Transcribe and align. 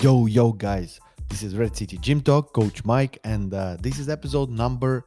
Yo, 0.00 0.26
yo, 0.26 0.52
guys. 0.52 1.00
This 1.28 1.42
is 1.42 1.56
Red 1.56 1.76
City 1.76 1.98
Gym 1.98 2.20
Talk, 2.20 2.52
Coach 2.52 2.84
Mike, 2.84 3.18
and 3.24 3.52
uh, 3.52 3.76
this 3.80 3.98
is 3.98 4.08
episode 4.08 4.48
number 4.48 5.04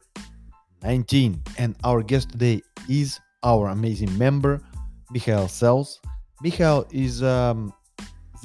19. 0.82 1.42
And 1.56 1.74
our 1.82 2.02
guest 2.02 2.32
today 2.32 2.60
is 2.90 3.18
our 3.42 3.68
amazing 3.68 4.16
member, 4.18 4.60
Michael 5.08 5.48
Sels. 5.48 5.98
Michael 6.42 6.86
is, 6.90 7.22
um, 7.22 7.72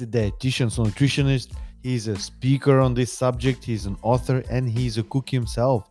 a 0.00 0.06
dietitian, 0.06 0.70
so 0.70 0.84
nutritionist. 0.84 1.52
He's 1.82 2.08
a 2.08 2.16
speaker 2.16 2.80
on 2.80 2.94
this 2.94 3.12
subject, 3.12 3.62
he's 3.62 3.84
an 3.84 3.98
author, 4.00 4.42
and 4.50 4.70
he's 4.70 4.96
a 4.96 5.02
cook 5.02 5.28
himself. 5.28 5.90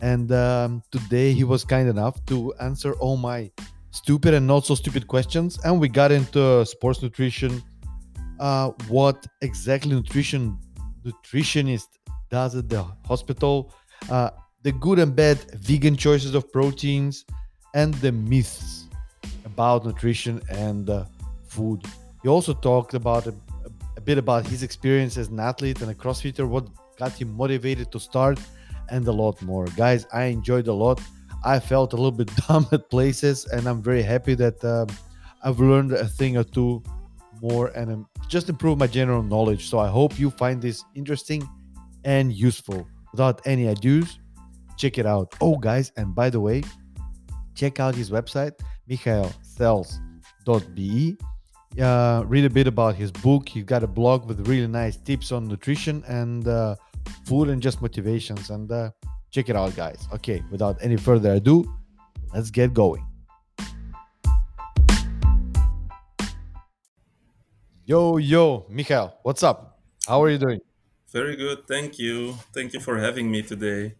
And 0.00 0.32
um, 0.32 0.82
today 0.90 1.34
he 1.34 1.44
was 1.44 1.64
kind 1.64 1.86
enough 1.86 2.24
to 2.26 2.54
answer 2.62 2.94
all 2.94 3.18
my 3.18 3.50
stupid 3.90 4.32
and 4.32 4.46
not 4.46 4.64
so 4.64 4.74
stupid 4.74 5.06
questions. 5.06 5.58
And 5.64 5.78
we 5.78 5.90
got 5.90 6.12
into 6.12 6.64
sports 6.64 7.02
nutrition 7.02 7.62
uh, 8.40 8.70
what 8.88 9.26
exactly 9.42 9.94
nutrition 9.94 10.58
nutritionist 11.04 11.88
does 12.30 12.54
at 12.54 12.68
the 12.68 12.82
hospital, 13.06 13.72
uh, 14.10 14.30
the 14.62 14.72
good 14.72 14.98
and 14.98 15.14
bad 15.14 15.38
vegan 15.54 15.96
choices 15.96 16.34
of 16.34 16.52
proteins, 16.52 17.24
and 17.74 17.94
the 17.94 18.12
myths 18.12 18.86
about 19.44 19.84
nutrition 19.84 20.40
and 20.50 20.90
uh, 20.90 21.04
food. 21.46 21.82
He 22.22 22.28
also 22.28 22.52
talked 22.52 22.94
about 22.94 23.26
a, 23.26 23.34
a, 23.96 24.00
bit 24.00 24.18
about 24.18 24.46
his 24.46 24.62
experience 24.62 25.16
as 25.16 25.28
an 25.28 25.40
athlete 25.40 25.80
and 25.82 25.90
a 25.90 25.94
CrossFitter, 25.94 26.46
what 26.46 26.66
got 26.96 27.12
him 27.12 27.36
motivated 27.36 27.92
to 27.92 28.00
start, 28.00 28.38
and 28.90 29.06
a 29.06 29.12
lot 29.12 29.40
more. 29.42 29.66
Guys, 29.76 30.06
I 30.12 30.24
enjoyed 30.24 30.66
a 30.68 30.72
lot. 30.72 31.00
I 31.44 31.60
felt 31.60 31.92
a 31.92 31.96
little 31.96 32.18
bit 32.22 32.30
dumb 32.48 32.66
at 32.72 32.90
places, 32.90 33.46
and 33.46 33.66
I'm 33.66 33.82
very 33.82 34.02
happy 34.02 34.34
that 34.34 34.64
um, 34.64 34.88
I've 35.42 35.60
learned 35.60 35.92
a 35.92 36.06
thing 36.06 36.36
or 36.36 36.44
two 36.44 36.82
more 37.42 37.68
and 37.68 37.92
um, 37.92 38.06
just 38.28 38.48
improve 38.48 38.78
my 38.78 38.86
general 38.86 39.22
knowledge. 39.22 39.68
So 39.68 39.78
I 39.78 39.88
hope 39.88 40.18
you 40.18 40.30
find 40.30 40.60
this 40.60 40.84
interesting 40.94 41.48
and 42.04 42.32
useful. 42.32 42.86
Without 43.12 43.40
any 43.46 43.64
ados, 43.64 44.18
check 44.76 44.98
it 44.98 45.06
out. 45.06 45.34
Oh, 45.40 45.56
guys, 45.56 45.92
and 45.96 46.14
by 46.14 46.30
the 46.30 46.40
way, 46.40 46.62
check 47.54 47.80
out 47.80 47.94
his 47.94 48.10
website, 48.10 48.52
michaelsels.be. 48.88 51.16
Uh, 51.80 52.22
read 52.26 52.44
a 52.44 52.50
bit 52.50 52.66
about 52.66 52.94
his 52.94 53.12
book. 53.12 53.48
He's 53.48 53.64
got 53.64 53.82
a 53.82 53.86
blog 53.86 54.26
with 54.26 54.48
really 54.48 54.66
nice 54.66 54.96
tips 54.96 55.32
on 55.32 55.46
nutrition 55.46 56.02
and 56.08 56.48
uh, 56.48 56.76
food 57.24 57.48
and 57.48 57.62
just 57.62 57.82
motivations. 57.82 58.50
And 58.50 58.70
uh, 58.70 58.90
check 59.30 59.48
it 59.48 59.56
out, 59.56 59.76
guys. 59.76 60.08
Okay, 60.12 60.42
without 60.50 60.76
any 60.80 60.96
further 60.96 61.34
ado, 61.34 61.64
let's 62.34 62.50
get 62.50 62.74
going. 62.74 63.07
Yo, 67.88 68.18
yo, 68.18 68.66
Michael, 68.68 69.14
what's 69.22 69.42
up? 69.42 69.80
How 70.06 70.22
are 70.22 70.28
you 70.28 70.36
doing? 70.36 70.60
Very 71.10 71.36
good. 71.36 71.66
Thank 71.66 71.98
you. 71.98 72.34
Thank 72.52 72.74
you 72.74 72.80
for 72.80 72.98
having 72.98 73.30
me 73.30 73.40
today. 73.40 73.94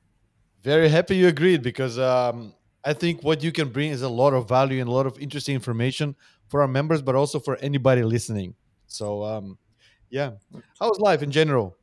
Very 0.62 0.91
happy 0.91 1.17
you 1.17 1.27
agreed 1.27 1.62
because 1.62 1.98
um, 1.98 2.53
I 2.84 2.92
think 2.92 3.25
what 3.25 3.42
you 3.42 3.50
can 3.50 3.70
bring 3.70 3.91
is 3.91 4.03
a 4.03 4.09
lot 4.11 4.34
of 4.34 4.47
value 4.47 4.83
and 4.83 4.91
a 4.91 4.92
lot 4.92 5.06
of 5.06 5.19
interesting 5.19 5.55
information 5.55 6.16
for 6.48 6.61
our 6.61 6.69
members, 6.69 7.00
but 7.00 7.14
also 7.14 7.41
for 7.41 7.56
anybody 7.62 8.03
listening. 8.03 8.56
So, 8.89 9.25
um, 9.25 9.56
yeah, 10.11 10.33
how's 10.78 11.00
life 11.00 11.22
in 11.22 11.31
general? 11.31 11.75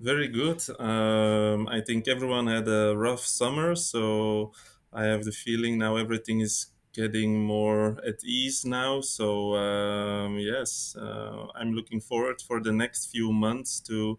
Very 0.00 0.26
good. 0.26 0.60
Um, 0.80 1.68
I 1.68 1.80
think 1.80 2.08
everyone 2.08 2.48
had 2.48 2.66
a 2.66 2.96
rough 2.96 3.24
summer, 3.24 3.76
so 3.76 4.50
I 4.92 5.04
have 5.04 5.22
the 5.22 5.30
feeling 5.30 5.78
now 5.78 5.94
everything 5.94 6.40
is 6.40 6.69
getting 6.92 7.40
more 7.44 7.98
at 8.06 8.24
ease 8.24 8.64
now. 8.64 9.00
So 9.00 9.54
um, 9.56 10.38
yes, 10.38 10.96
uh, 10.96 11.46
I'm 11.54 11.72
looking 11.72 12.00
forward 12.00 12.40
for 12.42 12.60
the 12.60 12.72
next 12.72 13.06
few 13.06 13.32
months 13.32 13.80
to 13.82 14.18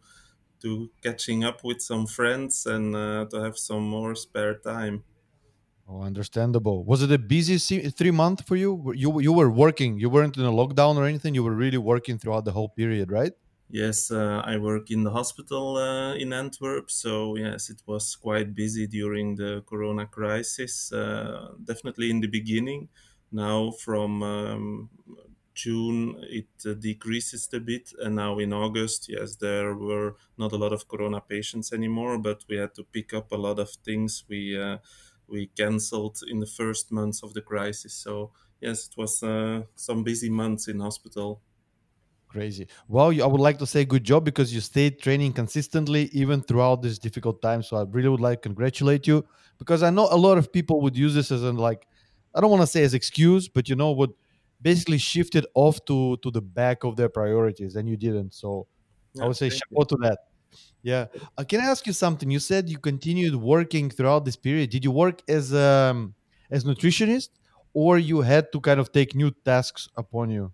to 0.62 0.92
catching 1.04 1.44
up 1.44 1.64
with 1.64 1.82
some 1.82 2.08
friends 2.08 2.66
and 2.68 2.96
uh, 2.96 3.26
to 3.32 3.42
have 3.44 3.58
some 3.58 3.84
more 3.84 4.16
spare 4.16 4.56
time. 4.60 5.04
Oh, 5.88 6.02
understandable. 6.02 6.86
Was 6.86 7.02
it 7.02 7.12
a 7.12 7.18
busy 7.18 7.58
three 7.90 8.12
month 8.12 8.46
for 8.48 8.56
you? 8.56 8.94
You 8.96 9.20
you 9.20 9.34
were 9.34 9.50
working. 9.50 10.00
You 10.00 10.10
weren't 10.10 10.38
in 10.38 10.46
a 10.46 10.52
lockdown 10.52 10.96
or 10.96 11.06
anything. 11.06 11.36
You 11.36 11.44
were 11.44 11.56
really 11.56 11.78
working 11.78 12.18
throughout 12.18 12.46
the 12.46 12.52
whole 12.52 12.70
period, 12.70 13.12
right? 13.12 13.34
Yes, 13.74 14.12
uh, 14.12 14.42
I 14.46 14.58
work 14.58 14.92
in 14.92 15.04
the 15.04 15.12
hospital 15.12 15.78
uh, 15.78 16.14
in 16.16 16.34
Antwerp, 16.34 16.92
so 16.92 17.38
yes, 17.38 17.70
it 17.70 17.82
was 17.86 18.16
quite 18.18 18.54
busy 18.54 18.86
during 18.86 19.36
the 19.36 19.64
Corona 19.66 20.06
crisis. 20.06 20.92
Uh, 20.92 21.54
definitely 21.64 22.10
in 22.10 22.20
the 22.20 22.28
beginning. 22.28 22.90
Now, 23.32 23.72
from 23.72 24.22
um, 24.24 24.90
June, 25.54 26.18
it 26.30 26.50
uh, 26.66 26.74
decreases 26.74 27.48
a 27.54 27.62
bit, 27.62 27.94
and 28.00 28.18
now 28.18 28.40
in 28.40 28.52
August, 28.52 29.08
yes, 29.08 29.38
there 29.38 29.74
were 29.74 30.18
not 30.38 30.52
a 30.52 30.58
lot 30.58 30.74
of 30.74 30.90
Corona 30.90 31.22
patients 31.22 31.72
anymore, 31.72 32.18
but 32.18 32.44
we 32.50 32.58
had 32.58 32.74
to 32.76 32.84
pick 32.84 33.14
up 33.14 33.32
a 33.32 33.38
lot 33.38 33.58
of 33.58 33.70
things 33.86 34.26
we 34.28 34.60
uh, 34.62 34.78
we 35.28 35.48
cancelled 35.48 36.18
in 36.28 36.40
the 36.40 36.46
first 36.60 36.92
months 36.92 37.24
of 37.24 37.34
the 37.34 37.42
crisis. 37.42 37.94
So 37.94 38.34
yes, 38.60 38.88
it 38.88 38.98
was 38.98 39.24
uh, 39.24 39.62
some 39.76 40.04
busy 40.04 40.30
months 40.30 40.68
in 40.68 40.82
hospital. 40.82 41.42
Crazy. 42.32 42.66
Well, 42.88 43.10
I 43.22 43.26
would 43.26 43.42
like 43.42 43.60
to 43.60 43.66
say 43.68 43.84
good 43.84 44.06
job 44.06 44.24
because 44.24 44.54
you 44.54 44.62
stayed 44.62 45.02
training 45.02 45.34
consistently 45.34 46.10
even 46.14 46.42
throughout 46.42 46.82
this 46.82 46.98
difficult 46.98 47.42
time. 47.42 47.62
So 47.62 47.76
I 47.76 47.84
really 47.90 48.08
would 48.08 48.22
like 48.22 48.42
to 48.42 48.48
congratulate 48.48 49.06
you 49.06 49.26
because 49.60 49.84
I 49.84 49.90
know 49.90 50.08
a 50.10 50.16
lot 50.16 50.38
of 50.38 50.52
people 50.52 50.80
would 50.80 50.96
use 50.96 51.14
this 51.14 51.30
as 51.30 51.44
an 51.44 51.58
like 51.58 51.86
I 52.34 52.40
don't 52.40 52.50
want 52.50 52.62
to 52.62 52.68
say 52.68 52.84
as 52.84 52.94
excuse, 52.94 53.50
but 53.50 53.68
you 53.68 53.76
know 53.76 53.92
would 53.92 54.14
basically 54.62 54.98
shift 54.98 55.36
it 55.36 55.46
off 55.56 55.84
to 55.88 56.16
to 56.24 56.32
the 56.32 56.42
back 56.42 56.86
of 56.86 56.96
their 56.96 57.10
priorities, 57.10 57.76
and 57.76 57.90
you 57.90 57.98
didn't. 57.98 58.34
So 58.34 58.68
yeah, 59.14 59.26
I 59.26 59.28
would 59.28 59.36
say 59.36 59.50
chapeau 59.50 59.84
to 59.84 59.98
that. 60.04 60.20
Yeah. 60.84 61.08
Uh, 61.38 61.44
can 61.44 61.60
I 61.62 61.66
ask 61.66 61.86
you 61.86 61.94
something? 61.94 62.32
You 62.32 62.40
said 62.40 62.70
you 62.70 62.78
continued 62.80 63.36
working 63.36 63.90
throughout 63.90 64.24
this 64.24 64.38
period. 64.38 64.70
Did 64.70 64.86
you 64.86 64.92
work 64.92 65.22
as 65.28 65.54
um 65.54 66.16
as 66.50 66.64
nutritionist, 66.64 67.30
or 67.74 68.00
you 68.00 68.22
had 68.22 68.52
to 68.54 68.62
kind 68.62 68.80
of 68.80 68.94
take 68.94 69.16
new 69.16 69.32
tasks 69.44 69.90
upon 69.98 70.30
you? 70.32 70.54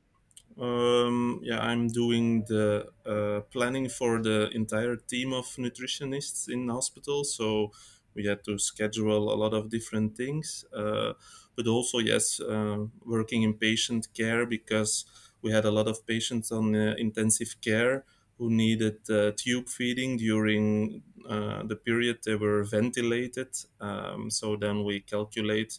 Um, 0.60 1.40
yeah, 1.44 1.60
I'm 1.60 1.88
doing 1.88 2.44
the 2.48 2.88
uh, 3.06 3.42
planning 3.52 3.90
for 3.90 4.22
the 4.22 4.50
entire 4.54 4.96
team 4.96 5.32
of 5.34 5.46
nutritionists 5.58 6.50
in 6.50 6.68
hospital. 6.70 7.24
So 7.24 7.72
we 8.16 8.26
had 8.26 8.44
to 8.46 8.58
schedule 8.58 9.32
a 9.32 9.36
lot 9.36 9.54
of 9.54 9.70
different 9.70 10.18
things, 10.18 10.66
uh, 10.76 11.14
but 11.56 11.68
also 11.68 12.00
yes, 12.00 12.40
uh, 12.40 12.86
working 13.06 13.44
in 13.44 13.54
patient 13.54 14.08
care 14.16 14.48
because 14.48 15.06
we 15.44 15.52
had 15.52 15.66
a 15.66 15.72
lot 15.72 15.88
of 15.88 16.06
patients 16.08 16.52
on 16.52 16.76
uh, 16.76 16.96
intensive 16.98 17.56
care 17.62 18.04
who 18.40 18.50
needed 18.50 18.98
uh, 19.12 19.32
tube 19.36 19.68
feeding 19.70 20.18
during 20.18 21.04
uh, 21.30 21.62
the 21.64 21.76
period 21.76 22.18
they 22.26 22.36
were 22.36 22.64
ventilated. 22.64 23.50
Um, 23.80 24.32
so 24.32 24.56
then 24.56 24.84
we 24.84 25.02
calculate 25.02 25.78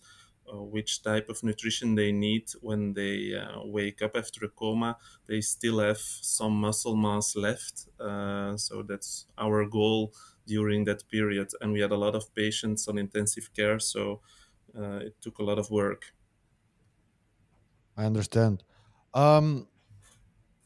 which 0.52 1.02
type 1.02 1.28
of 1.28 1.42
nutrition 1.42 1.94
they 1.94 2.12
need 2.12 2.50
when 2.60 2.94
they 2.94 3.34
uh, 3.34 3.62
wake 3.64 4.02
up 4.02 4.16
after 4.16 4.44
a 4.44 4.48
coma. 4.48 4.96
They 5.26 5.40
still 5.40 5.78
have 5.80 5.98
some 5.98 6.54
muscle 6.60 6.96
mass 6.96 7.36
left. 7.36 7.88
Uh, 8.00 8.56
so 8.56 8.82
that's 8.82 9.26
our 9.36 9.66
goal 9.66 10.12
during 10.46 10.84
that 10.84 11.08
period. 11.08 11.50
And 11.60 11.72
we 11.72 11.80
had 11.80 11.92
a 11.92 11.96
lot 11.96 12.14
of 12.14 12.34
patients 12.34 12.88
on 12.88 12.98
intensive 12.98 13.52
care. 13.54 13.78
So 13.78 14.20
uh, 14.76 15.00
it 15.08 15.20
took 15.20 15.38
a 15.38 15.44
lot 15.44 15.58
of 15.58 15.70
work. 15.70 16.14
I 17.96 18.04
understand. 18.04 18.62
Um, 19.14 19.68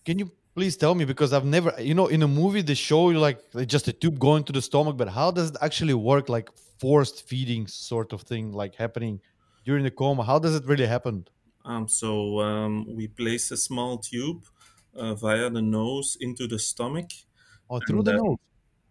can 0.05 0.19
you 0.19 0.31
please 0.55 0.77
tell 0.77 0.95
me 0.95 1.05
because 1.05 1.33
I've 1.33 1.45
never, 1.45 1.75
you 1.81 1.95
know, 1.95 2.07
in 2.07 2.23
a 2.23 2.29
movie 2.29 2.63
they 2.63 2.75
show 2.75 3.11
you 3.11 3.19
like 3.19 3.41
just 3.67 3.89
a 3.89 3.93
tube 3.93 4.19
going 4.19 4.45
to 4.45 4.53
the 4.53 4.63
stomach, 4.63 4.97
but 4.97 5.09
how 5.09 5.31
does 5.31 5.51
it 5.51 5.57
actually 5.61 5.95
work? 5.95 6.29
Like 6.29 6.51
forced 6.79 7.27
feeding 7.29 7.67
sort 7.67 8.13
of 8.13 8.23
thing, 8.23 8.53
like 8.53 8.75
happening 8.75 9.21
during 9.65 9.85
the 9.85 9.91
coma? 9.91 10.25
How 10.25 10.39
does 10.39 10.55
it 10.55 10.65
really 10.67 10.87
happen? 10.87 11.27
Um, 11.65 11.89
so 11.89 12.41
um, 12.41 12.87
we 12.97 13.09
place 13.09 13.51
a 13.51 13.57
small 13.57 13.99
tube 13.99 14.45
uh, 14.95 15.15
via 15.15 15.49
the 15.51 15.63
nose 15.63 16.17
into 16.21 16.47
the 16.47 16.59
stomach. 16.59 17.11
Oh, 17.71 17.81
through 17.87 18.03
the 18.03 18.15
nose. 18.15 18.39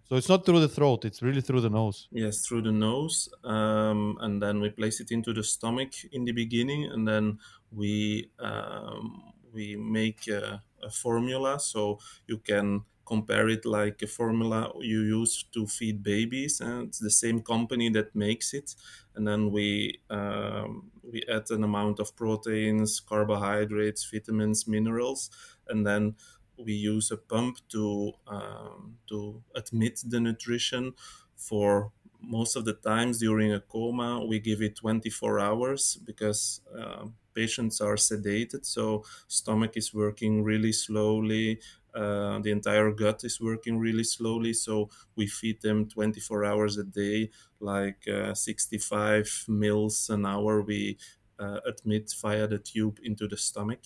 So 0.05 0.17
it's 0.17 0.27
not 0.27 0.45
through 0.45 0.59
the 0.59 0.67
throat; 0.67 1.05
it's 1.05 1.21
really 1.21 1.39
through 1.39 1.61
the 1.61 1.69
nose. 1.69 2.09
Yes, 2.11 2.45
through 2.45 2.63
the 2.63 2.71
nose, 2.71 3.29
um, 3.45 4.17
and 4.19 4.41
then 4.41 4.59
we 4.59 4.69
place 4.69 4.99
it 4.99 5.09
into 5.09 5.31
the 5.33 5.43
stomach 5.43 5.93
in 6.11 6.25
the 6.25 6.33
beginning, 6.33 6.85
and 6.85 7.07
then 7.07 7.39
we 7.71 8.29
um, 8.39 9.31
we 9.53 9.77
make 9.77 10.27
a, 10.27 10.61
a 10.83 10.89
formula 10.89 11.59
so 11.59 11.99
you 12.27 12.39
can 12.39 12.83
compare 13.13 13.47
it 13.55 13.63
like 13.65 14.01
a 14.01 14.07
formula 14.07 14.59
you 14.79 15.01
use 15.19 15.43
to 15.55 15.67
feed 15.67 15.97
babies 16.03 16.61
and 16.61 16.87
it's 16.89 16.99
the 16.99 17.11
same 17.23 17.39
company 17.41 17.89
that 17.89 18.15
makes 18.15 18.53
it. 18.53 18.75
And 19.15 19.27
then 19.27 19.51
we 19.51 19.99
um, 20.09 20.91
we 21.03 21.23
add 21.35 21.49
an 21.51 21.63
amount 21.63 21.99
of 21.99 22.15
proteins 22.15 22.99
carbohydrates 22.99 24.03
vitamins 24.11 24.67
minerals 24.67 25.29
and 25.67 25.85
then 25.85 26.15
we 26.57 26.73
use 26.73 27.11
a 27.11 27.17
pump 27.17 27.57
to 27.69 28.13
um, 28.27 28.97
to 29.07 29.43
admit 29.55 30.01
the 30.07 30.19
nutrition 30.19 30.93
for 31.35 31.91
most 32.19 32.55
of 32.55 32.65
the 32.65 32.73
times 32.73 33.17
during 33.19 33.51
a 33.51 33.59
coma. 33.59 34.23
We 34.25 34.39
give 34.39 34.61
it 34.61 34.75
24 34.75 35.39
hours 35.39 35.97
because 36.05 36.61
uh, 36.77 37.05
patients 37.33 37.79
are 37.81 37.95
sedated 37.95 38.65
so 38.65 39.05
stomach 39.27 39.77
is 39.77 39.93
working 39.93 40.43
really 40.43 40.73
slowly 40.73 41.61
uh, 41.93 42.39
the 42.39 42.51
entire 42.51 42.91
gut 42.91 43.23
is 43.23 43.39
working 43.41 43.77
really 43.79 44.03
slowly. 44.03 44.53
So 44.53 44.89
we 45.15 45.27
feed 45.27 45.61
them 45.61 45.87
24 45.87 46.45
hours 46.45 46.77
a 46.77 46.83
day, 46.83 47.29
like 47.59 48.07
uh, 48.07 48.33
65 48.33 49.45
mils 49.47 50.09
an 50.09 50.25
hour. 50.25 50.61
We 50.61 50.97
uh, 51.39 51.59
admit 51.65 52.13
via 52.21 52.47
the 52.47 52.59
tube 52.59 52.99
into 53.03 53.27
the 53.27 53.37
stomach 53.37 53.81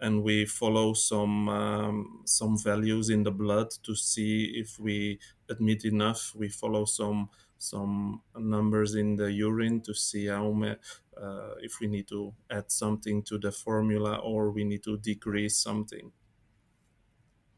and 0.00 0.22
we 0.22 0.46
follow 0.46 0.92
some 0.92 1.48
um, 1.48 2.22
some 2.24 2.56
values 2.58 3.10
in 3.10 3.22
the 3.24 3.30
blood 3.30 3.70
to 3.82 3.94
see 3.94 4.52
if 4.56 4.78
we 4.78 5.18
admit 5.48 5.84
enough. 5.84 6.34
We 6.34 6.48
follow 6.48 6.84
some 6.84 7.30
some 7.58 8.22
numbers 8.36 8.94
in 8.94 9.16
the 9.16 9.32
urine 9.32 9.80
to 9.82 9.94
see 9.94 10.26
how 10.26 10.52
uh, 11.20 11.54
if 11.60 11.80
we 11.80 11.88
need 11.88 12.06
to 12.08 12.32
add 12.50 12.70
something 12.70 13.22
to 13.24 13.38
the 13.38 13.50
formula 13.50 14.16
or 14.18 14.50
we 14.52 14.62
need 14.64 14.84
to 14.84 14.96
decrease 14.98 15.56
something. 15.56 16.12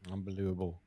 Unbelievable. 0.09 0.81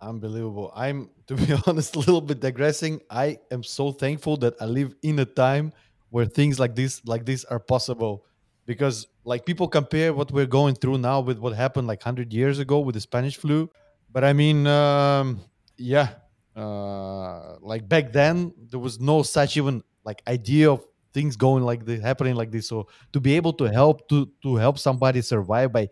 Unbelievable. 0.00 0.72
I'm, 0.74 1.10
to 1.26 1.34
be 1.34 1.54
honest, 1.66 1.96
a 1.96 1.98
little 1.98 2.20
bit 2.20 2.40
digressing. 2.40 3.00
I 3.10 3.38
am 3.50 3.62
so 3.62 3.92
thankful 3.92 4.36
that 4.38 4.54
I 4.60 4.66
live 4.66 4.94
in 5.02 5.18
a 5.18 5.24
time 5.24 5.72
where 6.10 6.26
things 6.26 6.58
like 6.60 6.74
this, 6.74 7.02
like 7.04 7.24
this, 7.24 7.44
are 7.44 7.58
possible. 7.58 8.24
Because, 8.66 9.06
like, 9.24 9.44
people 9.44 9.68
compare 9.68 10.14
what 10.14 10.30
we're 10.30 10.46
going 10.46 10.74
through 10.74 10.98
now 10.98 11.20
with 11.20 11.38
what 11.38 11.54
happened 11.54 11.86
like 11.86 12.02
hundred 12.02 12.32
years 12.32 12.58
ago 12.58 12.80
with 12.80 12.94
the 12.94 13.00
Spanish 13.00 13.36
flu. 13.36 13.68
But 14.10 14.24
I 14.24 14.32
mean, 14.32 14.66
um, 14.66 15.40
yeah, 15.76 16.14
uh, 16.56 17.56
like 17.60 17.86
back 17.88 18.12
then 18.12 18.54
there 18.70 18.78
was 18.78 19.00
no 19.00 19.22
such 19.22 19.56
even 19.56 19.82
like 20.04 20.22
idea 20.28 20.70
of 20.70 20.84
things 21.12 21.36
going 21.36 21.62
like 21.62 21.84
this, 21.84 22.00
happening 22.00 22.36
like 22.36 22.50
this. 22.52 22.68
So 22.68 22.88
to 23.12 23.20
be 23.20 23.34
able 23.36 23.52
to 23.54 23.64
help 23.64 24.08
to 24.08 24.30
to 24.42 24.56
help 24.56 24.78
somebody 24.78 25.20
survive 25.20 25.72
by 25.72 25.90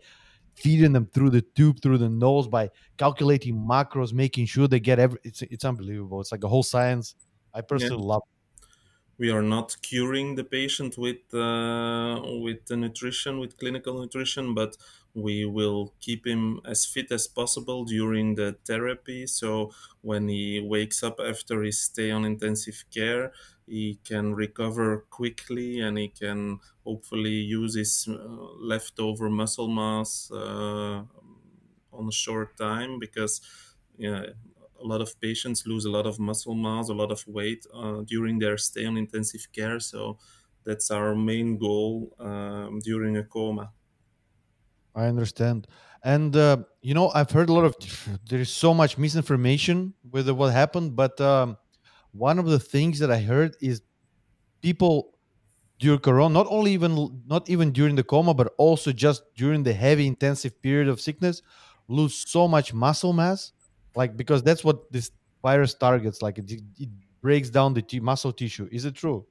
feeding 0.55 0.93
them 0.93 1.07
through 1.13 1.31
the 1.31 1.41
tube, 1.41 1.81
through 1.81 1.97
the 1.99 2.09
nose, 2.09 2.47
by 2.47 2.69
calculating 2.97 3.55
macros, 3.55 4.13
making 4.13 4.45
sure 4.47 4.67
they 4.67 4.79
get 4.79 4.99
every. 4.99 5.19
It's 5.23 5.41
it's 5.43 5.65
unbelievable. 5.65 6.21
It's 6.21 6.31
like 6.31 6.43
a 6.43 6.49
whole 6.49 6.63
science. 6.63 7.15
I 7.53 7.61
Yeah. 7.75 7.89
personally 7.89 8.03
love. 8.03 8.23
we 9.17 9.29
are 9.29 9.43
not 9.43 9.75
curing 9.81 10.35
the 10.35 10.43
patient 10.43 10.97
with 10.97 11.21
uh, 11.33 12.19
with 12.45 12.65
the 12.65 12.75
nutrition 12.75 13.39
with 13.39 13.57
clinical 13.57 13.99
nutrition 14.01 14.53
but 14.53 14.75
we 15.13 15.45
will 15.45 15.93
keep 15.99 16.25
him 16.25 16.59
as 16.65 16.85
fit 16.87 17.11
as 17.11 17.27
possible 17.27 17.85
during 17.85 18.33
the 18.35 18.57
therapy 18.65 19.27
so 19.27 19.71
when 20.01 20.27
he 20.27 20.59
wakes 20.59 21.03
up 21.03 21.19
after 21.19 21.61
his 21.61 21.79
stay 21.79 22.09
on 22.09 22.25
intensive 22.25 22.83
care 22.91 23.31
he 23.65 23.99
can 24.03 24.33
recover 24.33 25.05
quickly 25.09 25.79
and 25.79 25.97
he 25.97 26.09
can 26.09 26.59
hopefully 26.85 27.31
use 27.31 27.75
his 27.75 28.07
uh, 28.09 28.13
leftover 28.59 29.29
muscle 29.29 29.67
mass 29.67 30.29
uh, 30.31 31.03
on 31.91 32.07
a 32.07 32.11
short 32.11 32.57
time 32.57 32.99
because 32.99 33.41
yeah 33.97 34.25
a 34.81 34.85
lot 34.85 35.01
of 35.01 35.19
patients 35.21 35.65
lose 35.65 35.85
a 35.85 35.89
lot 35.91 36.05
of 36.05 36.19
muscle 36.19 36.55
mass, 36.55 36.89
a 36.89 36.93
lot 36.93 37.11
of 37.11 37.25
weight 37.27 37.65
uh, 37.73 38.01
during 38.01 38.39
their 38.39 38.57
stay 38.57 38.85
on 38.85 38.97
intensive 38.97 39.47
care. 39.53 39.79
So 39.79 40.17
that's 40.65 40.91
our 40.91 41.15
main 41.15 41.57
goal 41.57 42.13
um, 42.19 42.79
during 42.79 43.15
a 43.17 43.23
coma. 43.23 43.71
I 44.95 45.05
understand, 45.07 45.67
and 46.03 46.35
uh, 46.35 46.57
you 46.81 46.93
know 46.93 47.09
I've 47.09 47.31
heard 47.31 47.49
a 47.49 47.53
lot 47.53 47.65
of. 47.65 47.75
There 48.29 48.39
is 48.39 48.49
so 48.49 48.73
much 48.73 48.97
misinformation 48.97 49.95
with 50.03 50.29
what 50.29 50.53
happened, 50.53 50.95
but 50.95 51.19
um, 51.19 51.57
one 52.13 52.39
of 52.39 52.45
the 52.45 52.59
things 52.59 52.99
that 52.99 53.11
I 53.11 53.21
heard 53.21 53.57
is 53.61 53.83
people 54.61 55.17
during 55.79 55.99
corona 55.99 56.33
not 56.33 56.47
only 56.49 56.73
even 56.73 57.23
not 57.27 57.49
even 57.49 57.71
during 57.71 57.95
the 57.95 58.03
coma 58.03 58.33
but 58.33 58.53
also 58.57 58.91
just 58.91 59.23
during 59.35 59.63
the 59.63 59.73
heavy 59.73 60.07
intensive 60.07 60.61
period 60.61 60.87
of 60.87 61.01
sickness 61.01 61.41
lose 61.87 62.15
so 62.15 62.47
much 62.47 62.73
muscle 62.73 63.13
mass 63.13 63.53
like 63.95 64.17
because 64.17 64.43
that's 64.43 64.63
what 64.63 64.91
this 64.91 65.11
virus 65.43 65.73
targets 65.75 66.21
like 66.21 66.37
it, 66.37 66.51
it 66.77 66.89
breaks 67.21 67.49
down 67.49 67.73
the 67.73 67.81
t- 67.81 67.99
muscle 67.99 68.33
tissue 68.33 68.67
is 68.71 68.85
it 68.85 68.95
true 68.95 69.27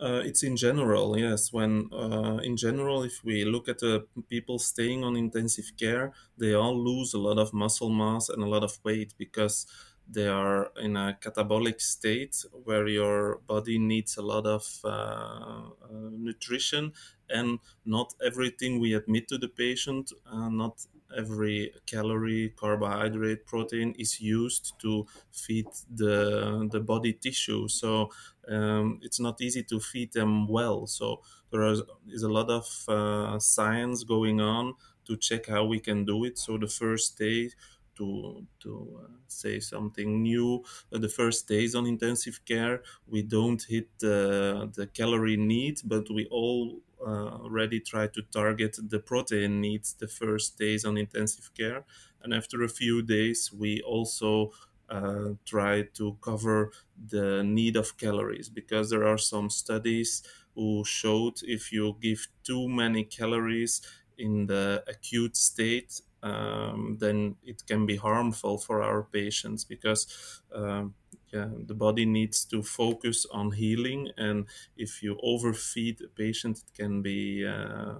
Uh, 0.00 0.22
it's 0.24 0.42
in 0.42 0.56
general, 0.56 1.18
yes. 1.18 1.52
When 1.52 1.92
uh, 1.92 2.38
in 2.42 2.56
general, 2.56 3.02
if 3.02 3.22
we 3.22 3.44
look 3.44 3.68
at 3.68 3.80
the 3.80 4.06
people 4.30 4.58
staying 4.58 5.04
on 5.04 5.14
intensive 5.14 5.72
care, 5.78 6.14
they 6.38 6.54
all 6.54 6.74
lose 6.82 7.12
a 7.12 7.18
lot 7.18 7.38
of 7.38 7.52
muscle 7.52 7.90
mass 7.90 8.30
and 8.30 8.42
a 8.42 8.46
lot 8.46 8.64
of 8.64 8.78
weight 8.82 9.12
because 9.18 9.66
they 10.12 10.26
are 10.26 10.72
in 10.80 10.96
a 10.96 11.16
catabolic 11.20 11.80
state 11.80 12.44
where 12.64 12.86
your 12.88 13.38
body 13.46 13.78
needs 13.78 14.16
a 14.16 14.22
lot 14.22 14.46
of 14.46 14.80
uh, 14.84 14.88
uh, 14.88 15.70
nutrition 16.12 16.92
and 17.28 17.60
not 17.84 18.14
everything 18.24 18.80
we 18.80 18.92
admit 18.94 19.28
to 19.28 19.38
the 19.38 19.48
patient, 19.48 20.12
uh, 20.26 20.48
not 20.48 20.84
every 21.16 21.72
calorie, 21.86 22.50
carbohydrate, 22.56 23.46
protein 23.46 23.94
is 23.98 24.20
used 24.20 24.74
to 24.80 25.06
feed 25.30 25.66
the 25.92 26.68
the 26.70 26.80
body 26.80 27.12
tissue. 27.12 27.68
So 27.68 28.10
um, 28.48 28.98
it's 29.02 29.20
not 29.20 29.40
easy 29.40 29.62
to 29.64 29.80
feed 29.80 30.12
them 30.12 30.48
well. 30.48 30.86
So 30.86 31.22
there 31.50 31.62
is, 31.64 31.82
a 32.22 32.28
lot 32.28 32.50
of 32.50 32.84
uh, 32.88 33.38
science 33.38 34.04
going 34.04 34.40
on 34.40 34.74
to 35.06 35.16
check 35.16 35.46
how 35.46 35.64
we 35.64 35.80
can 35.80 36.04
do 36.04 36.24
it. 36.24 36.38
So 36.38 36.58
the 36.58 36.68
first 36.68 37.18
day 37.18 37.50
to 38.00 38.46
to 38.64 38.72
uh, 39.04 39.08
say 39.28 39.60
something 39.60 40.22
new, 40.22 40.64
uh, 40.92 40.98
the 40.98 41.08
first 41.08 41.48
days 41.48 41.74
on 41.74 41.86
intensive 41.86 42.44
care, 42.44 42.82
we 43.06 43.22
don't 43.22 43.62
hit 43.74 43.88
the 43.98 44.70
the 44.78 44.86
calorie 44.86 45.36
need, 45.54 45.76
but 45.84 46.04
we 46.10 46.26
all 46.30 46.82
uh, 47.00 47.30
already 47.44 47.80
try 47.80 48.06
to 48.08 48.22
target 48.22 48.72
the 48.94 48.98
protein 49.00 49.60
needs 49.60 49.94
the 49.94 50.08
first 50.08 50.58
days 50.58 50.84
on 50.84 50.96
intensive 50.96 51.54
care. 51.54 51.84
And 52.22 52.34
after 52.34 52.62
a 52.62 52.68
few 52.68 53.02
days, 53.02 53.52
we 53.52 53.80
also 53.82 54.52
uh, 54.88 55.30
try 55.44 55.82
to 55.94 56.18
cover 56.20 56.72
the 56.96 57.42
need 57.44 57.76
of 57.76 57.96
calories 57.96 58.48
because 58.48 58.90
there 58.90 59.06
are 59.06 59.18
some 59.18 59.48
studies 59.48 60.22
who 60.54 60.84
showed 60.84 61.34
if 61.42 61.72
you 61.72 61.96
give 62.00 62.26
too 62.42 62.68
many 62.68 63.04
calories 63.04 63.80
in 64.18 64.46
the 64.46 64.84
acute 64.88 65.36
state 65.36 66.00
um, 66.22 66.96
then 67.00 67.36
it 67.42 67.66
can 67.66 67.86
be 67.86 67.96
harmful 67.96 68.58
for 68.58 68.82
our 68.82 69.02
patients 69.02 69.64
because 69.64 70.42
um, 70.52 70.94
yeah, 71.32 71.48
the 71.66 71.74
body 71.74 72.04
needs 72.04 72.44
to 72.46 72.62
focus 72.62 73.26
on 73.32 73.52
healing 73.52 74.10
and 74.16 74.46
if 74.76 75.02
you 75.02 75.18
overfeed 75.22 76.00
a 76.02 76.08
patient 76.08 76.58
it 76.58 76.74
can 76.74 77.02
be 77.02 77.46
uh, 77.46 77.94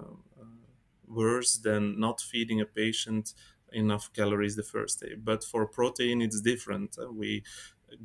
worse 1.07 1.57
than 1.57 1.99
not 1.99 2.21
feeding 2.21 2.61
a 2.61 2.65
patient 2.65 3.33
enough 3.73 4.11
calories 4.13 4.55
the 4.55 4.63
first 4.63 4.99
day. 4.99 5.15
But 5.15 5.43
for 5.43 5.65
protein, 5.65 6.21
it's 6.21 6.41
different. 6.41 6.97
We 7.13 7.43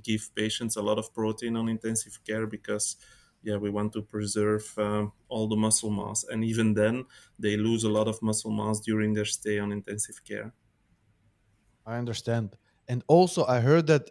give 0.02 0.34
patients 0.34 0.76
a 0.76 0.82
lot 0.82 0.98
of 0.98 1.12
protein 1.14 1.56
on 1.56 1.68
intensive 1.68 2.20
care 2.24 2.46
because 2.46 2.96
yeah 3.46 3.56
we 3.56 3.70
want 3.70 3.92
to 3.92 4.02
preserve 4.02 4.64
um, 4.76 5.12
all 5.28 5.46
the 5.46 5.56
muscle 5.56 5.90
mass 6.00 6.24
and 6.30 6.44
even 6.44 6.74
then 6.74 7.04
they 7.38 7.56
lose 7.56 7.84
a 7.84 7.88
lot 7.88 8.08
of 8.08 8.20
muscle 8.20 8.50
mass 8.50 8.80
during 8.80 9.14
their 9.14 9.24
stay 9.24 9.58
on 9.58 9.70
intensive 9.70 10.18
care. 10.24 10.52
I 11.86 11.96
understand. 11.98 12.56
And 12.88 13.02
also 13.08 13.40
i 13.56 13.58
heard 13.60 13.86
that 13.92 14.04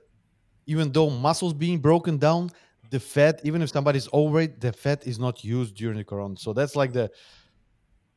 even 0.73 0.91
though 0.95 1.09
muscles 1.09 1.53
being 1.53 1.79
broken 1.89 2.17
down 2.17 2.43
the 2.93 2.99
fat 2.99 3.35
even 3.47 3.61
if 3.61 3.69
somebody's 3.69 4.07
overweight 4.13 4.53
the 4.65 4.71
fat 4.83 4.99
is 5.11 5.17
not 5.25 5.35
used 5.43 5.73
during 5.81 5.97
the 5.97 6.03
corona 6.11 6.35
so 6.37 6.49
that's 6.53 6.75
like 6.81 6.91
the 6.99 7.09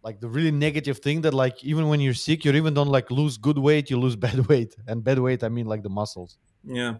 like 0.06 0.20
the 0.20 0.28
really 0.36 0.54
negative 0.66 0.98
thing 1.06 1.20
that 1.24 1.34
like 1.44 1.56
even 1.70 1.84
when 1.90 2.00
you're 2.00 2.20
sick 2.26 2.44
you 2.44 2.52
even 2.52 2.74
don't 2.74 2.92
like 2.98 3.08
lose 3.20 3.36
good 3.48 3.58
weight 3.58 3.90
you 3.90 3.98
lose 3.98 4.16
bad 4.26 4.40
weight. 4.50 4.72
And 4.88 4.96
bad 5.08 5.18
weight 5.26 5.42
i 5.48 5.48
mean 5.56 5.66
like 5.66 5.82
the 5.82 5.94
muscles. 6.00 6.38
Yeah 6.64 6.94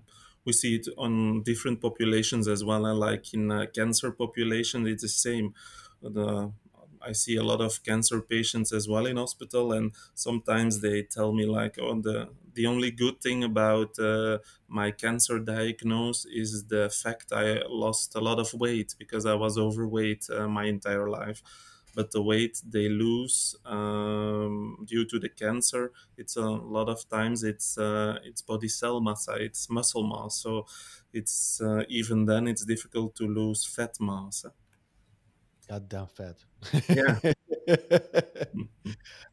we 0.49 0.53
see 0.53 0.73
it 0.81 0.87
on 0.97 1.43
different 1.51 1.79
populations 1.87 2.47
as 2.55 2.61
well 2.69 2.85
like 3.07 3.25
in 3.39 3.45
cancer 3.79 4.11
population 4.23 4.87
it's 4.87 5.03
the 5.03 5.15
same 5.27 5.47
the 6.03 6.53
I 7.01 7.13
see 7.13 7.37
a 7.37 7.45
lot 7.45 7.61
of 7.61 7.83
cancer 7.85 8.21
patients 8.21 8.73
as 8.73 8.89
well 8.89 9.07
in 9.07 9.17
hospital, 9.17 9.73
and 9.73 9.95
sometimes 10.15 10.81
they 10.81 11.03
tell 11.05 11.33
me 11.33 11.47
like, 11.47 11.79
"Oh, 11.79 12.01
the 12.01 12.31
the 12.55 12.67
only 12.67 12.91
good 12.91 13.21
thing 13.21 13.45
about 13.45 13.99
uh, 14.01 14.39
my 14.67 14.91
cancer 14.91 15.39
diagnosis 15.39 16.27
is 16.27 16.65
the 16.67 16.91
fact 16.91 17.27
I 17.33 17.63
lost 17.69 18.17
a 18.17 18.21
lot 18.21 18.41
of 18.41 18.53
weight 18.53 18.97
because 18.99 19.27
I 19.27 19.35
was 19.35 19.57
overweight 19.57 20.29
uh, 20.29 20.49
my 20.49 20.65
entire 20.65 21.09
life." 21.09 21.41
But 21.99 22.13
the 22.13 22.23
weight 22.23 22.55
they 22.77 22.89
lose 22.89 23.57
um, 23.67 24.85
due 24.87 25.05
to 25.07 25.19
the 25.19 25.29
cancer, 25.29 25.93
it's 26.17 26.37
a 26.37 26.49
lot 26.77 26.89
of 26.89 27.01
times 27.09 27.43
it's 27.43 27.77
uh, 27.77 28.19
it's 28.29 28.43
body 28.43 28.69
cell 28.69 29.01
mass, 29.01 29.27
it's 29.47 29.69
muscle 29.69 30.07
mass. 30.13 30.33
So 30.45 30.67
it's 31.13 31.61
uh, 31.61 31.83
even 31.89 32.27
then 32.31 32.47
it's 32.47 32.65
difficult 32.65 33.17
to 33.17 33.25
lose 33.27 33.67
fat 33.67 33.95
mass. 34.01 34.47
goddamn 35.69 36.07
fat 36.07 36.37
Yeah. 36.89 37.19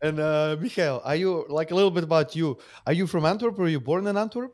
and 0.01 0.19
uh 0.19 0.57
Michael, 0.59 1.01
are 1.03 1.15
you 1.15 1.45
like 1.49 1.71
a 1.71 1.75
little 1.75 1.91
bit 1.91 2.03
about 2.03 2.35
you 2.35 2.57
are 2.85 2.93
you 2.93 3.07
from 3.07 3.25
antwerp 3.25 3.57
or 3.57 3.63
were 3.63 3.69
you 3.69 3.79
born 3.79 4.07
in 4.07 4.17
antwerp 4.17 4.53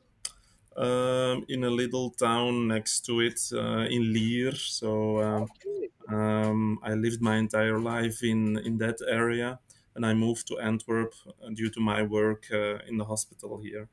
um, 0.77 1.45
in 1.49 1.63
a 1.63 1.69
little 1.69 2.09
town 2.11 2.67
next 2.67 3.05
to 3.05 3.19
it 3.21 3.39
uh, 3.53 3.85
in 3.89 4.13
Lier. 4.13 4.55
So 4.55 5.19
um, 5.21 5.47
okay 5.51 5.91
um, 6.09 6.79
I 6.83 6.93
lived 6.95 7.21
my 7.21 7.37
entire 7.37 7.79
life 7.79 8.23
in 8.23 8.57
in 8.57 8.77
that 8.79 8.99
area. 9.07 9.59
and 9.95 10.05
I 10.05 10.13
moved 10.13 10.47
to 10.47 10.55
Antwerp 10.59 11.13
uh, 11.27 11.49
due 11.59 11.69
to 11.75 11.81
my 11.81 12.01
work 12.03 12.43
uh, 12.51 12.79
in 12.89 12.95
the 12.97 13.05
hospital 13.05 13.59
here. 13.67 13.89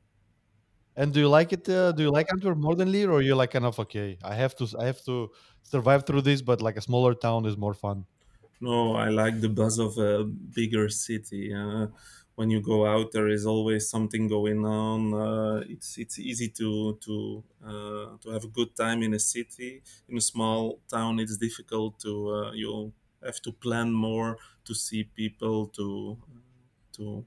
And 0.95 1.13
do 1.13 1.19
you 1.19 1.29
like 1.29 1.53
it? 1.53 1.67
Uh, 1.69 1.91
do 1.91 2.03
you 2.03 2.11
like 2.11 2.27
Antwerp 2.31 2.57
more 2.57 2.75
than 2.75 2.91
Lier, 2.91 3.11
or 3.11 3.21
you're 3.21 3.35
like 3.35 3.51
kind 3.51 3.65
of 3.65 3.79
okay? 3.79 4.17
I 4.23 4.35
have 4.35 4.55
to, 4.57 4.67
I 4.77 4.85
have 4.85 5.03
to 5.05 5.29
survive 5.63 6.05
through 6.05 6.21
this, 6.23 6.41
but 6.41 6.61
like 6.61 6.77
a 6.77 6.81
smaller 6.81 7.13
town 7.13 7.45
is 7.45 7.57
more 7.57 7.73
fun. 7.73 8.05
No, 8.61 8.93
I 8.95 9.09
like 9.09 9.39
the 9.39 9.49
buzz 9.49 9.79
of 9.79 9.97
a 9.97 10.23
bigger 10.25 10.89
city. 10.89 11.53
When 12.39 12.49
you 12.49 12.61
go 12.61 12.79
out, 12.93 13.11
there 13.11 13.27
is 13.37 13.45
always 13.45 13.89
something 13.89 14.27
going 14.29 14.61
on. 14.65 15.13
Uh, 15.13 15.57
it's 15.73 15.89
it's 16.03 16.17
easy 16.31 16.49
to 16.59 16.69
to 17.05 17.15
uh, 17.71 18.07
to 18.21 18.27
have 18.35 18.45
a 18.45 18.53
good 18.59 18.71
time 18.83 18.99
in 19.07 19.13
a 19.13 19.19
city. 19.19 19.71
In 20.09 20.15
a 20.17 20.21
small 20.31 20.79
town, 20.95 21.19
it's 21.23 21.37
difficult 21.47 21.99
to 22.05 22.13
uh, 22.37 22.51
you 22.61 22.93
have 23.27 23.39
to 23.45 23.51
plan 23.65 23.89
more 23.91 24.37
to 24.67 24.73
see 24.73 25.03
people 25.21 25.67
to 25.79 25.87
to 26.97 27.25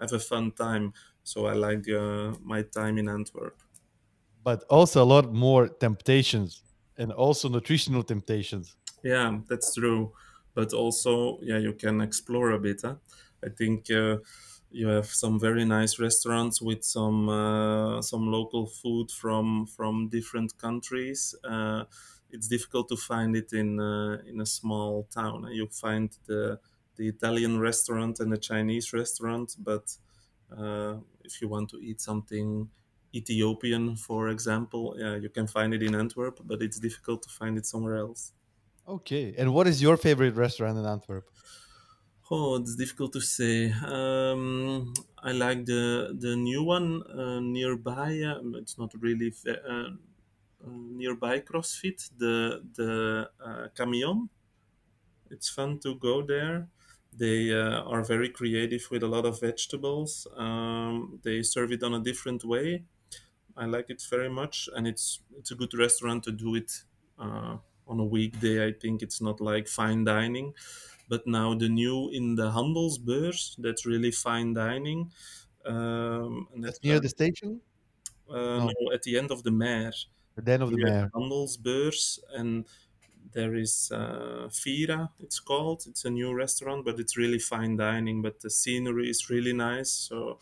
have 0.00 0.12
a 0.12 0.20
fun 0.20 0.52
time. 0.52 0.86
So 1.24 1.46
I 1.46 1.54
like 1.54 1.88
uh, 1.88 2.34
my 2.52 2.62
time 2.62 2.98
in 2.98 3.08
Antwerp. 3.08 3.58
But 4.44 4.64
also 4.68 5.02
a 5.02 5.06
lot 5.06 5.32
more 5.32 5.68
temptations, 5.68 6.62
and 6.98 7.10
also 7.12 7.48
nutritional 7.48 8.02
temptations. 8.02 8.76
Yeah, 9.02 9.40
that's 9.48 9.74
true. 9.74 10.12
But 10.54 10.72
also, 10.72 11.40
yeah, 11.40 11.58
you 11.58 11.72
can 11.72 12.00
explore 12.00 12.50
a 12.50 12.58
bit. 12.58 12.82
Huh? 12.82 12.96
I 13.44 13.48
think 13.50 13.90
uh, 13.90 14.18
you 14.70 14.88
have 14.88 15.06
some 15.06 15.38
very 15.38 15.64
nice 15.64 15.98
restaurants 15.98 16.60
with 16.62 16.84
some 16.84 17.28
uh, 17.28 18.00
some 18.02 18.26
local 18.30 18.66
food 18.66 19.10
from 19.10 19.66
from 19.66 20.08
different 20.08 20.56
countries. 20.58 21.34
Uh, 21.44 21.84
it's 22.30 22.48
difficult 22.48 22.88
to 22.88 22.96
find 22.96 23.36
it 23.36 23.52
in 23.52 23.78
uh, 23.80 24.22
in 24.26 24.40
a 24.40 24.46
small 24.46 25.04
town. 25.04 25.48
You 25.52 25.66
find 25.68 26.16
the 26.26 26.58
the 26.96 27.08
Italian 27.08 27.58
restaurant 27.60 28.20
and 28.20 28.32
the 28.32 28.38
Chinese 28.38 28.92
restaurant, 28.92 29.56
but 29.58 29.96
uh, 30.50 30.98
if 31.24 31.40
you 31.40 31.48
want 31.48 31.70
to 31.70 31.78
eat 31.78 32.00
something 32.00 32.70
Ethiopian, 33.14 33.96
for 33.96 34.28
example, 34.28 34.94
yeah, 34.98 35.16
you 35.16 35.28
can 35.28 35.46
find 35.46 35.74
it 35.74 35.82
in 35.82 35.94
Antwerp, 35.94 36.40
but 36.44 36.62
it's 36.62 36.78
difficult 36.78 37.22
to 37.22 37.28
find 37.28 37.58
it 37.58 37.66
somewhere 37.66 37.96
else. 37.96 38.32
Okay. 38.86 39.34
And 39.36 39.54
what 39.54 39.66
is 39.66 39.80
your 39.80 39.96
favorite 39.96 40.34
restaurant 40.34 40.78
in 40.78 40.84
Antwerp? 40.86 41.30
Oh, 42.34 42.56
it's 42.56 42.76
difficult 42.76 43.12
to 43.12 43.20
say. 43.20 43.70
Um, 43.70 44.92
I 45.18 45.32
like 45.32 45.66
the 45.66 46.16
the 46.18 46.34
new 46.36 46.62
one 46.64 46.88
uh, 47.02 47.40
nearby. 47.40 48.10
Um, 48.32 48.54
it's 48.60 48.78
not 48.78 48.90
really 49.06 49.30
uh, 49.46 49.52
uh, 49.72 49.90
nearby 51.00 51.40
CrossFit. 51.40 52.10
The 52.18 52.62
the 52.78 53.30
uh, 53.48 53.68
Camion. 53.76 54.28
It's 55.30 55.48
fun 55.48 55.78
to 55.80 55.94
go 55.96 56.22
there. 56.22 56.68
They 57.12 57.52
uh, 57.52 57.82
are 57.82 58.02
very 58.02 58.28
creative 58.28 58.86
with 58.90 59.02
a 59.02 59.08
lot 59.08 59.26
of 59.26 59.40
vegetables. 59.40 60.26
Um, 60.36 61.20
they 61.22 61.42
serve 61.42 61.72
it 61.72 61.82
on 61.82 61.94
a 61.94 62.00
different 62.00 62.44
way. 62.44 62.84
I 63.56 63.66
like 63.66 63.90
it 63.90 64.02
very 64.10 64.30
much, 64.30 64.68
and 64.74 64.86
it's 64.86 65.20
it's 65.38 65.50
a 65.50 65.54
good 65.56 65.74
restaurant 65.74 66.24
to 66.24 66.32
do 66.32 66.54
it 66.56 66.84
uh, 67.18 67.58
on 67.88 68.00
a 68.00 68.04
weekday. 68.04 68.66
I 68.66 68.72
think 68.72 69.02
it's 69.02 69.20
not 69.20 69.40
like 69.40 69.68
fine 69.68 70.04
dining, 70.04 70.54
but 71.12 71.22
now 71.26 71.48
the 71.62 71.68
new 71.82 71.98
in 72.18 72.26
the 72.40 72.48
Handelsbeurs, 72.56 73.40
that's 73.64 73.84
really 73.92 74.12
fine 74.26 74.50
dining, 74.54 75.00
um, 75.64 76.48
and 76.54 76.64
That's 76.64 76.82
near 76.82 76.98
the 77.00 77.08
station. 77.08 77.60
uh, 78.28 78.58
No, 78.58 78.72
no 78.80 78.92
at 78.92 79.02
the 79.02 79.18
end 79.18 79.30
of 79.30 79.42
the 79.42 79.50
Meir 79.50 79.92
At 80.36 80.44
the 80.44 80.52
end 80.52 80.62
of 80.62 80.70
the 80.70 80.78
the. 80.78 81.12
Handelsbeurs, 81.14 82.18
and 82.34 82.66
there 83.32 83.54
is 83.54 83.90
uh, 83.92 84.48
Fiera. 84.52 85.12
It's 85.20 85.40
called. 85.40 85.84
It's 85.88 86.04
a 86.04 86.10
new 86.10 86.34
restaurant, 86.34 86.84
but 86.84 87.00
it's 87.00 87.16
really 87.16 87.38
fine 87.38 87.76
dining. 87.76 88.22
But 88.22 88.40
the 88.40 88.50
scenery 88.50 89.08
is 89.10 89.30
really 89.30 89.52
nice. 89.52 89.90
So 89.92 90.40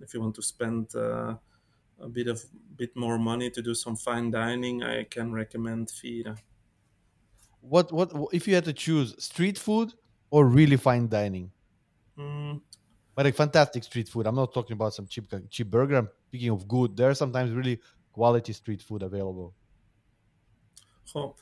if 0.00 0.14
you 0.14 0.20
want 0.20 0.36
to 0.36 0.42
spend 0.42 0.94
uh, 0.96 1.36
a 2.00 2.08
bit 2.08 2.28
of 2.28 2.44
bit 2.76 2.96
more 2.96 3.18
money 3.18 3.50
to 3.50 3.62
do 3.62 3.74
some 3.74 3.96
fine 3.96 4.30
dining, 4.30 4.82
I 4.82 5.04
can 5.04 5.32
recommend 5.32 5.90
Fiera. 5.90 6.36
What 7.64 7.92
what 7.92 8.12
if 8.32 8.46
you 8.48 8.54
had 8.54 8.64
to 8.66 8.72
choose 8.72 9.22
street 9.22 9.58
food 9.58 9.94
or 10.30 10.46
really 10.46 10.76
fine 10.76 11.08
dining? 11.08 11.52
Mm, 12.16 12.58
But 13.16 13.26
like 13.26 13.34
fantastic 13.34 13.82
street 13.84 14.08
food. 14.08 14.26
I'm 14.26 14.34
not 14.36 14.52
talking 14.54 14.74
about 14.74 14.94
some 14.94 15.06
cheap 15.06 15.26
cheap 15.50 15.68
burger. 15.70 15.96
I'm 15.96 16.08
speaking 16.28 16.50
of 16.50 16.66
good. 16.68 16.96
There 16.96 17.10
are 17.10 17.14
sometimes 17.14 17.50
really 17.52 17.80
quality 18.12 18.52
street 18.52 18.82
food 18.82 19.02
available. 19.02 19.54
oh, 21.14 21.36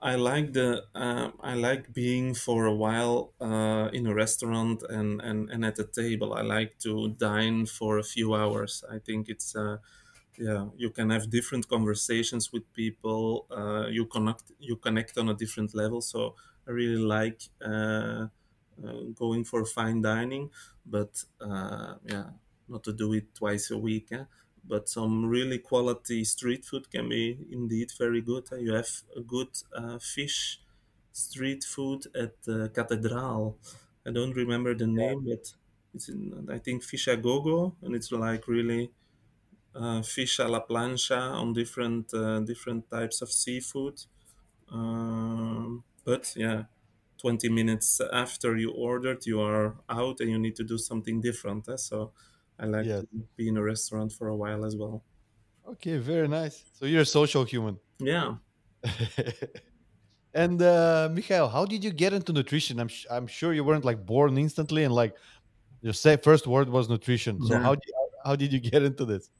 I 0.00 0.16
like 0.16 0.52
the 0.52 0.84
uh, 0.94 1.30
I 1.40 1.54
like 1.54 1.92
being 1.92 2.34
for 2.34 2.66
a 2.66 2.74
while 2.74 3.34
uh, 3.40 3.88
in 3.92 4.06
a 4.06 4.14
restaurant 4.14 4.82
and, 4.88 5.20
and, 5.22 5.48
and 5.50 5.64
at 5.64 5.78
a 5.78 5.84
table. 5.84 6.34
I 6.34 6.42
like 6.42 6.78
to 6.80 7.10
dine 7.18 7.66
for 7.66 7.98
a 7.98 8.02
few 8.02 8.34
hours. 8.34 8.84
I 8.90 8.98
think 8.98 9.28
it's 9.28 9.54
uh, 9.54 9.78
yeah 10.38 10.66
you 10.76 10.90
can 10.90 11.10
have 11.10 11.30
different 11.30 11.68
conversations 11.68 12.52
with 12.52 12.64
people. 12.72 13.46
Uh, 13.50 13.86
you 13.88 14.06
connect 14.06 14.52
you 14.58 14.76
connect 14.76 15.18
on 15.18 15.28
a 15.28 15.34
different 15.34 15.74
level. 15.74 16.00
So 16.00 16.34
I 16.66 16.70
really 16.70 17.02
like 17.02 17.42
uh, 17.64 18.26
uh, 18.84 19.00
going 19.14 19.44
for 19.44 19.64
fine 19.64 20.02
dining, 20.02 20.50
but 20.86 21.24
uh, 21.40 21.94
yeah, 22.04 22.30
not 22.68 22.84
to 22.84 22.92
do 22.92 23.12
it 23.14 23.34
twice 23.34 23.70
a 23.70 23.78
week. 23.78 24.08
eh? 24.12 24.24
But 24.64 24.88
some 24.88 25.26
really 25.26 25.58
quality 25.58 26.24
street 26.24 26.64
food 26.64 26.90
can 26.90 27.08
be 27.08 27.36
indeed 27.50 27.90
very 27.98 28.20
good. 28.22 28.48
You 28.58 28.74
have 28.74 28.90
a 29.16 29.20
good 29.20 29.48
uh, 29.76 29.98
fish 29.98 30.60
street 31.12 31.64
food 31.64 32.06
at 32.14 32.40
the 32.42 32.68
Cathedral. 32.70 33.58
I 34.06 34.10
don't 34.12 34.34
remember 34.34 34.74
the 34.74 34.86
name, 34.86 35.24
but 35.28 35.52
it's 35.94 36.08
in, 36.08 36.48
I 36.50 36.58
think 36.58 36.82
Fish 36.82 37.08
a 37.08 37.16
Gogo, 37.16 37.76
and 37.82 37.94
it's 37.94 38.10
like 38.12 38.48
really 38.48 38.90
fish 40.04 40.38
a 40.38 40.48
la 40.48 40.60
plancha 40.60 41.18
on 41.40 41.52
different 41.52 42.12
uh, 42.14 42.40
different 42.40 42.88
types 42.90 43.22
of 43.22 43.30
seafood. 43.32 44.00
Um, 44.70 45.84
but 46.04 46.32
yeah, 46.36 46.64
20 47.18 47.48
minutes 47.48 48.00
after 48.12 48.56
you 48.56 48.72
ordered, 48.72 49.26
you 49.26 49.40
are 49.40 49.76
out 49.88 50.20
and 50.20 50.30
you 50.30 50.38
need 50.38 50.56
to 50.56 50.64
do 50.64 50.78
something 50.78 51.20
different. 51.20 51.68
eh? 51.68 51.76
So 51.76 52.12
I 52.58 52.66
like 52.66 52.86
Yes. 52.86 53.00
to 53.00 53.06
be 53.36 53.48
in 53.48 53.56
a 53.56 53.62
restaurant 53.62 54.12
for 54.12 54.28
a 54.28 54.36
while 54.36 54.64
as 54.64 54.76
well. 54.76 55.02
Okay, 55.66 55.98
very 55.98 56.28
nice. 56.28 56.64
So 56.72 56.86
you're 56.86 57.02
a 57.02 57.06
social 57.06 57.44
human. 57.44 57.78
Yeah. 57.98 58.36
and 60.34 60.60
uh 60.62 61.08
Mikhail, 61.12 61.48
how 61.48 61.64
did 61.64 61.84
you 61.84 61.92
get 61.92 62.12
into 62.12 62.32
nutrition? 62.32 62.80
I'm 62.80 62.88
I'm 63.10 63.26
sure 63.26 63.52
you 63.52 63.64
weren't 63.64 63.84
like 63.84 64.04
born 64.04 64.38
instantly 64.38 64.84
and 64.84 64.94
like 64.94 65.16
your 65.82 65.92
say 65.94 66.16
first 66.16 66.46
word 66.46 66.68
was 66.68 66.88
nutrition. 66.88 67.42
So 67.42 67.54
Yeah. 67.54 67.62
how 67.62 67.74
did 67.74 67.92
how 68.24 68.36
did 68.36 68.52
you 68.52 68.60
get 68.60 68.82
into 68.82 69.04
this? 69.04 69.30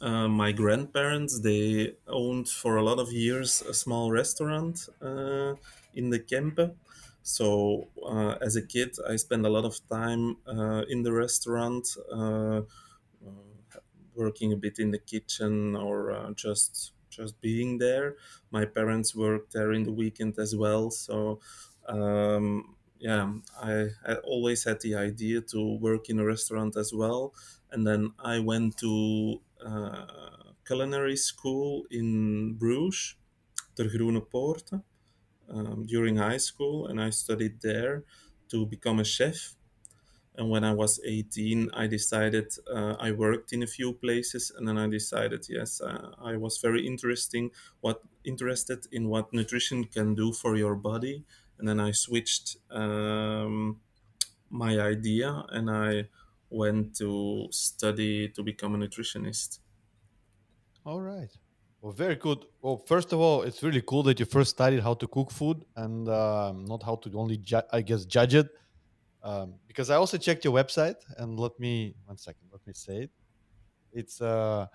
Uh, 0.00 0.28
my 0.28 0.50
grandparents 0.50 1.40
they 1.40 1.94
owned 2.06 2.48
for 2.48 2.76
a 2.76 2.82
lot 2.82 2.98
of 2.98 3.12
years 3.12 3.60
a 3.62 3.74
small 3.74 4.10
restaurant 4.10 4.88
uh, 5.02 5.54
in 5.94 6.08
the 6.10 6.18
Kempen. 6.18 6.76
So 7.22 7.88
uh, 8.02 8.36
as 8.40 8.56
a 8.56 8.62
kid, 8.62 8.96
I 9.06 9.16
spent 9.16 9.44
a 9.44 9.50
lot 9.50 9.66
of 9.66 9.78
time 9.90 10.38
uh, 10.46 10.84
in 10.88 11.02
the 11.02 11.12
restaurant, 11.12 11.86
uh, 12.10 12.62
uh, 13.26 13.80
working 14.14 14.52
a 14.52 14.56
bit 14.56 14.78
in 14.78 14.90
the 14.90 14.98
kitchen 14.98 15.76
or 15.76 16.32
just 16.34 16.92
just 17.10 17.40
being 17.40 17.78
there. 17.78 18.16
My 18.50 18.64
parents 18.64 19.14
worked 19.14 19.52
there 19.52 19.72
in 19.72 19.82
the 19.84 19.92
weekend 19.92 20.38
as 20.38 20.54
well, 20.56 20.90
so. 20.90 21.40
Um, 21.88 22.76
yeah, 22.98 23.32
I, 23.58 23.88
I 24.06 24.16
always 24.16 24.64
had 24.64 24.82
the 24.82 24.94
idea 24.94 25.40
to 25.40 25.78
work 25.78 26.10
in 26.10 26.18
a 26.20 26.24
restaurant 26.24 26.76
as 26.76 26.92
well, 26.92 27.32
and 27.70 27.86
then 27.86 28.12
I 28.18 28.40
went 28.40 28.76
to 28.78 29.40
culinary 30.66 31.16
school 31.16 31.86
in 31.90 32.54
Bruges, 32.54 33.16
Ter 33.76 33.88
Groene 33.88 34.20
Poorten, 34.22 34.84
um, 35.48 35.86
during 35.86 36.16
high 36.16 36.38
school, 36.38 36.86
and 36.86 37.00
I 37.00 37.10
studied 37.10 37.60
there 37.62 38.04
to 38.50 38.66
become 38.66 39.00
a 39.00 39.04
chef. 39.04 39.56
And 40.34 40.48
when 40.50 40.64
I 40.64 40.72
was 40.72 41.00
18, 41.04 41.70
I 41.72 41.86
decided 41.86 42.52
uh, 42.70 42.96
I 42.98 43.12
worked 43.12 43.52
in 43.52 43.62
a 43.62 43.66
few 43.66 43.92
places, 43.94 44.50
and 44.56 44.66
then 44.68 44.78
I 44.78 44.88
decided 44.88 45.46
yes, 45.48 45.80
uh, 45.80 46.14
I 46.18 46.36
was 46.36 46.58
very 46.58 46.86
interesting 46.86 47.50
what 47.80 48.02
interested 48.24 48.86
in 48.92 49.08
what 49.08 49.32
nutrition 49.32 49.84
can 49.84 50.14
do 50.14 50.32
for 50.32 50.56
your 50.56 50.76
body, 50.76 51.24
and 51.58 51.68
then 51.68 51.80
I 51.80 51.92
switched 51.92 52.56
um, 52.70 53.80
my 54.50 54.80
idea 54.80 55.44
and 55.50 55.70
I 55.70 56.08
went 56.50 56.96
to 56.96 57.48
study 57.50 58.28
to 58.30 58.42
become 58.42 58.74
a 58.74 58.78
nutritionist. 58.78 59.60
All 60.84 61.00
right. 61.00 61.30
Well, 61.80 61.92
very 61.92 62.16
good. 62.16 62.44
Well, 62.60 62.76
first 62.86 63.12
of 63.12 63.20
all, 63.20 63.42
it's 63.42 63.62
really 63.62 63.82
cool 63.82 64.02
that 64.04 64.18
you 64.20 64.26
first 64.26 64.50
studied 64.50 64.80
how 64.80 64.94
to 64.94 65.06
cook 65.06 65.30
food 65.30 65.64
and 65.76 66.08
um, 66.08 66.64
not 66.66 66.82
how 66.82 66.96
to 66.96 67.10
only, 67.14 67.38
ju- 67.38 67.62
I 67.72 67.80
guess, 67.82 68.04
judge 68.04 68.34
it. 68.34 68.48
Um, 69.22 69.60
because 69.66 69.90
I 69.90 69.96
also 69.96 70.18
checked 70.18 70.44
your 70.44 70.54
website 70.54 70.96
and 71.18 71.38
let 71.40 71.58
me, 71.60 71.96
one 72.06 72.18
second, 72.18 72.48
let 72.52 72.66
me 72.66 72.74
say 72.74 73.04
it. 73.04 73.10
It's 73.92 74.20
uh, 74.20 74.66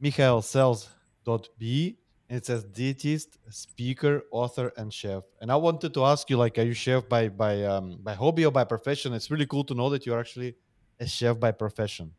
michaelsels.be 0.00 1.98
It 2.28 2.46
says 2.46 2.64
dietist, 2.64 3.38
speaker, 3.50 4.22
author, 4.32 4.72
and 4.76 4.92
chef. 4.92 5.24
And 5.40 5.52
I 5.52 5.56
wanted 5.56 5.94
to 5.94 6.04
ask 6.04 6.30
you, 6.30 6.36
like, 6.38 6.58
are 6.58 6.62
you 6.62 6.74
chef 6.74 7.08
by 7.08 7.28
by 7.28 7.62
um 7.64 7.98
by 8.02 8.14
hobby 8.14 8.44
or 8.46 8.52
by 8.52 8.64
profession? 8.64 9.12
It's 9.12 9.30
really 9.30 9.46
cool 9.46 9.64
to 9.64 9.74
know 9.74 9.90
that 9.90 10.06
you're 10.06 10.20
actually 10.20 10.56
a 11.02 11.06
chef 11.06 11.38
by 11.40 11.52
profession. 11.52 12.14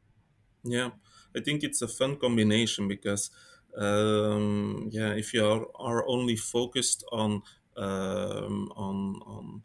Yeah, 0.64 0.92
I 1.36 1.42
think 1.42 1.64
it's 1.64 1.82
a 1.82 1.88
fun 1.88 2.18
combination 2.18 2.88
because, 2.88 3.32
um, 3.76 4.88
yeah, 4.92 5.14
if 5.14 5.34
you 5.34 5.46
are, 5.46 5.68
are 5.76 6.08
only 6.08 6.36
focused 6.36 7.04
on 7.12 7.42
um, 7.76 8.72
on 8.76 9.22
on 9.26 9.64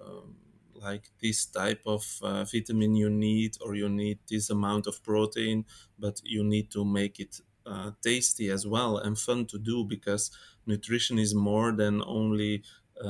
um, 0.00 0.36
like 0.74 1.10
this 1.20 1.44
type 1.44 1.82
of 1.84 2.18
uh, 2.22 2.44
vitamin 2.44 2.94
you 2.94 3.10
need, 3.10 3.56
or 3.60 3.74
you 3.74 3.88
need 3.88 4.20
this 4.28 4.48
amount 4.48 4.86
of 4.86 5.02
protein, 5.02 5.66
but 5.98 6.20
you 6.24 6.44
need 6.44 6.70
to 6.70 6.84
make 6.84 7.18
it 7.20 7.40
uh, 7.66 7.90
tasty 8.00 8.48
as 8.48 8.66
well 8.66 8.96
and 8.96 9.18
fun 9.18 9.44
to 9.44 9.58
do 9.58 9.84
because 9.84 10.30
nutrition 10.64 11.18
is 11.18 11.34
more 11.34 11.72
than 11.72 12.02
only 12.04 12.62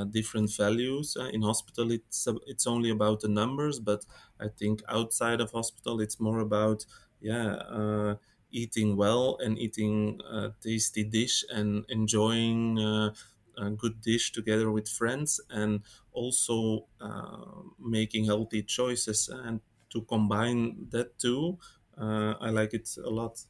different 0.04 0.50
values. 0.56 1.16
Uh, 1.18 1.24
in 1.26 1.42
hospital, 1.42 1.90
it's 1.92 2.26
it's 2.46 2.66
only 2.66 2.90
about 2.90 3.20
the 3.20 3.28
numbers, 3.28 3.80
but 3.80 4.04
I 4.40 4.48
think 4.48 4.82
outside 4.88 5.40
of 5.40 5.50
hospital, 5.52 6.00
it's 6.00 6.20
more 6.20 6.40
about 6.40 6.84
yeah 7.20 7.54
uh, 7.78 8.16
eating 8.50 8.96
well 8.96 9.36
and 9.38 9.58
eating 9.58 10.20
a 10.24 10.54
tasty 10.60 11.04
dish 11.04 11.44
and 11.50 11.84
enjoying 11.88 12.78
uh, 12.78 13.14
a 13.56 13.70
good 13.70 14.00
dish 14.00 14.32
together 14.32 14.70
with 14.70 14.88
friends 14.88 15.40
and 15.50 15.82
also 16.12 16.86
uh, 17.00 17.62
making 17.78 18.24
healthy 18.24 18.62
choices 18.62 19.28
and 19.28 19.60
to 19.90 20.02
combine 20.02 20.86
that 20.90 21.18
too 21.18 21.58
uh, 21.96 22.34
i 22.40 22.50
like 22.50 22.72
it 22.72 22.88
a 23.04 23.10
lot 23.10 23.44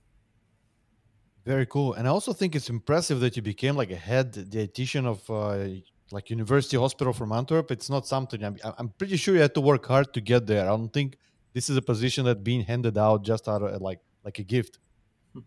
Very 1.45 1.67
cool. 1.67 1.95
And 1.95 2.07
I 2.07 2.11
also 2.11 2.33
think 2.33 2.55
it's 2.55 2.69
impressive 2.69 3.21
that 3.21 3.37
you 3.37 3.43
became 3.43 3.77
like 3.77 3.91
a 3.91 3.97
head 3.97 4.33
dietitian 4.35 5.07
of 5.07 5.29
uh, 5.31 5.69
like 6.11 6.31
University 6.31 6.77
Hospital 6.77 7.13
from 7.13 7.33
Antwerp. 7.33 7.71
It's 7.71 7.91
not 7.91 8.07
something 8.07 8.43
I'm, 8.43 8.57
I'm 8.79 8.91
pretty 8.91 9.17
sure 9.17 9.35
you 9.35 9.41
had 9.41 9.55
to 9.55 9.61
work 9.61 9.87
hard 9.87 10.13
to 10.15 10.21
get 10.21 10.47
there. 10.47 10.65
I 10.65 10.69
don't 10.69 10.93
think 10.93 11.17
this 11.53 11.69
is 11.69 11.77
a 11.77 11.83
position 11.83 12.25
that's 12.25 12.41
being 12.41 12.63
handed 12.63 12.97
out 12.97 13.23
just 13.25 13.49
out 13.49 13.63
of 13.63 13.81
like 13.81 14.01
like 14.25 14.39
a 14.39 14.45
gift. 14.45 14.79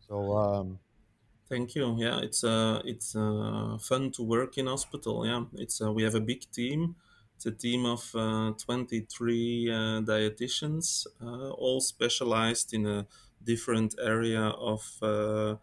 So 0.07 0.37
um, 0.37 0.79
Thank 1.51 1.75
you. 1.75 1.97
Yeah, 1.99 2.19
it's 2.19 2.45
uh, 2.45 2.81
it's 2.85 3.13
uh, 3.13 3.77
fun 3.77 4.11
to 4.11 4.23
work 4.23 4.57
in 4.57 4.67
hospital. 4.67 5.25
Yeah, 5.25 5.43
it's 5.55 5.81
uh, 5.81 5.91
we 5.91 6.01
have 6.03 6.15
a 6.15 6.21
big 6.21 6.49
team. 6.49 6.95
It's 7.35 7.45
a 7.45 7.51
team 7.51 7.85
of 7.85 8.09
uh, 8.15 8.51
23 8.51 9.69
uh, 9.69 9.73
dietitians, 10.01 11.05
uh, 11.21 11.49
all 11.49 11.81
specialized 11.81 12.73
in 12.73 12.85
a 12.85 13.05
different 13.43 13.95
area 14.01 14.43
of 14.43 14.81
uh, 15.01 15.55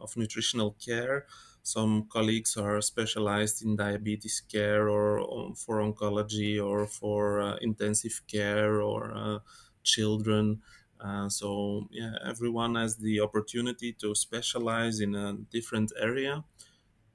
of 0.00 0.16
nutritional 0.16 0.74
care. 0.84 1.26
Some 1.74 1.92
colleagues 2.16 2.56
are 2.56 2.80
specialized 2.80 3.58
in 3.64 3.76
diabetes 3.76 4.40
care 4.54 4.84
or 4.88 5.08
um, 5.18 5.54
for 5.54 5.76
oncology 5.86 6.54
or 6.70 6.86
for 6.86 7.40
uh, 7.40 7.56
intensive 7.68 8.16
care 8.34 8.80
or 8.80 9.00
uh, 9.22 9.38
children. 9.82 10.62
Uh, 11.00 11.28
so 11.28 11.48
yeah, 11.90 12.14
everyone 12.32 12.74
has 12.76 12.92
the 13.06 13.20
opportunity 13.20 13.92
to 14.02 14.14
specialize 14.14 15.00
in 15.00 15.14
a 15.14 15.34
different 15.56 15.90
area 16.10 16.44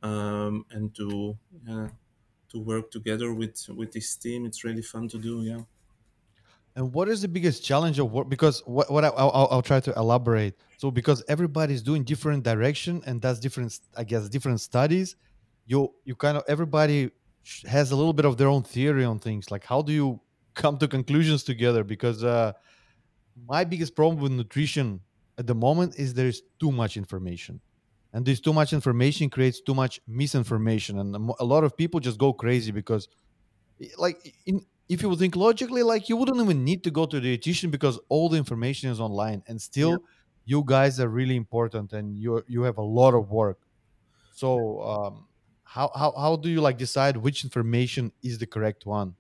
um, 0.04 0.66
and 0.72 0.96
to 0.96 1.38
to 2.50 2.60
work 2.60 2.92
together 2.92 3.34
with 3.34 3.58
with 3.70 3.92
this 3.94 4.16
team. 4.16 4.46
It's 4.46 4.64
really 4.64 4.82
fun 4.94 5.08
to 5.10 5.18
do. 5.18 5.44
Yeah. 5.44 5.64
And 6.76 6.94
what 6.94 7.10
is 7.10 7.22
the 7.22 7.28
biggest 7.28 7.64
challenge 7.64 8.00
of 8.00 8.12
work? 8.12 8.30
Because 8.30 8.62
what, 8.66 8.90
what 8.90 9.04
I, 9.04 9.10
I'll, 9.10 9.48
I'll 9.52 9.62
try 9.62 9.80
to 9.82 9.94
elaborate. 9.94 10.56
So 10.78 10.90
because 10.90 11.24
everybody's 11.28 11.82
doing 11.82 12.04
different 12.04 12.44
direction 12.44 13.02
and 13.06 13.22
that's 13.22 13.40
different, 13.40 13.78
I 13.98 14.04
guess, 14.04 14.30
different 14.30 14.62
studies. 14.62 15.16
You 15.66 15.94
you 16.06 16.16
kind 16.16 16.38
of 16.38 16.44
everybody 16.48 17.12
has 17.68 17.92
a 17.92 17.96
little 17.96 18.14
bit 18.14 18.26
of 18.26 18.38
their 18.38 18.48
own 18.48 18.64
theory 18.64 19.04
on 19.04 19.20
things. 19.20 19.52
Like 19.52 19.64
how 19.66 19.82
do 19.82 19.92
you 19.92 20.22
come 20.54 20.78
to 20.80 20.88
conclusions 20.88 21.44
together? 21.44 21.84
Because 21.84 22.24
uh, 22.24 22.54
my 23.48 23.64
biggest 23.64 23.96
problem 23.96 24.22
with 24.22 24.32
nutrition 24.32 25.02
at 25.38 25.48
the 25.48 25.56
moment 25.56 25.98
is 25.98 26.14
there 26.14 26.28
is 26.28 26.42
too 26.60 26.72
much 26.72 26.98
information, 26.98 27.62
and 28.14 28.26
this 28.26 28.40
too 28.40 28.54
much 28.54 28.74
information 28.74 29.30
creates 29.30 29.62
too 29.62 29.74
much 29.74 30.00
misinformation, 30.08 31.00
and 31.00 31.32
a 31.40 31.46
lot 31.46 31.64
of 31.64 31.76
people 31.76 32.00
just 32.00 32.18
go 32.18 32.34
crazy 32.34 32.72
because 32.72 33.08
like 33.98 34.36
in 34.46 34.66
if 34.92 35.02
you 35.02 35.10
would 35.10 35.20
think 35.20 35.36
logically 35.38 35.84
like 35.84 36.10
you 36.10 36.18
wouldn't 36.18 36.40
even 36.42 36.64
need 36.66 36.84
to 36.84 36.92
go 36.92 37.06
to 37.08 37.20
the 37.20 37.38
dietitian 37.38 37.72
because 37.72 38.00
all 38.10 38.30
the 38.30 38.38
information 38.38 38.92
is 38.92 39.00
online 39.00 39.44
and 39.48 39.62
still 39.62 40.04
you 40.46 40.64
guys 40.66 41.00
are 41.00 41.10
really 41.10 41.38
important 41.38 41.94
and 41.94 42.18
you 42.18 42.44
you 42.48 42.64
have 42.64 42.78
a 42.78 42.84
lot 43.00 43.14
of 43.16 43.32
work. 43.32 43.60
So 44.32 44.82
um 44.84 45.30
how 45.64 45.92
how, 45.96 46.14
how 46.18 46.36
do 46.38 46.50
you 46.50 46.62
like 46.62 46.78
decide 46.78 47.18
which 47.18 47.44
information 47.46 48.14
is 48.24 48.40
the 48.40 48.48
correct 48.48 48.86
one? 48.86 49.18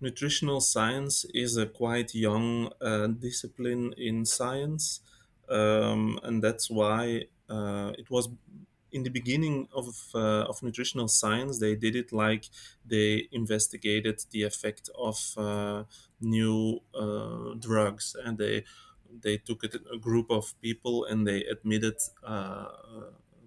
Nutritional 0.00 0.60
science 0.60 1.24
is 1.32 1.56
a 1.56 1.66
quite 1.66 2.14
young 2.14 2.72
uh, 2.80 3.06
discipline 3.06 3.94
in 3.96 4.24
science, 4.24 5.00
um, 5.48 6.18
and 6.22 6.42
that's 6.42 6.68
why 6.68 7.24
uh, 7.48 7.92
it 7.96 8.10
was 8.10 8.28
in 8.94 9.02
the 9.02 9.10
beginning 9.10 9.68
of 9.74 9.86
uh, 10.14 10.44
of 10.50 10.62
nutritional 10.62 11.08
science. 11.08 11.58
They 11.58 11.74
did 11.74 11.94
it 11.96 12.12
like 12.12 12.44
they 12.86 13.28
investigated 13.32 14.16
the 14.30 14.42
effect 14.44 14.88
of 14.96 15.18
uh, 15.36 15.84
new 16.20 16.80
uh, 16.94 17.54
drugs, 17.58 18.16
and 18.24 18.38
they 18.38 18.64
they 19.24 19.36
took 19.36 19.64
a 19.64 19.98
group 19.98 20.30
of 20.30 20.54
people 20.60 21.04
and 21.04 21.26
they 21.26 21.44
admitted 21.44 21.96
uh, 22.24 22.66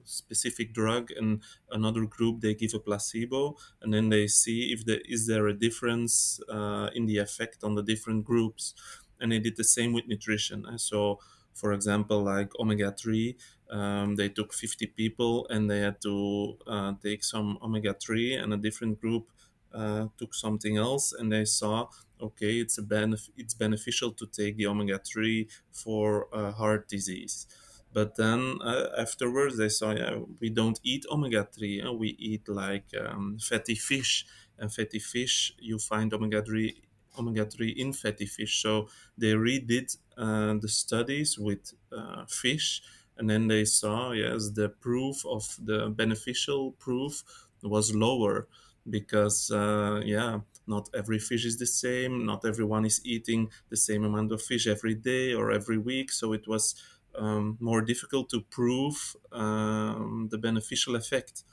specific 0.04 0.74
drug 0.74 1.12
and 1.12 1.42
another 1.72 2.06
group 2.06 2.40
they 2.40 2.54
give 2.54 2.74
a 2.74 2.80
placebo. 2.80 3.58
And 3.82 3.94
then 3.94 4.10
they 4.10 4.28
see 4.28 4.72
if 4.74 4.86
there 4.86 5.02
is 5.06 5.28
there 5.28 5.48
a 5.48 5.54
difference 5.54 6.40
uh, 6.50 6.90
in 6.96 7.06
the 7.06 7.18
effect 7.18 7.64
on 7.64 7.76
the 7.76 7.84
different 7.84 8.26
groups. 8.26 8.74
And 9.20 9.32
they 9.32 9.40
did 9.40 9.58
the 9.58 9.64
same 9.64 9.94
with 9.94 10.08
nutrition. 10.08 10.66
So 10.78 11.20
for 11.62 11.74
example 11.74 12.20
like 12.24 12.52
omega-3 12.60 13.36
um, 13.70 14.16
they 14.16 14.30
took 14.30 14.54
50 14.54 14.88
people 14.88 15.48
and 15.50 15.70
they 15.70 15.80
had 15.80 16.00
to 16.02 16.58
uh, 16.68 16.94
take 17.02 17.24
some 17.24 17.58
omega-3 17.62 18.42
and 18.42 18.54
a 18.54 18.58
different 18.58 19.00
group 19.02 19.32
uh, 19.74 20.08
took 20.18 20.34
something 20.34 20.78
else 20.78 21.14
and 21.14 21.32
they 21.32 21.46
saw 21.46 21.88
okay 22.22 22.54
it's 22.64 22.78
a 22.78 22.84
benef- 22.84 23.30
it's 23.38 23.54
beneficial 23.54 24.12
to 24.12 24.26
take 24.26 24.58
the 24.58 24.66
omega-3 24.68 25.48
for 25.72 26.28
uh, 26.34 26.52
heart 26.52 26.88
disease 26.88 27.48
but 27.94 28.16
then 28.16 28.60
uh, 28.64 28.90
afterwards, 28.98 29.58
they 29.58 29.70
saw, 29.70 29.92
yeah, 29.92 30.20
we 30.40 30.50
don't 30.50 30.80
eat 30.84 31.06
omega 31.10 31.48
3. 31.52 31.82
Uh, 31.82 31.94
we 31.94 32.10
eat 32.20 32.48
like 32.48 32.86
um, 33.00 33.38
fatty 33.40 33.76
fish. 33.76 34.26
And 34.60 34.74
fatty 34.74 35.00
fish, 35.00 35.54
you 35.60 35.80
find 35.80 36.14
omega 36.14 36.44
3 36.44 36.82
omega 37.18 37.46
3 37.46 37.70
in 37.70 37.94
fatty 37.94 38.26
fish. 38.26 38.62
So 38.62 38.88
they 39.18 39.34
redid 39.34 39.98
uh, 40.18 40.56
the 40.60 40.70
studies 40.70 41.38
with 41.38 41.74
uh, 41.92 42.26
fish. 42.28 42.82
And 43.18 43.30
then 43.30 43.48
they 43.48 43.66
saw, 43.66 44.12
yes, 44.12 44.50
the 44.52 44.70
proof 44.70 45.26
of 45.26 45.58
the 45.64 45.90
beneficial 45.90 46.74
proof 46.74 47.24
was 47.64 47.96
lower 47.96 48.48
because, 48.90 49.52
uh, 49.52 50.02
yeah, 50.06 50.40
not 50.68 50.90
every 50.94 51.20
fish 51.20 51.46
is 51.46 51.58
the 51.58 51.66
same. 51.66 52.26
Not 52.26 52.46
everyone 52.46 52.86
is 52.86 53.02
eating 53.04 53.50
the 53.70 53.78
same 53.78 54.04
amount 54.04 54.32
of 54.32 54.42
fish 54.42 54.68
every 54.68 54.96
day 54.96 55.34
or 55.34 55.52
every 55.52 55.78
week. 55.78 56.12
So 56.12 56.34
it 56.34 56.48
was 56.48 56.76
um, 57.18 57.58
more 57.60 57.82
difficult 57.82 58.30
to 58.30 58.42
prove 58.42 59.16
um, 59.32 60.28
the 60.30 60.38
beneficial 60.38 60.96
effect. 60.96 61.44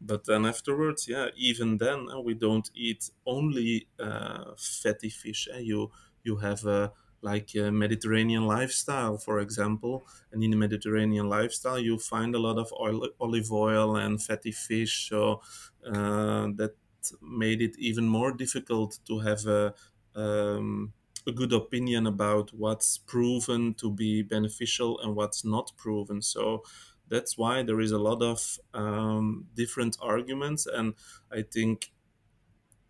But 0.00 0.24
then 0.26 0.46
afterwards, 0.46 1.08
yeah, 1.08 1.28
even 1.36 1.78
then 1.78 2.08
uh, 2.10 2.20
we 2.20 2.34
don't 2.34 2.70
eat 2.74 3.10
only 3.26 3.88
uh, 3.98 4.52
fatty 4.56 5.08
fish. 5.10 5.48
Uh, 5.52 5.58
you 5.58 5.90
you 6.22 6.36
have 6.36 6.64
a 6.66 6.92
like 7.20 7.52
a 7.56 7.72
Mediterranean 7.72 8.46
lifestyle, 8.46 9.18
for 9.18 9.40
example, 9.40 10.06
and 10.30 10.44
in 10.44 10.52
the 10.52 10.56
Mediterranean 10.56 11.28
lifestyle, 11.28 11.78
you 11.78 11.98
find 11.98 12.34
a 12.34 12.38
lot 12.38 12.58
of 12.58 12.72
oil, 12.80 13.08
olive 13.20 13.50
oil 13.50 13.96
and 13.96 14.22
fatty 14.22 14.52
fish. 14.52 15.08
So 15.08 15.42
uh, 15.84 16.48
that 16.56 16.74
made 17.20 17.60
it 17.62 17.76
even 17.78 18.06
more 18.08 18.32
difficult 18.32 18.98
to 19.06 19.18
have 19.20 19.46
a 19.46 19.74
um, 20.14 20.92
a 21.26 21.32
good 21.32 21.52
opinion 21.52 22.06
about 22.06 22.52
what's 22.54 22.98
proven 22.98 23.74
to 23.74 23.90
be 23.90 24.22
beneficial 24.22 24.98
and 25.00 25.14
what's 25.14 25.44
not 25.44 25.72
proven. 25.76 26.22
So 26.22 26.62
that's 27.08 27.38
why 27.38 27.62
there 27.62 27.80
is 27.80 27.92
a 27.92 27.98
lot 27.98 28.22
of 28.22 28.58
um, 28.74 29.48
different 29.54 29.96
arguments, 30.00 30.66
and 30.66 30.94
I 31.32 31.42
think 31.42 31.92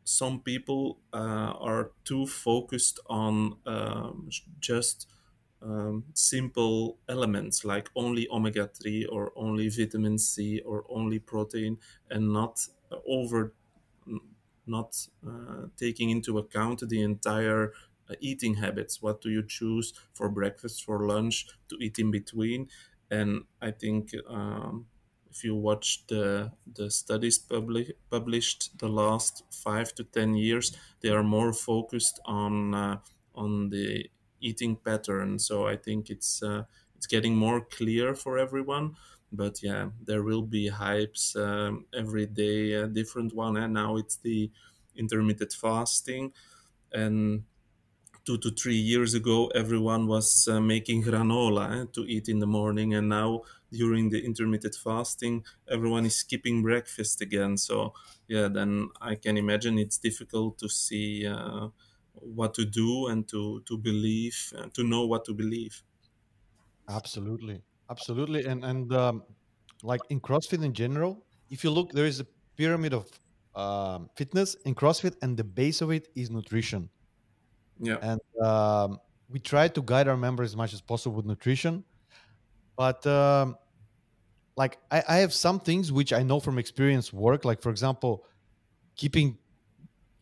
some 0.04 0.40
people 0.40 1.00
uh, 1.12 1.52
are 1.60 1.92
too 2.04 2.26
focused 2.26 2.98
on 3.06 3.58
um, 3.66 4.28
just 4.58 5.06
um, 5.60 6.04
simple 6.14 6.98
elements 7.08 7.64
like 7.64 7.90
only 7.96 8.28
omega 8.30 8.68
3 8.68 9.04
or 9.06 9.32
only 9.36 9.68
vitamin 9.68 10.18
C 10.18 10.60
or 10.60 10.84
only 10.88 11.18
protein 11.18 11.78
and 12.10 12.32
not 12.32 12.66
over 13.06 13.54
not 14.66 15.08
uh, 15.26 15.66
taking 15.76 16.10
into 16.10 16.38
account 16.38 16.80
the 16.88 17.00
entire 17.00 17.72
uh, 18.08 18.14
eating 18.20 18.54
habits. 18.54 19.00
What 19.02 19.20
do 19.20 19.30
you 19.30 19.42
choose 19.46 19.94
for 20.12 20.28
breakfast, 20.28 20.84
for 20.84 21.06
lunch, 21.06 21.46
to 21.68 21.76
eat 21.80 21.98
in 21.98 22.10
between? 22.10 22.68
And 23.10 23.44
I 23.60 23.70
think 23.70 24.12
um, 24.26 24.88
if 25.30 25.44
you 25.44 25.54
watch 25.54 26.06
the 26.08 26.52
the 26.66 26.90
studies 26.90 27.38
publi- 27.38 27.94
published 28.10 28.78
the 28.78 28.88
last 28.88 29.42
five 29.52 29.94
to 29.94 30.04
ten 30.04 30.34
years, 30.34 30.76
they 31.00 31.08
are 31.10 31.22
more 31.22 31.52
focused 31.52 32.20
on 32.24 32.74
uh, 32.74 33.00
on 33.34 33.70
the 33.70 34.10
eating 34.40 34.76
pattern. 34.76 35.38
So 35.38 35.66
I 35.66 35.76
think 35.76 36.10
it's 36.10 36.42
uh, 36.42 36.64
it's 36.96 37.06
getting 37.06 37.36
more 37.36 37.60
clear 37.64 38.14
for 38.14 38.38
everyone. 38.38 38.96
But 39.30 39.62
yeah, 39.62 39.90
there 40.00 40.22
will 40.22 40.42
be 40.42 40.70
hypes 40.70 41.36
um, 41.36 41.86
every 41.92 42.26
day, 42.26 42.72
a 42.72 42.86
different 42.86 43.34
one. 43.34 43.56
And 43.58 43.74
now 43.74 43.96
it's 43.96 44.16
the 44.16 44.50
intermittent 44.96 45.52
fasting, 45.52 46.32
and 46.92 47.44
two 48.28 48.36
to 48.36 48.50
three 48.50 48.76
years 48.76 49.14
ago, 49.14 49.46
everyone 49.62 50.06
was 50.06 50.46
uh, 50.48 50.60
making 50.60 51.02
granola 51.02 51.64
eh, 51.80 51.86
to 51.94 52.02
eat 52.14 52.28
in 52.28 52.40
the 52.40 52.46
morning, 52.46 52.92
and 52.92 53.08
now 53.08 53.40
during 53.72 54.10
the 54.10 54.20
intermittent 54.22 54.74
fasting, 54.74 55.42
everyone 55.66 56.04
is 56.04 56.14
skipping 56.14 56.60
breakfast 56.60 57.22
again. 57.22 57.56
So 57.56 57.94
yeah, 58.26 58.48
then 58.48 58.90
I 59.00 59.14
can 59.14 59.38
imagine 59.38 59.78
it's 59.78 59.96
difficult 59.96 60.58
to 60.58 60.68
see 60.68 61.26
uh, 61.26 61.68
what 62.12 62.52
to 62.58 62.66
do 62.66 63.06
and 63.06 63.26
to 63.32 63.62
to 63.68 63.78
believe, 63.78 64.52
uh, 64.58 64.68
to 64.76 64.82
know 64.84 65.06
what 65.06 65.24
to 65.24 65.32
believe. 65.32 65.82
Absolutely, 66.98 67.62
absolutely, 67.88 68.44
and 68.44 68.62
and 68.62 68.92
um, 68.92 69.22
like 69.82 70.02
in 70.10 70.20
CrossFit 70.20 70.62
in 70.62 70.74
general, 70.74 71.24
if 71.48 71.64
you 71.64 71.70
look, 71.70 71.92
there 71.92 72.08
is 72.12 72.20
a 72.20 72.26
pyramid 72.56 72.92
of 72.92 73.06
um, 73.54 74.10
fitness 74.16 74.54
in 74.66 74.74
CrossFit, 74.74 75.16
and 75.22 75.38
the 75.38 75.44
base 75.44 75.80
of 75.80 75.90
it 75.90 76.08
is 76.14 76.28
nutrition. 76.30 76.90
Yeah, 77.78 77.98
And 78.00 78.20
um, 78.42 79.00
we 79.28 79.40
try 79.40 79.68
to 79.68 79.82
guide 79.82 80.08
our 80.08 80.16
members 80.16 80.50
as 80.50 80.56
much 80.56 80.72
as 80.72 80.80
possible 80.80 81.16
with 81.16 81.26
nutrition, 81.26 81.84
but 82.76 83.06
um, 83.06 83.56
like 84.56 84.78
I, 84.90 85.02
I 85.08 85.16
have 85.18 85.32
some 85.32 85.60
things 85.60 85.92
which 85.92 86.12
I 86.12 86.22
know 86.22 86.40
from 86.40 86.58
experience 86.58 87.12
work. 87.12 87.44
Like 87.44 87.62
for 87.62 87.70
example, 87.70 88.24
keeping 88.96 89.38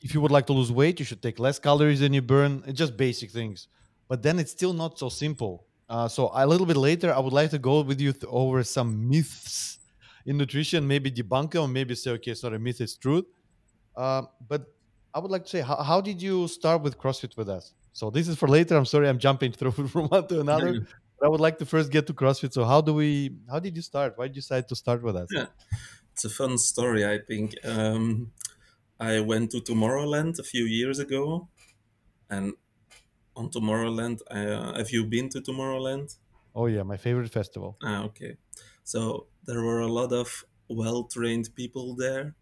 if 0.02 0.14
you 0.14 0.20
would 0.20 0.32
like 0.32 0.46
to 0.46 0.52
lose 0.54 0.72
weight, 0.72 0.98
you 1.00 1.06
should 1.06 1.22
take 1.22 1.38
less 1.38 1.58
calories 1.58 2.00
than 2.00 2.12
you 2.14 2.22
burn. 2.22 2.62
It's 2.66 2.78
just 2.78 2.96
basic 2.96 3.30
things. 3.30 3.68
But 4.08 4.22
then 4.22 4.38
it's 4.38 4.52
still 4.52 4.72
not 4.74 4.98
so 4.98 5.08
simple. 5.08 5.66
Uh, 5.88 6.08
so 6.08 6.30
a 6.34 6.46
little 6.46 6.66
bit 6.66 6.76
later, 6.76 7.12
I 7.12 7.18
would 7.20 7.32
like 7.32 7.50
to 7.50 7.58
go 7.58 7.82
with 7.82 8.00
you 8.00 8.12
th- 8.12 8.24
over 8.28 8.62
some 8.64 9.08
myths 9.08 9.78
in 10.26 10.36
nutrition, 10.38 10.86
maybe 10.86 11.10
debunk 11.10 11.52
them, 11.52 11.72
maybe 11.72 11.94
say, 11.94 12.12
okay, 12.12 12.32
it's 12.32 12.42
not 12.42 12.54
a 12.54 12.58
myth, 12.58 12.80
it's 12.80 12.96
truth. 12.96 13.24
Um, 13.96 14.28
but 14.46 14.75
I 15.16 15.18
would 15.18 15.30
like 15.30 15.44
to 15.44 15.48
say, 15.48 15.62
how, 15.62 15.76
how 15.82 16.02
did 16.02 16.20
you 16.20 16.46
start 16.46 16.82
with 16.82 16.98
CrossFit 16.98 17.38
with 17.38 17.48
us? 17.48 17.72
So 17.94 18.10
this 18.10 18.28
is 18.28 18.36
for 18.36 18.48
later. 18.48 18.76
I'm 18.76 18.84
sorry, 18.84 19.08
I'm 19.08 19.18
jumping 19.18 19.52
through 19.58 19.70
from 19.72 20.08
one 20.08 20.28
to 20.28 20.40
another. 20.40 20.80
But 21.18 21.26
I 21.26 21.28
would 21.30 21.40
like 21.40 21.56
to 21.60 21.64
first 21.64 21.90
get 21.90 22.06
to 22.08 22.12
CrossFit. 22.12 22.52
So 22.52 22.64
how 22.66 22.82
do 22.82 22.92
we? 22.92 23.10
How 23.50 23.58
did 23.58 23.74
you 23.74 23.80
start? 23.80 24.18
Why 24.18 24.26
did 24.26 24.36
you 24.36 24.42
decide 24.42 24.68
to 24.68 24.76
start 24.76 25.02
with 25.02 25.16
us? 25.16 25.28
yeah. 25.32 25.46
It's 26.12 26.26
a 26.26 26.28
fun 26.28 26.58
story, 26.58 27.02
I 27.06 27.18
think. 27.28 27.54
Um, 27.64 28.32
I 29.00 29.20
went 29.20 29.50
to 29.52 29.60
Tomorrowland 29.60 30.38
a 30.38 30.42
few 30.42 30.64
years 30.64 30.98
ago, 30.98 31.48
and 32.28 32.52
on 33.34 33.50
Tomorrowland, 33.50 34.20
uh, 34.30 34.76
have 34.76 34.90
you 34.90 35.06
been 35.06 35.28
to 35.30 35.40
Tomorrowland? 35.40 36.16
Oh 36.54 36.66
yeah, 36.66 36.82
my 36.82 36.98
favorite 36.98 37.32
festival. 37.32 37.78
Ah, 37.82 38.04
okay. 38.04 38.36
So 38.84 39.26
there 39.46 39.62
were 39.62 39.80
a 39.80 39.92
lot 40.00 40.12
of 40.12 40.44
well 40.68 41.04
trained 41.04 41.54
people 41.54 41.94
there. 41.96 42.34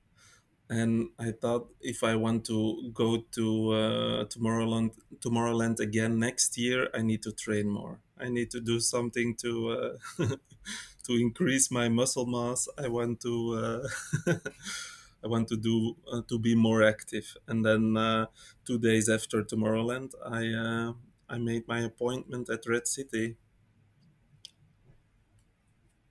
And 0.68 1.10
I 1.18 1.32
thought 1.32 1.68
if 1.80 2.02
I 2.02 2.16
want 2.16 2.46
to 2.46 2.90
go 2.94 3.18
to 3.32 3.70
uh, 3.70 4.24
Tomorrowland, 4.26 4.92
Tomorrowland 5.20 5.78
again 5.78 6.18
next 6.18 6.56
year, 6.56 6.88
I 6.94 7.02
need 7.02 7.22
to 7.24 7.32
train 7.32 7.68
more. 7.68 8.00
I 8.18 8.28
need 8.30 8.50
to 8.52 8.60
do 8.60 8.80
something 8.80 9.36
to 9.36 9.96
uh, 10.18 10.26
to 11.04 11.12
increase 11.12 11.70
my 11.70 11.88
muscle 11.88 12.26
mass. 12.26 12.66
I 12.78 12.88
want 12.88 13.20
to 13.20 13.84
uh, 14.26 14.32
I 15.24 15.26
want 15.28 15.48
to 15.48 15.56
do 15.56 15.96
uh, 16.10 16.22
to 16.28 16.38
be 16.38 16.54
more 16.54 16.82
active. 16.82 17.36
And 17.46 17.64
then 17.64 17.96
uh, 17.96 18.26
two 18.64 18.78
days 18.78 19.08
after 19.08 19.42
Tomorrowland, 19.42 20.12
I 20.24 20.48
uh, 20.48 20.92
I 21.28 21.38
made 21.38 21.68
my 21.68 21.80
appointment 21.80 22.48
at 22.48 22.66
Red 22.66 22.88
City 22.88 23.36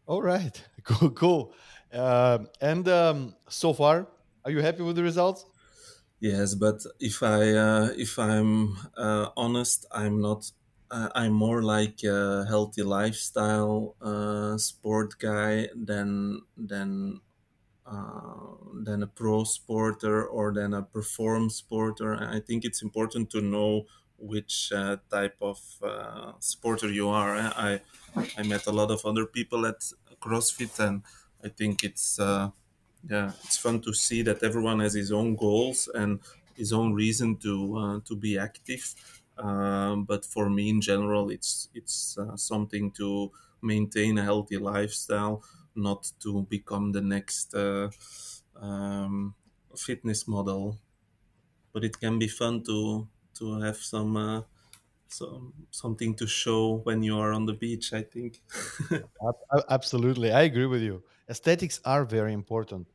All 0.05 0.21
right, 0.21 0.61
cool, 0.83 1.11
cool. 1.11 1.53
And 1.91 2.87
um, 2.87 3.35
so 3.49 3.73
far, 3.73 4.07
are 4.45 4.51
you 4.51 4.62
happy 4.62 4.84
with 4.84 4.95
the 4.95 5.03
results? 5.03 5.45
Yes, 6.19 6.56
but 6.56 6.86
if 6.99 7.21
I 7.21 7.51
uh, 7.51 7.89
if 7.97 8.17
I'm 8.17 8.77
uh, 8.95 9.29
honest, 9.36 9.86
I'm 9.91 10.21
not. 10.21 10.51
Uh, 10.91 11.10
I'm 11.15 11.34
more 11.34 11.63
like 11.63 12.03
a 12.03 12.45
healthy 12.45 12.84
lifestyle 12.84 13.95
uh, 13.99 14.58
sport 14.60 15.17
guy 15.17 15.69
than 15.75 16.41
than 16.56 17.21
uh, 17.86 18.56
than 18.84 19.03
a 19.03 19.08
pro 19.08 19.43
sporter 19.43 20.27
or 20.29 20.53
than 20.53 20.73
a 20.73 20.84
perform 20.84 21.49
sporter. 21.49 22.19
I 22.21 22.39
think 22.41 22.65
it's 22.65 22.82
important 22.84 23.32
to 23.32 23.41
know 23.41 23.86
which 24.17 24.71
uh, 24.73 24.97
type 25.12 25.38
of 25.41 25.60
sporter 26.39 26.93
you 26.93 27.10
are. 27.10 27.36
I 27.38 27.82
I 28.38 28.43
met 28.43 28.67
a 28.67 28.71
lot 28.71 28.91
of 28.91 29.06
other 29.06 29.25
people 29.25 29.65
at 29.65 29.82
CrossFit, 30.21 30.79
and 30.79 31.03
I 31.43 31.49
think 31.49 31.84
it's 31.84 32.19
yeah, 33.09 33.31
it's 33.43 33.57
fun 33.57 33.81
to 33.81 33.93
see 33.93 34.21
that 34.23 34.43
everyone 34.43 34.79
has 34.79 34.93
his 34.93 35.11
own 35.11 35.35
goals 35.35 35.87
and 35.93 36.19
his 36.55 36.71
own 36.71 36.93
reason 36.93 37.37
to 37.37 37.77
uh, 37.77 37.99
to 38.05 38.15
be 38.15 38.37
active. 38.37 38.95
Um, 39.37 40.05
but 40.05 40.25
for 40.25 40.49
me, 40.49 40.69
in 40.69 40.81
general, 40.81 41.29
it's 41.29 41.69
it's 41.73 42.17
uh, 42.17 42.37
something 42.37 42.91
to 42.91 43.31
maintain 43.61 44.17
a 44.17 44.23
healthy 44.23 44.57
lifestyle, 44.57 45.43
not 45.75 46.11
to 46.21 46.43
become 46.43 46.91
the 46.91 47.01
next 47.01 47.53
uh, 47.55 47.89
um, 48.55 49.35
fitness 49.75 50.27
model. 50.27 50.79
But 51.73 51.83
it 51.85 51.99
can 51.99 52.19
be 52.19 52.27
fun 52.29 52.63
to 52.65 53.07
to 53.35 53.61
have 53.61 53.77
some. 53.77 54.17
Uh, 54.17 54.43
some 55.09 55.53
something 55.71 56.15
to 56.15 56.27
show 56.27 56.77
when 56.85 57.03
you 57.03 57.17
are 57.19 57.33
on 57.33 57.45
the 57.45 57.53
beach. 57.53 57.93
I 57.93 58.03
think 58.03 58.41
Absolutely, 59.69 60.31
I 60.31 60.41
agree 60.43 60.65
with 60.65 60.81
you. 60.81 61.03
Aesthetics 61.29 61.79
are 61.85 62.05
very 62.05 62.33
important. 62.33 62.92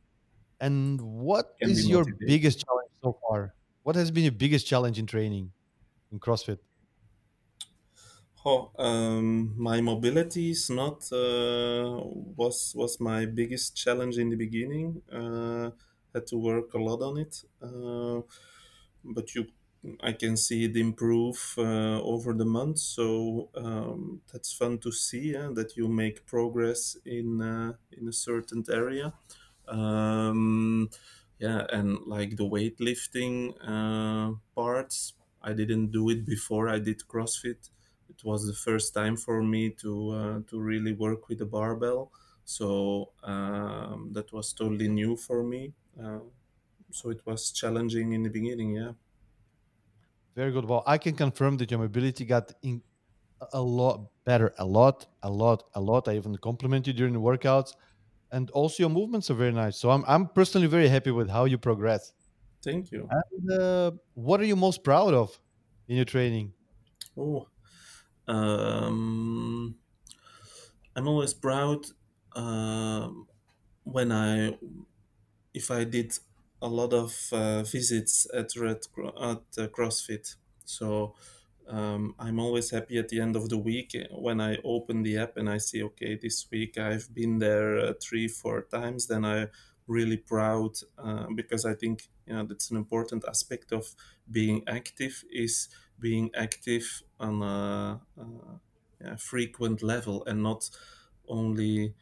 And 0.60 1.00
what 1.00 1.56
is 1.64 1.88
your 1.88 2.04
biggest 2.04 2.64
challenge 2.66 2.90
so 3.02 3.18
far? 3.28 3.54
What 3.82 3.96
has 3.96 4.10
been 4.10 4.24
your 4.24 4.32
biggest 4.32 4.66
challenge 4.66 4.98
in 4.98 5.06
training 5.06 5.52
in 6.12 6.20
CrossFit? 6.20 6.60
Oh, 8.44 8.70
um, 8.78 9.60
my 9.60 9.80
mobility 9.80 10.50
is 10.50 10.70
not 10.70 11.12
uh, 11.12 12.00
was 12.36 12.72
was 12.76 13.00
my 13.00 13.26
biggest 13.26 13.76
challenge 13.76 14.16
in 14.16 14.28
the 14.30 14.36
beginning. 14.36 15.02
Uh, 15.10 15.72
had 16.14 16.26
to 16.28 16.38
work 16.38 16.72
a 16.74 16.78
lot 16.78 17.02
on 17.02 17.18
it, 17.18 17.42
uh, 17.60 18.22
but 19.04 19.34
you, 19.34 19.48
I 20.00 20.12
can 20.12 20.36
see 20.36 20.64
it 20.64 20.76
improve 20.76 21.54
uh, 21.58 22.00
over 22.02 22.34
the 22.34 22.44
months. 22.46 22.82
So 22.82 23.50
um, 23.56 24.22
that's 24.32 24.52
fun 24.52 24.78
to 24.80 24.92
see 24.92 25.32
that 25.32 25.74
you 25.76 25.88
make 25.88 26.26
progress 26.26 26.96
in 27.04 27.42
uh, 27.42 27.74
in 27.92 28.08
a 28.08 28.12
certain 28.12 28.64
area. 28.70 29.14
Um, 29.68 30.90
yeah, 31.38 31.66
and 31.72 31.98
like 32.06 32.36
the 32.36 32.44
weightlifting 32.44 33.54
uh, 33.62 34.36
parts, 34.54 35.14
I 35.42 35.52
didn't 35.52 35.92
do 35.92 36.08
it 36.10 36.24
before 36.26 36.68
I 36.68 36.78
did 36.78 37.00
CrossFit. 37.00 37.70
It 38.08 38.24
was 38.24 38.46
the 38.46 38.54
first 38.54 38.94
time 38.94 39.16
for 39.16 39.42
me 39.42 39.70
to 39.82 40.10
uh, 40.10 40.40
to 40.48 40.60
really 40.60 40.92
work 40.94 41.28
with 41.28 41.40
a 41.42 41.46
barbell, 41.46 42.12
so 42.44 43.12
um, 43.22 44.12
that 44.14 44.32
was 44.32 44.52
totally 44.52 44.88
new 44.88 45.16
for 45.16 45.44
me. 45.44 45.74
Uh, 46.02 46.20
so 46.90 47.10
it 47.10 47.24
was 47.26 47.52
challenging 47.52 48.12
in 48.12 48.22
the 48.24 48.30
beginning. 48.30 48.76
Yeah, 48.76 48.92
Very 50.34 50.52
good. 50.52 50.64
Well, 50.64 50.82
I 50.86 50.98
can 50.98 51.16
confirm 51.16 51.56
that 51.58 51.70
your 51.70 51.80
mobility 51.80 52.24
got 52.24 52.52
in 52.62 52.82
a 53.52 53.62
lot 53.62 54.10
better, 54.24 54.54
a 54.58 54.64
lot, 54.64 55.06
a 55.22 55.30
lot, 55.30 55.64
a 55.74 55.80
lot. 55.80 56.08
I 56.08 56.16
even 56.16 56.36
compliment 56.38 56.86
you 56.86 56.92
during 56.92 57.12
the 57.14 57.20
workouts, 57.20 57.74
and 58.30 58.50
also 58.50 58.82
your 58.82 58.90
movements 58.90 59.30
are 59.30 59.34
very 59.34 59.52
nice. 59.52 59.78
So 59.78 59.90
I'm 59.90 60.04
I'm 60.06 60.28
personally 60.28 60.66
very 60.68 60.88
happy 60.88 61.10
with 61.10 61.30
how 61.30 61.44
you 61.46 61.58
progress. 61.58 62.12
thank 62.62 62.90
you. 62.92 63.10
And 63.10 63.60
uh, 63.60 63.92
what 64.14 64.40
are 64.40 64.44
you 64.44 64.56
most 64.56 64.84
proud 64.84 65.14
of 65.14 65.40
in 65.88 65.96
your 65.96 66.04
training? 66.04 66.54
Oh, 67.16 67.48
um, 68.28 69.78
I'm 70.96 71.08
always 71.08 71.34
proud 71.34 71.86
um 72.34 73.26
when 73.84 74.12
I 74.12 74.58
if 75.54 75.70
I 75.70 75.84
did 75.84 76.12
a 76.60 76.68
lot 76.68 76.92
of 76.92 77.28
uh, 77.32 77.62
visits 77.62 78.26
at 78.34 78.54
Red 78.56 78.80
at 79.20 79.42
uh, 79.58 79.68
CrossFit. 79.68 80.36
So 80.64 81.14
um, 81.68 82.14
I'm 82.18 82.38
always 82.38 82.70
happy 82.70 82.98
at 82.98 83.08
the 83.08 83.20
end 83.20 83.36
of 83.36 83.48
the 83.48 83.58
week 83.58 83.94
uh, 83.94 84.14
when 84.14 84.40
I 84.40 84.58
open 84.64 85.02
the 85.02 85.18
app 85.18 85.36
and 85.36 85.48
I 85.48 85.58
see, 85.58 85.82
okay, 85.82 86.18
this 86.20 86.46
week 86.50 86.78
I've 86.78 87.12
been 87.14 87.38
there 87.38 87.78
uh, 87.78 87.92
three, 88.00 88.28
four 88.28 88.62
times. 88.62 89.06
Then 89.06 89.24
I'm 89.24 89.48
really 89.86 90.16
proud 90.16 90.72
uh, 90.98 91.26
because 91.34 91.64
I 91.64 91.74
think 91.74 92.08
you 92.26 92.34
know 92.34 92.44
that's 92.44 92.70
an 92.70 92.76
important 92.76 93.24
aspect 93.28 93.72
of 93.72 93.86
being 94.30 94.62
active 94.66 95.24
is 95.32 95.68
being 96.00 96.30
active 96.34 97.02
on 97.18 97.42
a, 97.42 98.00
a, 98.18 98.24
yeah, 99.00 99.16
frequent 99.16 99.82
level 99.82 100.24
and 100.26 100.42
not 100.42 100.70
only 101.28 101.94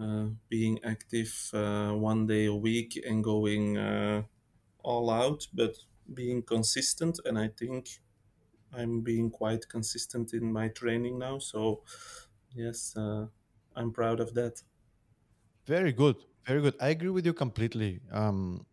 uh, 0.00 0.26
being 0.48 0.78
active 0.84 1.50
uh, 1.52 1.90
one 1.90 2.26
day 2.26 2.46
a 2.46 2.54
week 2.54 2.98
and 3.06 3.22
going 3.22 3.76
uh, 3.76 4.22
all 4.82 5.10
out, 5.10 5.46
but 5.52 5.76
being 6.14 6.42
consistent. 6.42 7.18
And 7.24 7.38
I 7.38 7.48
think 7.48 8.00
I'm 8.72 9.02
being 9.02 9.30
quite 9.30 9.68
consistent 9.68 10.32
in 10.34 10.52
my 10.52 10.68
training 10.68 11.18
now. 11.18 11.38
So, 11.38 11.82
yes, 12.54 12.96
uh, 12.96 13.28
I'm 13.76 13.92
proud 13.92 14.20
of 14.20 14.34
that. 14.34 14.62
Very 15.66 15.92
good, 15.92 16.16
very 16.46 16.60
good. 16.60 16.74
I 16.80 16.88
agree 16.88 17.10
with 17.10 17.24
you 17.24 17.32
completely. 17.32 18.00
Um, 18.10 18.66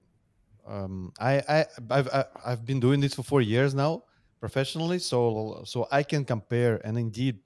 um, 0.66 1.14
I, 1.20 1.40
I, 1.50 1.66
I've, 1.92 2.10
I've 2.46 2.66
been 2.66 2.80
doing 2.80 3.02
this 3.02 3.16
for 3.16 3.24
four 3.24 3.42
years 3.42 3.74
now 3.76 4.04
professionally, 4.40 5.00
so 5.00 5.64
so 5.66 5.88
I 5.92 6.04
can 6.04 6.26
compare. 6.26 6.86
And 6.86 6.98
indeed, 6.98 7.42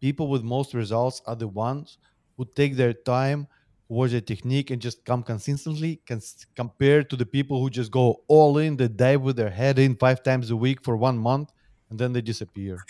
people 0.00 0.28
with 0.28 0.42
most 0.44 0.74
results 0.74 1.22
are 1.26 1.36
the 1.36 1.48
ones 1.48 1.98
who 2.36 2.46
take 2.56 2.76
their 2.76 2.94
time, 2.94 3.48
watch 3.88 4.12
their 4.12 4.20
technique, 4.22 4.70
and 4.70 4.82
just 4.82 5.04
come 5.04 5.22
consistently. 5.22 6.02
Cons- 6.08 6.46
compared 6.56 7.10
to 7.10 7.16
the 7.16 7.26
people 7.26 7.60
who 7.60 7.70
just 7.70 7.92
go 7.92 8.24
all 8.28 8.58
in, 8.58 8.76
they 8.76 8.88
dive 8.88 9.22
with 9.22 9.36
their 9.36 9.50
head 9.50 9.78
in 9.78 9.96
five 9.96 10.22
times 10.22 10.50
a 10.50 10.56
week 10.56 10.84
for 10.84 10.96
one 10.96 11.18
month, 11.18 11.50
and 11.92 12.00
then 12.00 12.14
they 12.14 12.22
disappear. 12.22 12.86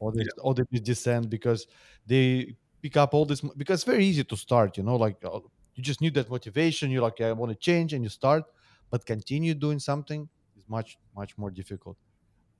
Or 0.00 0.12
they 0.12 0.24
or 0.42 0.54
they 0.54 0.64
descend 0.80 1.30
because 1.30 1.66
they 2.06 2.56
pick 2.82 2.96
up 2.98 3.14
all 3.14 3.24
this 3.26 3.40
because 3.56 3.80
it's 3.80 3.90
very 3.90 4.04
easy 4.04 4.24
to 4.24 4.36
start 4.36 4.76
you 4.76 4.82
know 4.82 4.96
like 4.96 5.18
uh, 5.24 5.40
you 5.76 5.82
just 5.82 6.00
need 6.02 6.14
that 6.14 6.30
motivation. 6.30 6.90
You're 6.90 7.02
like 7.02 7.20
i 7.22 7.32
want 7.32 7.50
to 7.52 7.56
change 7.58 7.94
and 7.94 8.04
you 8.04 8.10
start. 8.10 8.44
But 8.90 9.06
continue 9.06 9.54
doing 9.54 9.80
something 9.80 10.28
is 10.56 10.68
much 10.68 10.98
much 11.16 11.38
more 11.38 11.50
difficult. 11.52 11.98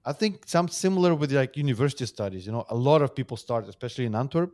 I 0.05 0.13
think 0.13 0.49
some 0.49 0.69
similar 0.69 1.15
with 1.15 1.33
like 1.33 1.57
university 1.57 2.07
studies 2.07 2.47
you 2.47 2.53
know 2.53 2.65
a 2.71 2.77
lot 2.77 3.03
of 3.03 3.15
people 3.15 3.37
start 3.37 3.69
especially 3.69 4.07
in 4.07 4.15
antwerp. 4.15 4.53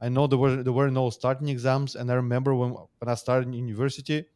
I 0.00 0.08
know 0.10 0.26
there 0.26 0.38
were 0.38 0.62
there 0.62 0.72
were 0.72 0.90
no 0.90 1.10
starting 1.10 1.48
exams 1.48 1.96
and 1.96 2.10
i 2.10 2.14
remember 2.14 2.54
when 2.54 2.70
when 2.72 3.08
i 3.08 3.14
started 3.14 3.48
in 3.48 3.54
university 3.54 4.26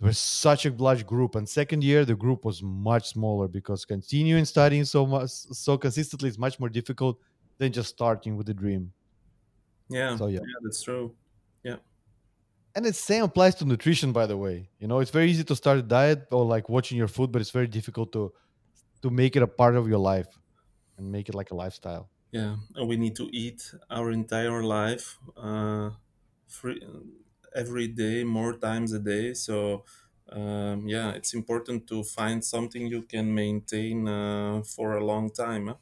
there 0.00 0.08
was 0.08 0.18
such 0.18 0.66
a 0.66 0.70
large 0.70 1.06
group 1.06 1.34
and 1.34 1.48
second 1.48 1.82
year 1.84 2.04
the 2.04 2.14
group 2.16 2.44
was 2.44 2.62
much 2.62 3.08
smaller 3.10 3.48
because 3.48 3.84
continuing 3.84 4.44
studying 4.44 4.84
so 4.84 5.06
much 5.06 5.30
so 5.30 5.78
consistently 5.78 6.28
is 6.28 6.38
much 6.38 6.58
more 6.60 6.68
difficult 6.68 7.18
than 7.58 7.72
just 7.72 7.90
starting 7.90 8.36
with 8.36 8.46
the 8.46 8.54
dream. 8.54 8.92
Yeah, 9.88 10.16
so 10.16 10.26
yeah. 10.26 10.40
Yeah, 10.40 10.58
that's 10.62 10.82
true. 10.82 11.14
Yeah, 11.62 11.76
and 12.74 12.84
the 12.84 12.92
same 12.92 13.24
applies 13.24 13.54
to 13.56 13.64
nutrition 13.64 14.12
by 14.12 14.26
the 14.26 14.36
way. 14.36 14.70
You 14.78 14.88
know 14.88 15.00
it's 15.00 15.10
very 15.10 15.30
easy 15.30 15.44
to 15.44 15.56
start 15.56 15.78
a 15.78 15.82
diet 15.82 16.26
or 16.32 16.44
like 16.44 16.68
watching 16.68 16.98
your 16.98 17.08
food 17.08 17.32
but 17.32 17.40
it's 17.40 17.50
very 17.50 17.68
difficult 17.68 18.12
to 18.12 18.32
to 19.02 19.10
make 19.10 19.36
it 19.36 19.42
a 19.42 19.46
part 19.48 19.76
of 19.76 19.88
your 19.88 19.98
life 19.98 20.28
and 20.98 21.10
make 21.10 21.28
it 21.28 21.34
like 21.34 21.50
a 21.50 21.54
lifestyle. 21.54 22.10
Yeah. 22.32 22.56
And 22.74 22.88
we 22.88 22.96
need 22.96 23.16
to 23.16 23.28
eat 23.32 23.72
our 23.90 24.10
entire 24.10 24.62
life, 24.64 25.18
uh, 25.36 25.90
free, 26.48 26.82
every 27.54 27.88
day, 27.88 28.24
more 28.24 28.56
times 28.56 28.92
a 28.92 28.98
day. 28.98 29.34
So, 29.34 29.84
um, 30.30 30.88
yeah, 30.88 31.12
it's 31.12 31.34
important 31.34 31.86
to 31.88 32.02
find 32.04 32.44
something 32.44 32.86
you 32.86 33.02
can 33.02 33.34
maintain 33.34 34.08
uh, 34.08 34.62
for 34.62 34.96
a 34.96 35.04
long 35.04 35.30
time. 35.30 35.68
huh? 35.68 35.76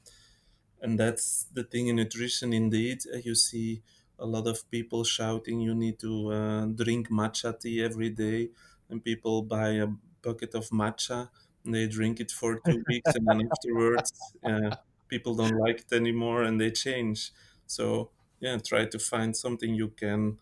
and 0.80 0.98
that's 0.98 1.44
the 1.52 1.64
thing 1.64 1.88
in 1.88 1.96
nutrition 1.96 2.52
indeed 2.52 2.98
Uh, 3.12 3.18
you 3.18 3.34
see 3.34 3.82
a 4.18 4.26
lot 4.26 4.46
of 4.46 4.68
people 4.70 5.04
shouting 5.04 5.60
you 5.60 5.74
need 5.74 5.98
to 5.98 6.12
uh, 6.32 6.66
drink 6.66 7.08
matcha 7.10 7.50
tea 7.60 7.82
every 7.82 8.10
day 8.10 8.50
and 8.88 9.04
people 9.04 9.42
buy 9.42 9.70
a 9.84 9.86
bucket 10.22 10.54
of 10.54 10.68
matcha 10.70 11.30
and 11.64 11.74
they 11.74 11.86
drink 11.88 12.20
it 12.20 12.30
for 12.30 12.60
two 12.60 12.82
weeks 12.88 13.14
and 13.14 13.26
then 13.28 13.40
afterwards 13.50 14.12
uh, 14.44 14.70
people 15.08 15.34
don't 15.34 15.56
like 15.66 15.80
it 15.80 15.92
anymore 15.92 16.42
and 16.42 16.60
they 16.60 16.70
change 16.70 17.32
so 17.66 18.10
yeah 18.40 18.56
try 18.58 18.84
to 18.84 18.98
find 18.98 19.36
something 19.36 19.74
you 19.74 19.88
can 19.88 20.38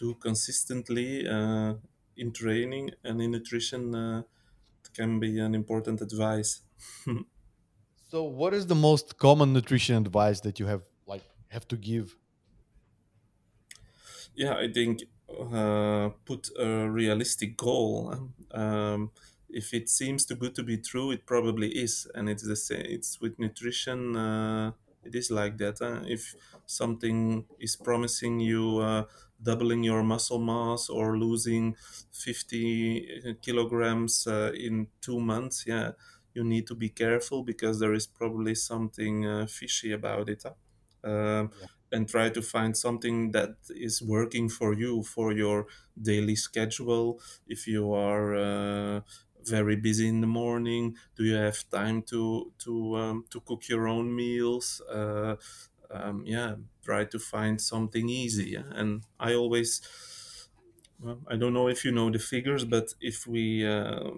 do 0.00 0.14
consistently 0.26 1.10
uh, 1.28 1.74
in 2.16 2.32
training 2.32 2.86
and 3.04 3.16
in 3.22 3.30
nutrition 3.32 3.94
uh, 3.94 4.22
can 4.94 5.20
be 5.20 5.38
an 5.40 5.54
important 5.54 6.00
advice 6.02 6.62
so 7.94 8.24
what 8.24 8.52
is 8.54 8.66
the 8.66 8.74
most 8.74 9.18
common 9.18 9.52
nutrition 9.52 9.96
advice 9.96 10.40
that 10.40 10.58
you 10.58 10.66
have 10.66 10.82
like 11.06 11.24
have 11.48 11.66
to 11.68 11.76
give 11.76 12.16
yeah, 14.34 14.54
I 14.56 14.72
think 14.72 15.02
uh, 15.28 16.10
put 16.24 16.48
a 16.58 16.88
realistic 16.90 17.56
goal. 17.56 18.30
Um, 18.50 19.12
if 19.48 19.74
it 19.74 19.88
seems 19.88 20.24
too 20.26 20.36
good 20.36 20.54
to 20.56 20.62
be 20.62 20.78
true, 20.78 21.10
it 21.10 21.26
probably 21.26 21.70
is, 21.70 22.08
and 22.14 22.28
it's 22.28 22.46
the 22.46 22.56
same. 22.56 22.84
It's 22.86 23.20
with 23.20 23.38
nutrition. 23.38 24.16
Uh, 24.16 24.72
it 25.02 25.14
is 25.14 25.30
like 25.30 25.58
that. 25.58 25.78
huh? 25.80 26.02
If 26.06 26.34
something 26.66 27.46
is 27.58 27.74
promising 27.76 28.40
you 28.40 28.78
uh, 28.78 29.04
doubling 29.42 29.82
your 29.84 30.02
muscle 30.02 30.38
mass 30.38 30.88
or 30.88 31.18
losing 31.18 31.76
fifty 32.12 33.36
kilograms 33.42 34.26
uh, 34.26 34.52
in 34.54 34.88
two 35.00 35.20
months, 35.20 35.64
yeah, 35.66 35.92
you 36.34 36.44
need 36.44 36.66
to 36.66 36.74
be 36.74 36.88
careful 36.88 37.42
because 37.42 37.80
there 37.80 37.94
is 37.94 38.06
probably 38.06 38.54
something 38.54 39.26
uh, 39.26 39.46
fishy 39.46 39.92
about 39.92 40.28
it. 40.28 40.42
huh? 40.44 40.54
Um, 41.02 41.50
yeah 41.60 41.66
and 41.92 42.08
try 42.08 42.28
to 42.30 42.40
find 42.40 42.76
something 42.76 43.32
that 43.32 43.56
is 43.70 44.00
working 44.00 44.48
for 44.48 44.74
you 44.74 45.02
for 45.02 45.32
your 45.32 45.66
daily 46.00 46.36
schedule 46.36 47.20
if 47.48 47.66
you 47.66 47.92
are 47.92 48.36
uh, 48.36 49.00
very 49.42 49.74
busy 49.74 50.06
in 50.06 50.20
the 50.20 50.26
morning 50.28 50.94
do 51.16 51.24
you 51.24 51.34
have 51.34 51.68
time 51.70 52.02
to 52.02 52.52
to 52.58 52.94
um, 52.96 53.24
to 53.30 53.40
cook 53.40 53.66
your 53.68 53.88
own 53.88 54.14
meals 54.14 54.80
uh, 54.88 55.34
um, 55.90 56.22
yeah 56.24 56.54
try 56.84 57.04
to 57.04 57.18
find 57.18 57.60
something 57.60 58.08
easy 58.08 58.54
and 58.54 59.02
i 59.18 59.34
always 59.34 59.80
well, 61.00 61.18
i 61.28 61.36
don't 61.36 61.54
know 61.54 61.68
if 61.68 61.84
you 61.84 61.92
know 61.92 62.10
the 62.10 62.18
figures 62.18 62.64
but 62.64 62.94
if 63.00 63.26
we 63.26 63.66
uh, 63.66 64.10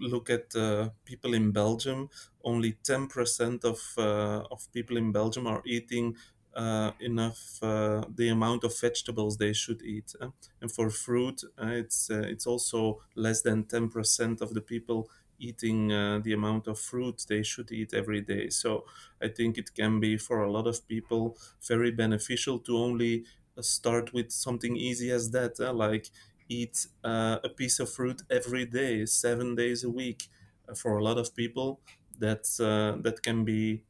look 0.00 0.30
at 0.30 0.54
uh, 0.54 0.90
people 1.04 1.34
in 1.34 1.52
Belgium, 1.52 2.08
only 2.44 2.76
10% 2.84 3.64
of, 3.64 3.80
uh, 3.98 4.46
of 4.50 4.70
people 4.72 4.96
in 4.96 5.12
Belgium 5.12 5.46
are 5.46 5.62
eating 5.66 6.16
uh, 6.54 6.92
enough 7.00 7.58
uh, 7.62 8.04
the 8.14 8.28
amount 8.28 8.64
of 8.64 8.78
vegetables 8.78 9.36
they 9.36 9.52
should 9.52 9.82
eat. 9.82 10.14
And 10.60 10.72
for 10.72 10.90
fruit, 10.90 11.42
uh, 11.60 11.68
it's, 11.68 12.08
it's 12.10 12.46
also 12.46 13.00
less 13.14 13.42
than 13.42 13.64
10% 13.64 14.40
of 14.40 14.54
the 14.54 14.62
people 14.62 15.10
eating 15.38 15.92
uh, 15.92 16.20
the 16.22 16.32
amount 16.32 16.66
of 16.66 16.78
fruit 16.78 17.24
they 17.28 17.42
should 17.42 17.70
eat 17.72 17.94
every 17.94 18.20
day. 18.20 18.48
So 18.50 18.84
I 19.22 19.28
think 19.28 19.58
it 19.58 19.74
can 19.74 20.00
be 20.00 20.16
for 20.18 20.42
a 20.42 20.50
lot 20.50 20.66
of 20.66 20.86
people 20.88 21.36
very 21.66 21.90
beneficial 21.90 22.58
to 22.60 22.76
only 22.76 23.24
uh, 23.56 23.62
start 23.62 24.12
with 24.12 24.30
something 24.30 24.76
easy 24.76 25.10
as 25.10 25.30
that, 25.30 25.60
uh, 25.60 25.72
like 25.72 26.10
eat 26.48 26.86
uh, 27.04 27.38
a 27.42 27.48
piece 27.48 27.80
of 27.80 27.90
fruit 27.90 28.22
every 28.30 28.64
day, 28.66 29.06
seven 29.06 29.54
days 29.54 29.84
a 29.84 29.90
week. 29.90 30.28
Uh, 30.68 30.74
for 30.74 30.96
a 30.98 31.04
lot 31.04 31.18
of 31.18 31.34
people, 31.34 31.80
that's 32.18 32.60
uh, 32.60 32.96
that 33.02 33.22
can 33.22 33.44
be 33.44 33.82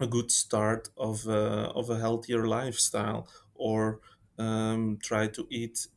a 0.00 0.06
good 0.06 0.30
start 0.30 0.88
of 0.96 1.26
a, 1.26 1.70
of 1.74 1.90
a 1.90 1.98
healthier 1.98 2.46
lifestyle. 2.46 3.28
Or 3.54 4.00
um, 4.38 4.98
try 5.02 5.26
to 5.28 5.46
eat 5.50 5.88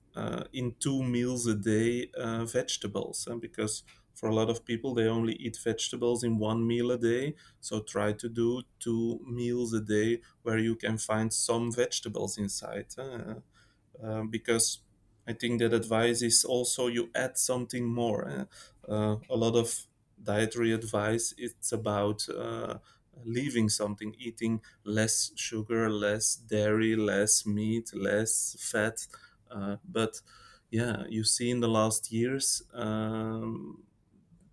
in 0.51 0.75
two 0.79 1.01
meals 1.03 1.47
a 1.47 1.55
day 1.55 2.11
vegetables, 2.45 3.27
because 3.39 3.83
for 4.23 4.29
a 4.29 4.35
lot 4.35 4.49
of 4.49 4.63
people 4.63 4.93
they 4.93 5.07
only 5.07 5.33
eat 5.35 5.57
vegetables 5.63 6.23
in 6.23 6.39
one 6.39 6.65
meal 6.65 6.91
a 6.91 6.97
day. 6.97 7.35
So 7.59 7.81
try 7.81 8.13
to 8.13 8.29
do 8.29 8.63
two 8.79 9.19
meals 9.27 9.73
a 9.73 9.81
day 9.81 10.21
where 10.43 10.57
you 10.57 10.75
can 10.75 10.97
find 10.97 11.33
some 11.33 11.71
vegetables 11.73 12.37
inside. 12.37 12.87
uh, 12.97 13.35
um, 14.01 14.29
because 14.29 14.79
I 15.27 15.33
think 15.33 15.59
that 15.59 15.73
advice 15.73 16.21
is 16.21 16.43
also 16.43 16.87
you 16.87 17.09
add 17.15 17.37
something 17.37 17.85
more. 17.85 18.47
Uh, 18.87 19.17
a 19.29 19.35
lot 19.35 19.55
of 19.55 19.85
dietary 20.21 20.71
advice 20.73 21.33
it's 21.37 21.71
about 21.71 22.27
uh, 22.29 22.75
leaving 23.25 23.69
something, 23.69 24.15
eating 24.19 24.61
less 24.83 25.31
sugar, 25.35 25.89
less 25.89 26.35
dairy, 26.35 26.95
less 26.95 27.45
meat, 27.45 27.91
less 27.93 28.55
fat. 28.59 29.07
Uh, 29.49 29.77
but 29.87 30.21
yeah, 30.71 31.03
you 31.09 31.23
see 31.23 31.49
in 31.51 31.59
the 31.59 31.67
last 31.69 32.11
years. 32.11 32.63
Um, 32.73 33.83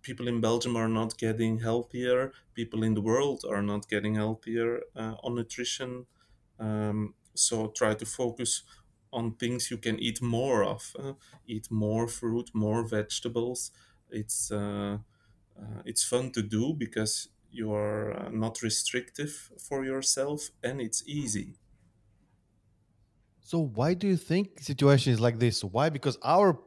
people 0.01 0.27
in 0.27 0.41
Belgium 0.41 0.75
are 0.75 0.87
not 0.89 1.17
getting 1.17 1.59
healthier. 1.59 2.33
People 2.53 2.83
in 2.83 2.93
the 2.93 3.01
world 3.01 3.43
are 3.49 3.61
not 3.61 3.87
getting 3.87 4.15
healthier 4.15 4.81
uh, 4.95 5.15
on 5.23 5.35
nutrition. 5.35 6.07
Um, 6.59 7.15
so 7.35 7.67
try 7.69 7.95
to 7.95 8.05
focus 8.05 8.63
on 9.13 9.35
things 9.35 9.69
you 9.71 9.77
can 9.77 9.99
eat 9.99 10.21
more 10.21 10.63
of. 10.63 10.95
uh, 10.99 11.13
eat 11.47 11.69
more 11.71 12.07
fruit, 12.07 12.49
more 12.53 12.87
vegetables. 12.87 13.71
It's 14.09 14.51
uh, 14.51 14.99
uh, 15.59 15.81
it's 15.85 16.03
fun 16.03 16.31
to 16.33 16.41
do 16.41 16.73
because 16.73 17.29
you 17.51 17.73
are 17.73 18.13
uh, 18.17 18.29
not 18.29 18.61
restrictive 18.61 19.51
for 19.59 19.85
yourself 19.85 20.51
and 20.63 20.81
it's 20.81 21.03
easy. 21.07 21.57
so 23.39 23.59
why 23.59 23.93
do 23.93 24.07
you 24.07 24.17
think 24.17 24.59
situation 24.59 25.13
is 25.13 25.19
like 25.19 25.39
this 25.39 25.63
why 25.63 25.89
because 25.89 26.17
our 26.23 26.59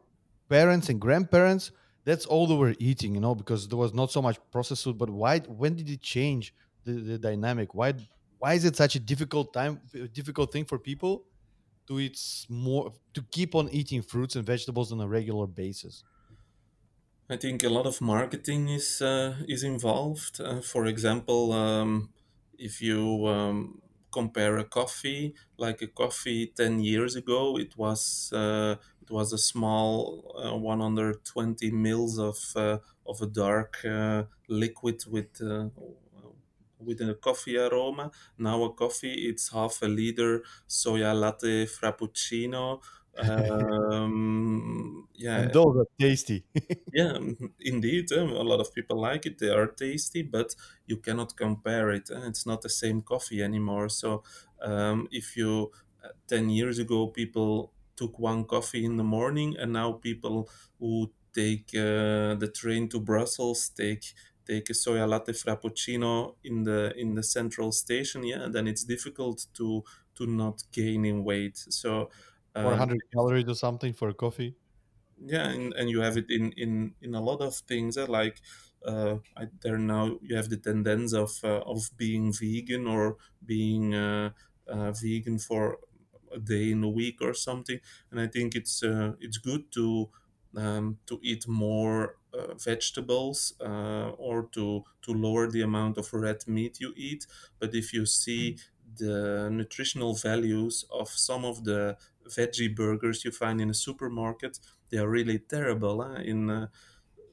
parents 0.48 0.88
and 0.88 1.00
grandparents 1.00 1.70
that's 2.04 2.26
all 2.26 2.46
they 2.46 2.54
were 2.56 2.74
eating 2.78 3.14
you 3.14 3.20
know 3.20 3.34
because 3.34 3.68
there 3.68 3.78
was 3.78 3.94
not 3.94 4.10
so 4.10 4.20
much 4.22 4.38
processed 4.50 4.84
food 4.84 4.98
but 4.98 5.10
why 5.10 5.38
when 5.40 5.74
did 5.76 5.88
it 5.88 6.02
change 6.02 6.54
the, 6.84 6.92
the 6.92 7.18
dynamic 7.18 7.74
why 7.74 7.92
why 8.38 8.54
is 8.54 8.64
it 8.64 8.76
such 8.76 8.94
a 8.96 9.00
difficult 9.00 9.52
time 9.52 9.80
difficult 10.12 10.52
thing 10.52 10.64
for 10.64 10.78
people 10.78 11.26
to 11.88 12.00
eat 12.00 12.18
more 12.48 12.92
to 13.14 13.22
keep 13.32 13.54
on 13.54 13.68
eating 13.70 14.02
fruits 14.02 14.36
and 14.36 14.46
vegetables 14.46 14.92
on 14.92 15.00
a 15.00 15.08
regular 15.08 15.46
basis? 15.46 16.04
I 17.28 17.36
think 17.36 17.62
a 17.62 17.68
lot 17.70 17.86
of 17.86 18.00
marketing 18.00 18.68
is 18.68 19.00
uh, 19.00 19.36
is 19.48 19.62
involved. 19.62 20.40
Uh, 20.40 20.60
for 20.60 20.86
example, 20.86 21.52
um, 21.52 22.12
if 22.58 22.80
you 22.82 23.26
um, 23.26 23.80
compare 24.12 24.58
a 24.58 24.64
coffee, 24.64 25.34
like 25.56 25.80
a 25.82 25.86
coffee 26.02 26.46
ten 26.60 26.80
years 26.80 27.16
ago, 27.16 27.58
it 27.58 27.76
was 27.78 28.30
uh, 28.32 28.76
it 29.04 29.10
was 29.10 29.32
a 29.32 29.38
small 29.38 29.94
uh, 30.42 30.56
120 30.56 31.70
mils 31.70 32.18
of 32.18 32.38
uh, 32.56 32.78
of 33.06 33.20
a 33.22 33.26
dark 33.26 33.84
uh, 33.84 34.24
liquid 34.48 35.04
with. 35.06 35.40
Uh, 35.40 35.68
with 36.78 37.00
a 37.00 37.14
coffee 37.14 37.56
aroma. 37.56 38.10
Now 38.38 38.62
a 38.64 38.72
coffee, 38.74 39.28
it's 39.28 39.50
half 39.52 39.80
a 39.82 39.86
liter 39.86 40.42
soya 40.68 41.18
latte 41.18 41.66
frappuccino. 41.66 42.82
Um, 43.16 45.08
and 45.34 45.52
yeah, 45.52 45.52
those 45.52 45.76
are 45.76 45.86
tasty. 45.98 46.44
yeah, 46.92 47.18
indeed. 47.60 48.12
Um, 48.12 48.30
a 48.30 48.42
lot 48.42 48.60
of 48.60 48.72
people 48.72 49.00
like 49.00 49.26
it. 49.26 49.38
They 49.38 49.48
are 49.50 49.66
tasty, 49.66 50.22
but 50.22 50.54
you 50.86 50.98
cannot 50.98 51.36
compare 51.36 51.90
it. 51.90 52.10
And 52.10 52.24
it's 52.24 52.46
not 52.46 52.62
the 52.62 52.68
same 52.68 53.02
coffee 53.02 53.42
anymore. 53.42 53.88
So, 53.88 54.22
um, 54.60 55.08
if 55.10 55.36
you 55.36 55.72
uh, 56.04 56.08
ten 56.28 56.50
years 56.50 56.78
ago 56.78 57.08
people 57.08 57.72
took 57.96 58.18
one 58.18 58.44
coffee 58.44 58.84
in 58.84 58.96
the 58.96 59.04
morning, 59.04 59.56
and 59.58 59.72
now 59.72 59.92
people 59.92 60.48
who 60.78 61.12
take 61.32 61.70
uh, 61.74 62.34
the 62.34 62.50
train 62.54 62.88
to 62.90 63.00
Brussels 63.00 63.68
take 63.68 64.14
take 64.46 64.68
a 64.70 64.74
soya 64.74 65.08
latte 65.08 65.32
frappuccino 65.32 66.36
in 66.44 66.64
the 66.64 66.92
in 66.96 67.14
the 67.14 67.22
central 67.22 67.72
station. 67.72 68.24
Yeah, 68.24 68.48
then 68.50 68.66
it's 68.68 68.84
difficult 68.84 69.46
to 69.54 69.84
to 70.16 70.26
not 70.26 70.62
gain 70.72 71.04
in 71.04 71.24
weight. 71.24 71.56
So. 71.58 72.10
Um, 72.56 72.64
400 72.66 73.00
calories 73.12 73.48
or 73.48 73.54
something 73.54 73.92
for 73.94 74.08
a 74.10 74.14
coffee. 74.14 74.54
yeah 75.18 75.48
and, 75.48 75.72
and 75.74 75.90
you 75.90 76.00
have 76.00 76.16
it 76.16 76.30
in 76.30 76.52
in 76.52 76.94
in 77.00 77.14
a 77.14 77.20
lot 77.20 77.40
of 77.40 77.54
things 77.54 77.96
uh, 77.96 78.06
like 78.06 78.40
uh, 78.86 79.16
I, 79.36 79.46
there 79.62 79.78
now 79.78 80.18
you 80.20 80.36
have 80.36 80.50
the 80.50 80.56
tendency 80.56 81.16
of 81.16 81.32
uh, 81.44 81.60
of 81.60 81.90
being 81.96 82.32
vegan 82.32 82.86
or 82.86 83.16
being 83.44 83.94
uh, 83.94 84.30
uh, 84.66 84.92
vegan 84.92 85.38
for 85.38 85.78
a 86.34 86.38
day 86.38 86.70
in 86.72 86.82
a 86.84 86.88
week 86.88 87.20
or 87.22 87.34
something 87.34 87.78
and 88.10 88.20
i 88.20 88.26
think 88.26 88.54
it's 88.54 88.82
uh, 88.82 89.12
it's 89.20 89.38
good 89.38 89.70
to 89.72 90.10
um, 90.56 90.98
to 91.06 91.18
eat 91.22 91.48
more 91.48 92.16
uh, 92.32 92.54
vegetables 92.54 93.54
uh, 93.60 94.10
or 94.10 94.46
to 94.52 94.84
to 95.02 95.12
lower 95.12 95.50
the 95.50 95.62
amount 95.62 95.98
of 95.98 96.12
red 96.12 96.46
meat 96.46 96.80
you 96.80 96.92
eat 96.96 97.26
but 97.58 97.74
if 97.74 97.92
you 97.92 98.06
see 98.06 98.56
the 98.96 99.48
nutritional 99.50 100.14
values 100.14 100.84
of 100.92 101.08
some 101.08 101.44
of 101.44 101.64
the 101.64 101.96
veggie 102.28 102.74
burgers 102.74 103.24
you 103.24 103.30
find 103.32 103.60
in 103.60 103.70
a 103.70 103.74
supermarket 103.74 104.58
they 104.90 104.98
are 104.98 105.08
really 105.08 105.38
terrible. 105.38 106.02
Huh? 106.04 106.20
In 106.20 106.50
uh, 106.50 106.68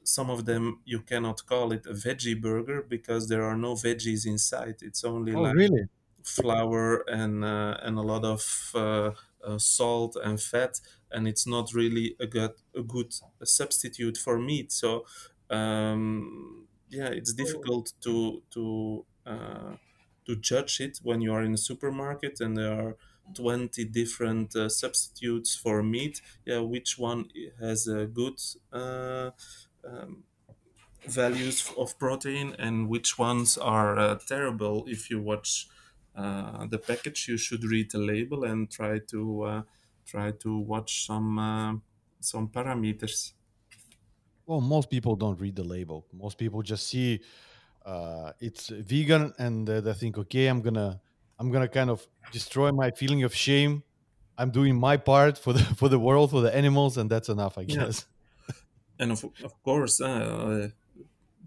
some 0.04 0.30
of 0.30 0.44
them, 0.46 0.82
you 0.84 1.00
cannot 1.02 1.46
call 1.46 1.72
it 1.72 1.86
a 1.86 1.92
veggie 1.92 2.40
burger 2.40 2.82
because 2.82 3.28
there 3.28 3.44
are 3.44 3.56
no 3.56 3.74
veggies 3.74 4.26
inside. 4.26 4.76
It's 4.82 5.04
only 5.04 5.34
Oh, 5.34 5.46
like 5.46 5.58
really? 5.58 5.88
Flour 6.24 7.04
and 7.08 7.44
uh, 7.44 7.76
and 7.82 7.98
a 7.98 8.02
lot 8.02 8.24
of 8.24 8.70
uh, 8.74 9.12
uh, 9.44 9.58
salt 9.58 10.16
and 10.22 10.40
fat, 10.40 10.80
and 11.10 11.26
it's 11.28 11.46
not 11.46 11.72
really 11.74 12.16
a 12.20 12.26
good 12.26 12.52
a 12.74 12.82
good 12.82 13.12
substitute 13.44 14.16
for 14.16 14.38
meat. 14.38 14.72
So 14.72 15.04
um, 15.50 16.68
yeah, 16.88 17.08
it's 17.08 17.32
difficult 17.32 17.92
to 18.02 18.42
to 18.50 19.06
uh, 19.26 19.76
to 20.26 20.36
judge 20.36 20.80
it 20.80 20.98
when 21.02 21.20
you 21.20 21.32
are 21.32 21.42
in 21.42 21.54
a 21.54 21.58
supermarket 21.58 22.40
and 22.40 22.56
there 22.56 22.72
are 22.72 22.96
20 23.34 23.84
different 23.84 24.54
uh, 24.56 24.68
substitutes 24.68 25.54
for 25.54 25.82
meat 25.82 26.20
yeah 26.44 26.58
which 26.58 26.98
one 26.98 27.28
has 27.60 27.86
a 27.86 28.06
good 28.06 28.38
uh, 28.72 29.30
um, 29.84 30.24
values 31.06 31.70
of 31.76 31.98
protein 31.98 32.54
and 32.58 32.88
which 32.88 33.18
ones 33.18 33.58
are 33.58 33.98
uh, 33.98 34.18
terrible 34.26 34.84
if 34.88 35.10
you 35.10 35.20
watch 35.20 35.68
the 36.14 36.78
package 36.86 37.28
you 37.28 37.36
should 37.36 37.64
read 37.64 37.90
the 37.90 37.98
label 37.98 38.44
and 38.44 38.70
try 38.70 38.98
to 38.98 39.42
uh, 39.42 39.62
try 40.06 40.32
to 40.32 40.58
watch 40.58 41.06
some 41.06 41.38
uh, 41.38 41.74
some 42.20 42.48
parameters 42.48 43.32
Well, 44.46 44.60
most 44.60 44.90
people 44.90 45.16
don't 45.16 45.40
read 45.40 45.56
the 45.56 45.64
label. 45.64 46.06
Most 46.12 46.36
people 46.38 46.62
just 46.62 46.86
see 46.88 47.20
uh, 47.84 48.32
it's 48.40 48.68
vegan 48.70 49.32
and 49.38 49.68
uh, 49.68 49.80
they 49.80 49.94
think, 49.94 50.18
okay, 50.18 50.46
I'm 50.48 50.62
gonna, 50.62 51.00
I'm 51.38 51.50
gonna 51.50 51.68
kind 51.68 51.90
of 51.90 52.06
destroy 52.30 52.72
my 52.72 52.90
feeling 52.92 53.22
of 53.24 53.34
shame. 53.34 53.84
I'm 54.38 54.50
doing 54.50 54.76
my 54.78 54.96
part 54.96 55.38
for 55.38 55.52
the 55.52 55.60
for 55.76 55.88
the 55.88 55.98
world, 55.98 56.30
for 56.30 56.40
the 56.42 56.54
animals, 56.54 56.98
and 56.98 57.10
that's 57.10 57.28
enough, 57.28 57.58
I 57.58 57.64
yeah 57.66 57.86
guess. 57.86 58.06
and 58.98 59.12
of, 59.12 59.24
of 59.42 59.62
course 59.62 60.00
uh, 60.00 60.68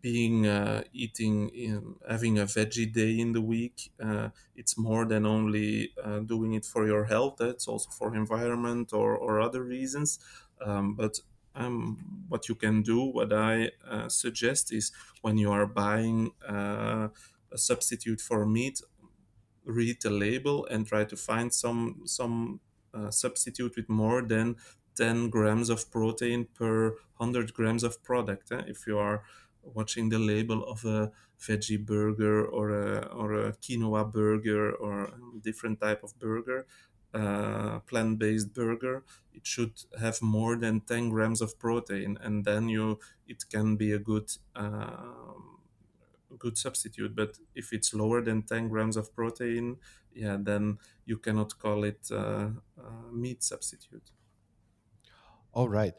being 0.05 0.45
uh, 0.45 0.83
eating 0.93 1.49
in, 1.49 1.95
having 2.07 2.37
a 2.37 2.45
veggie 2.45 2.93
day 3.01 3.17
in 3.17 3.31
the 3.31 3.41
week 3.41 3.91
uh, 4.07 4.29
it's 4.55 4.77
more 4.77 5.03
than 5.03 5.25
only 5.25 5.89
uh, 6.03 6.19
doing 6.19 6.53
it 6.53 6.63
for 6.63 6.85
your 6.85 7.05
health 7.05 7.41
it's 7.41 7.67
also 7.67 7.89
for 7.89 8.15
environment 8.15 8.93
or, 8.93 9.17
or 9.17 9.41
other 9.41 9.63
reasons 9.63 10.19
um, 10.63 10.93
but 10.93 11.13
um, 11.55 12.23
what 12.29 12.47
you 12.47 12.53
can 12.53 12.83
do 12.83 12.99
what 13.17 13.33
i 13.33 13.71
uh, 13.89 14.07
suggest 14.07 14.71
is 14.71 14.91
when 15.23 15.39
you 15.39 15.51
are 15.51 15.65
buying 15.65 16.29
uh, 16.47 17.07
a 17.51 17.57
substitute 17.57 18.21
for 18.21 18.45
meat 18.45 18.81
read 19.65 19.97
the 20.03 20.11
label 20.11 20.67
and 20.67 20.85
try 20.85 21.03
to 21.03 21.17
find 21.17 21.51
some 21.51 22.03
some 22.05 22.59
uh, 22.93 23.09
substitute 23.09 23.75
with 23.75 23.89
more 23.89 24.21
than 24.21 24.55
10 24.95 25.29
grams 25.29 25.69
of 25.69 25.89
protein 25.91 26.47
per 26.53 26.89
100 27.17 27.53
grams 27.53 27.83
of 27.83 28.03
product 28.03 28.51
eh? 28.51 28.61
if 28.67 28.85
you 28.87 28.99
are 28.99 29.23
watching 29.65 30.09
the 30.09 30.19
label 30.19 30.63
of 30.63 30.85
a 30.85 31.11
veggie 31.39 31.83
burger 31.83 32.45
or 32.45 32.69
a, 32.69 33.05
or 33.07 33.33
a 33.33 33.53
quinoa 33.53 34.11
burger 34.11 34.71
or 34.73 35.13
different 35.41 35.79
type 35.81 36.03
of 36.03 36.17
burger 36.19 36.65
uh, 37.13 37.79
plant-based 37.81 38.53
burger 38.53 39.03
it 39.33 39.45
should 39.47 39.73
have 39.99 40.21
more 40.21 40.57
than 40.57 40.81
10 40.81 41.09
grams 41.09 41.41
of 41.41 41.57
protein 41.59 42.17
and 42.21 42.43
then 42.45 42.67
you 42.67 42.99
it 43.27 43.43
can 43.49 43.77
be 43.77 43.91
a 43.91 43.99
good 43.99 44.29
um, 44.55 45.61
good 46.37 46.57
substitute. 46.57 47.15
But 47.15 47.39
if 47.53 47.73
it's 47.73 47.93
lower 47.93 48.21
than 48.21 48.43
10 48.43 48.67
grams 48.69 48.97
of 48.97 49.15
protein, 49.15 49.77
yeah, 50.13 50.37
then 50.39 50.79
you 51.05 51.17
cannot 51.17 51.57
call 51.59 51.83
it 51.83 52.09
uh, 52.11 52.49
meat 53.11 53.43
substitute. 53.43 54.11
All 55.53 55.69
right. 55.69 55.95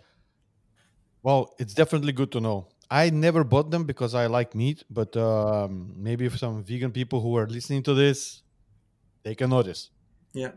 Well, 1.22 1.54
it's 1.58 1.74
definitely 1.74 2.12
good 2.12 2.32
to 2.32 2.40
know. 2.40 2.68
I 2.90 3.10
never 3.10 3.42
bought 3.44 3.70
them 3.70 3.84
because 3.84 4.14
I 4.14 4.26
like 4.26 4.54
meat, 4.54 4.84
but 4.90 5.16
um, 5.16 5.92
maybe 5.96 6.26
if 6.26 6.38
some 6.38 6.62
vegan 6.62 6.92
people 6.92 7.20
who 7.20 7.36
are 7.36 7.46
listening 7.46 7.82
to 7.84 7.94
this, 7.94 8.42
they 9.24 9.34
can 9.34 9.50
notice. 9.50 9.90
Yeah. 10.32 10.52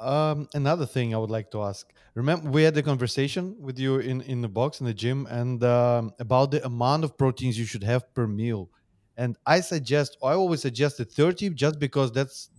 Um, 0.00 0.48
another 0.54 0.86
thing 0.86 1.14
I 1.14 1.18
would 1.18 1.30
like 1.30 1.50
to 1.52 1.62
ask. 1.62 1.86
Remember, 2.14 2.50
we 2.50 2.62
had 2.62 2.74
the 2.74 2.82
conversation 2.82 3.56
with 3.60 3.78
you 3.78 3.98
in 3.98 4.22
in 4.22 4.42
the 4.42 4.48
box 4.48 4.80
in 4.80 4.86
the 4.86 4.94
gym, 4.94 5.26
and 5.26 5.62
um, 5.62 6.12
about 6.18 6.50
the 6.50 6.64
amount 6.64 7.04
of 7.04 7.16
proteins 7.18 7.58
you 7.58 7.64
should 7.64 7.84
have 7.84 8.12
per 8.14 8.26
meal. 8.26 8.70
And 9.16 9.36
I 9.44 9.60
suggest, 9.60 10.16
I 10.22 10.32
always 10.32 10.62
suggest 10.62 10.98
the 10.98 11.04
thirty, 11.04 11.50
just 11.50 11.78
because 11.78 12.12
that's 12.12 12.50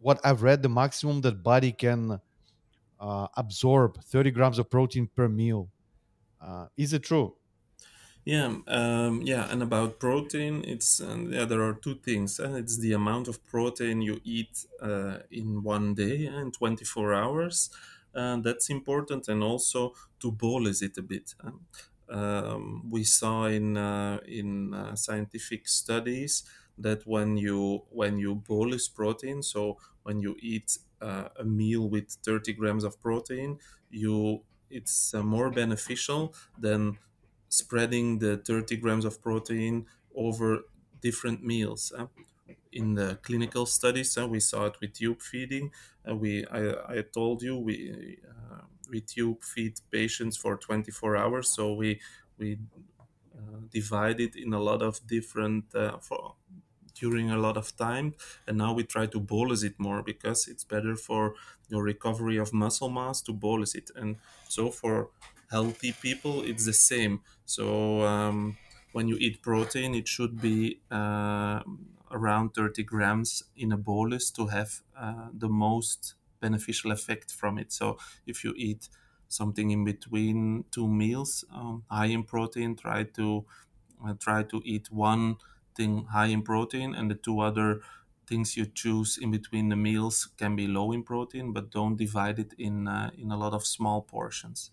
what 0.00 0.20
I've 0.24 0.42
read 0.42 0.62
the 0.62 0.68
maximum 0.68 1.20
that 1.22 1.42
body 1.42 1.72
can 1.72 2.20
uh, 3.00 3.26
absorb 3.36 4.02
thirty 4.02 4.30
grams 4.30 4.58
of 4.58 4.68
protein 4.70 5.08
per 5.14 5.28
meal. 5.28 5.68
Uh, 6.40 6.66
is 6.76 6.92
it 6.92 7.02
true? 7.02 7.37
Yeah, 8.28 8.56
um, 8.66 9.22
yeah, 9.22 9.50
and 9.50 9.62
about 9.62 9.98
protein, 10.00 10.62
it's 10.66 11.00
yeah, 11.00 11.46
there 11.46 11.62
are 11.62 11.72
two 11.72 11.94
things. 11.94 12.38
Uh, 12.38 12.56
it's 12.56 12.76
the 12.76 12.92
amount 12.92 13.26
of 13.26 13.42
protein 13.46 14.02
you 14.02 14.20
eat 14.22 14.66
uh, 14.82 15.20
in 15.30 15.62
one 15.62 15.94
day, 15.94 16.28
uh, 16.28 16.36
in 16.38 16.52
24 16.52 17.14
hours. 17.14 17.70
Uh, 18.14 18.36
that's 18.42 18.68
important, 18.68 19.28
and 19.28 19.42
also 19.42 19.94
to 20.20 20.30
bolus 20.30 20.82
it 20.82 20.98
a 20.98 21.02
bit. 21.02 21.34
Um, 21.42 21.60
um, 22.10 22.90
we 22.90 23.02
saw 23.04 23.46
in 23.46 23.78
uh, 23.78 24.18
in 24.26 24.74
uh, 24.74 24.94
scientific 24.94 25.66
studies 25.66 26.42
that 26.76 27.06
when 27.06 27.38
you 27.38 27.84
when 27.88 28.18
you 28.18 28.34
bolus 28.34 28.88
protein, 28.88 29.42
so 29.42 29.78
when 30.02 30.20
you 30.20 30.36
eat 30.40 30.76
uh, 31.00 31.28
a 31.38 31.44
meal 31.44 31.88
with 31.88 32.10
30 32.22 32.52
grams 32.52 32.84
of 32.84 33.00
protein, 33.00 33.58
you 33.90 34.42
it's 34.70 35.14
more 35.14 35.50
beneficial 35.50 36.34
than 36.58 36.98
spreading 37.48 38.18
the 38.18 38.36
30 38.38 38.76
grams 38.76 39.04
of 39.04 39.22
protein 39.22 39.86
over 40.14 40.62
different 41.00 41.44
meals. 41.44 41.92
In 42.72 42.94
the 42.94 43.18
clinical 43.22 43.66
studies, 43.66 44.16
uh, 44.18 44.26
we 44.28 44.40
saw 44.40 44.66
it 44.66 44.76
with 44.80 44.94
tube 44.94 45.22
feeding. 45.22 45.72
Uh, 46.08 46.14
we, 46.16 46.46
I, 46.46 46.98
I 46.98 47.02
told 47.02 47.42
you, 47.42 47.56
we 47.58 48.18
uh, 48.28 48.62
we 48.90 49.00
tube 49.00 49.42
feed 49.42 49.80
patients 49.90 50.36
for 50.36 50.56
24 50.56 51.16
hours, 51.16 51.50
so 51.54 51.72
we 51.74 52.00
we 52.38 52.58
uh, 53.36 53.60
divide 53.70 54.20
it 54.20 54.36
in 54.36 54.52
a 54.52 54.60
lot 54.60 54.82
of 54.82 55.06
different 55.06 55.74
uh, 55.74 55.98
for 55.98 56.36
during 56.94 57.30
a 57.30 57.36
lot 57.38 57.56
of 57.56 57.76
time 57.76 58.14
and 58.46 58.58
now 58.58 58.72
we 58.72 58.82
try 58.84 59.06
to 59.06 59.20
bolus 59.20 59.62
it 59.62 59.78
more 59.78 60.02
because 60.02 60.48
it's 60.48 60.64
better 60.64 60.96
for 60.96 61.34
your 61.68 61.82
recovery 61.84 62.36
of 62.36 62.52
muscle 62.52 62.90
mass 62.90 63.22
to 63.22 63.32
bolus 63.32 63.74
it 63.74 63.90
and 63.94 64.16
so 64.48 64.70
for 64.70 65.10
healthy 65.50 65.92
people 65.92 66.42
it's 66.42 66.64
the 66.66 66.72
same. 66.72 67.22
So 67.44 68.02
um, 68.02 68.58
when 68.92 69.08
you 69.08 69.16
eat 69.18 69.42
protein 69.42 69.94
it 69.94 70.08
should 70.08 70.40
be 70.40 70.80
uh, 70.90 71.62
around 72.10 72.50
30 72.54 72.82
grams 72.82 73.42
in 73.56 73.72
a 73.72 73.76
bolus 73.76 74.30
to 74.32 74.46
have 74.48 74.80
uh, 74.96 75.28
the 75.32 75.48
most 75.48 76.14
beneficial 76.40 76.92
effect 76.92 77.32
from 77.32 77.58
it. 77.58 77.72
So 77.72 77.98
if 78.26 78.44
you 78.44 78.54
eat 78.56 78.88
something 79.28 79.70
in 79.70 79.84
between 79.84 80.64
two 80.70 80.88
meals 80.88 81.44
um, 81.52 81.84
high 81.90 82.06
in 82.06 82.24
protein 82.24 82.74
try 82.76 83.04
to 83.04 83.44
uh, 84.04 84.14
try 84.14 84.42
to 84.42 84.62
eat 84.64 84.90
one 84.90 85.36
thing 85.74 86.04
high 86.06 86.26
in 86.26 86.42
protein 86.42 86.94
and 86.94 87.10
the 87.10 87.14
two 87.14 87.40
other 87.40 87.80
things 88.26 88.56
you 88.56 88.66
choose 88.66 89.18
in 89.18 89.30
between 89.30 89.68
the 89.68 89.76
meals 89.76 90.26
can 90.36 90.56
be 90.56 90.66
low 90.66 90.92
in 90.92 91.02
protein 91.02 91.52
but 91.52 91.70
don't 91.70 91.96
divide 91.96 92.38
it 92.38 92.52
in 92.58 92.88
uh, 92.88 93.10
in 93.16 93.30
a 93.30 93.36
lot 93.36 93.52
of 93.54 93.66
small 93.66 94.02
portions 94.02 94.70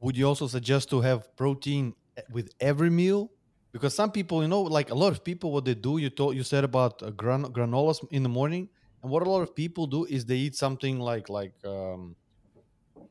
Would 0.00 0.16
you 0.16 0.26
also 0.26 0.46
suggest 0.46 0.90
to 0.90 1.00
have 1.00 1.34
protein 1.36 1.94
e- 2.18 2.22
with 2.30 2.50
every 2.60 2.90
meal? 2.90 3.32
Because 3.72 3.94
some 3.94 4.10
people, 4.10 4.42
you 4.42 4.48
know, 4.48 4.62
like 4.62 4.90
a 4.90 4.94
lot 4.94 5.12
of 5.12 5.24
people, 5.24 5.52
what 5.52 5.64
they 5.64 5.74
do, 5.74 5.98
you 5.98 6.10
told 6.10 6.34
you 6.36 6.42
said 6.42 6.64
about 6.64 7.02
uh, 7.02 7.10
gran- 7.10 7.44
granolas 7.52 8.04
in 8.10 8.22
the 8.22 8.28
morning, 8.28 8.68
and 9.02 9.12
what 9.12 9.22
a 9.26 9.30
lot 9.30 9.42
of 9.42 9.54
people 9.54 9.86
do 9.86 10.04
is 10.06 10.24
they 10.26 10.36
eat 10.36 10.56
something 10.56 10.98
like 10.98 11.28
like 11.28 11.54
um, 11.64 12.16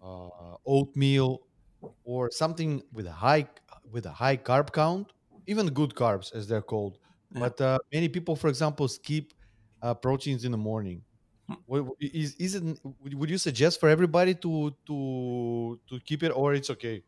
uh, 0.01 0.55
oatmeal 0.65 1.39
or 2.03 2.29
something 2.31 2.83
with 2.91 3.07
a 3.07 3.11
high 3.11 3.47
with 3.91 4.05
a 4.05 4.11
high 4.11 4.37
carb 4.37 4.71
count, 4.73 5.13
even 5.47 5.67
good 5.67 5.91
carbs 5.95 6.33
as 6.33 6.47
they're 6.47 6.61
called. 6.63 6.97
yeah 7.33 7.45
But 7.45 7.59
uh, 7.61 7.79
many 7.93 8.09
people, 8.09 8.35
for 8.35 8.49
example, 8.49 8.87
skip 8.87 9.33
uh, 9.81 9.93
proteins 9.95 10.45
in 10.45 10.51
the 10.51 10.57
morning. 10.57 11.05
Is 11.99 12.35
is 12.35 12.55
it? 12.55 12.63
Would 13.01 13.13
would 13.13 13.29
you 13.29 13.37
suggest 13.37 13.79
for 13.79 13.89
everybody 13.89 14.35
to 14.35 14.71
to 14.87 15.79
to 15.87 15.99
keep 16.01 16.23
it, 16.23 16.29
or 16.31 16.53
it's 16.53 16.69
okay? 16.69 17.03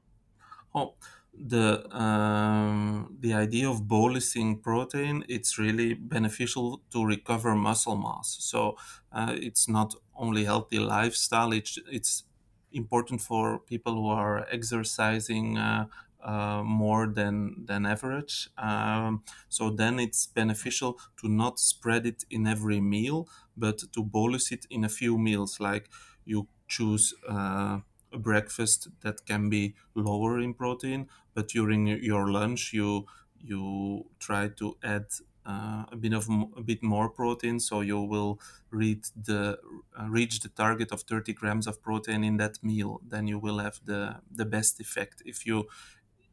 Oh, 0.73 0.95
the 1.33 1.87
um, 1.95 3.17
the 3.19 3.33
idea 3.33 3.69
of 3.69 3.83
bolusing 3.83 4.61
protein 4.61 5.23
it's 5.29 5.57
really 5.57 5.93
beneficial 5.93 6.81
to 6.91 7.05
recover 7.05 7.55
muscle 7.55 7.95
mass. 7.97 8.37
So 8.39 8.77
uh, 9.11 9.35
it's 9.37 9.67
not 9.67 9.95
only 10.15 10.43
healthy 10.45 10.79
lifestyle. 10.79 11.51
It's 11.53 11.77
it's 11.91 12.23
important 12.71 13.21
for 13.21 13.59
people 13.59 13.93
who 13.95 14.07
are 14.07 14.45
exercising 14.49 15.57
uh, 15.57 15.87
uh, 16.24 16.63
more 16.63 17.07
than 17.07 17.65
than 17.65 17.86
average. 17.86 18.49
Um, 18.57 19.24
so 19.49 19.69
then 19.69 19.99
it's 19.99 20.26
beneficial 20.28 20.99
to 21.17 21.28
not 21.28 21.59
spread 21.59 22.05
it 22.05 22.24
in 22.30 22.47
every 22.47 22.80
meal, 22.80 23.28
but 23.57 23.80
to 23.93 24.03
bolus 24.03 24.51
it 24.51 24.65
in 24.69 24.84
a 24.84 24.89
few 24.89 25.17
meals. 25.17 25.59
Like 25.59 25.89
you 26.26 26.47
choose. 26.67 27.13
Uh, 27.28 27.80
a 28.13 28.17
breakfast 28.19 28.89
that 29.03 29.26
can 29.26 29.49
be 29.49 29.74
lower 29.95 30.38
in 30.38 30.53
protein, 30.53 31.07
but 31.34 31.47
during 31.47 31.88
your 31.88 32.30
lunch 32.30 32.74
you 32.74 33.05
you 33.39 34.05
try 34.19 34.49
to 34.49 34.78
add 34.84 35.05
uh, 35.45 35.86
a 35.91 35.95
bit 35.95 36.13
of 36.13 36.28
a 36.55 36.61
bit 36.61 36.84
more 36.84 37.09
protein, 37.09 37.59
so 37.59 37.82
you 37.82 37.99
will 37.99 38.39
reach 38.69 39.07
the 39.15 39.57
uh, 39.97 40.07
reach 40.09 40.39
the 40.41 40.49
target 40.49 40.91
of 40.91 41.01
30 41.03 41.34
grams 41.34 41.67
of 41.67 41.82
protein 41.82 42.24
in 42.24 42.38
that 42.38 42.61
meal. 42.63 43.01
Then 43.07 43.28
you 43.28 43.39
will 43.39 43.57
have 43.59 43.80
the 43.86 44.22
the 44.30 44.45
best 44.45 44.80
effect. 44.80 45.22
If 45.26 45.45
you 45.45 45.67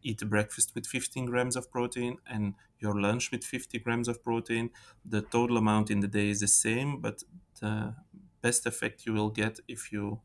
eat 0.02 0.22
a 0.22 0.26
breakfast 0.26 0.74
with 0.74 0.86
15 0.86 1.26
grams 1.26 1.56
of 1.56 1.70
protein 1.70 2.18
and 2.26 2.54
your 2.78 3.00
lunch 3.00 3.30
with 3.30 3.44
50 3.44 3.78
grams 3.80 4.08
of 4.08 4.22
protein, 4.22 4.70
the 5.04 5.22
total 5.22 5.56
amount 5.56 5.90
in 5.90 6.00
the 6.00 6.08
day 6.08 6.28
is 6.30 6.40
the 6.40 6.48
same, 6.48 7.00
but 7.00 7.22
the 7.60 7.94
best 8.40 8.66
effect 8.66 9.04
you 9.06 9.12
will 9.12 9.30
get 9.30 9.58
if 9.68 9.90
you 9.92 10.20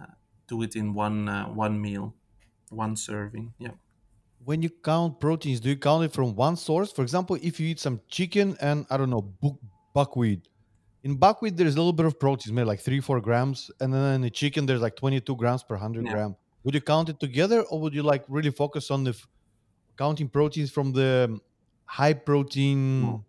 uh, 0.00 0.06
do 0.48 0.62
it 0.62 0.74
in 0.76 0.94
one 0.94 1.28
uh, 1.28 1.46
one 1.46 1.80
meal, 1.80 2.14
one 2.70 2.96
serving. 2.96 3.54
Yeah. 3.58 3.72
When 4.44 4.60
you 4.62 4.70
count 4.70 5.20
proteins, 5.20 5.60
do 5.60 5.68
you 5.68 5.76
count 5.76 6.04
it 6.04 6.12
from 6.12 6.34
one 6.34 6.56
source? 6.56 6.90
For 6.90 7.02
example, 7.02 7.38
if 7.40 7.60
you 7.60 7.68
eat 7.68 7.78
some 7.78 8.00
chicken 8.08 8.56
and 8.60 8.86
I 8.90 8.96
don't 8.96 9.10
know 9.10 9.22
bu- 9.22 9.58
buckwheat, 9.94 10.48
in 11.04 11.16
buckwheat 11.16 11.56
there's 11.56 11.74
a 11.74 11.78
little 11.78 11.92
bit 11.92 12.06
of 12.06 12.18
proteins, 12.18 12.52
maybe 12.52 12.66
like 12.66 12.80
three 12.80 13.00
four 13.00 13.20
grams, 13.20 13.70
and 13.80 13.92
then 13.94 14.14
in 14.16 14.20
the 14.22 14.30
chicken 14.30 14.66
there's 14.66 14.80
like 14.80 14.96
22 14.96 15.36
grams 15.36 15.62
per 15.62 15.76
hundred 15.76 16.06
Yeah. 16.06 16.12
gram. 16.12 16.36
Would 16.64 16.74
you 16.74 16.80
count 16.80 17.08
it 17.08 17.20
together, 17.20 17.62
or 17.62 17.80
would 17.80 17.94
you 17.94 18.02
like 18.02 18.24
really 18.28 18.50
focus 18.50 18.90
on 18.90 19.04
the 19.04 19.20
counting 19.98 20.28
proteins 20.30 20.70
from 20.72 20.92
the 20.92 21.28
um, 21.30 21.42
high 21.86 22.14
protein 22.14 23.24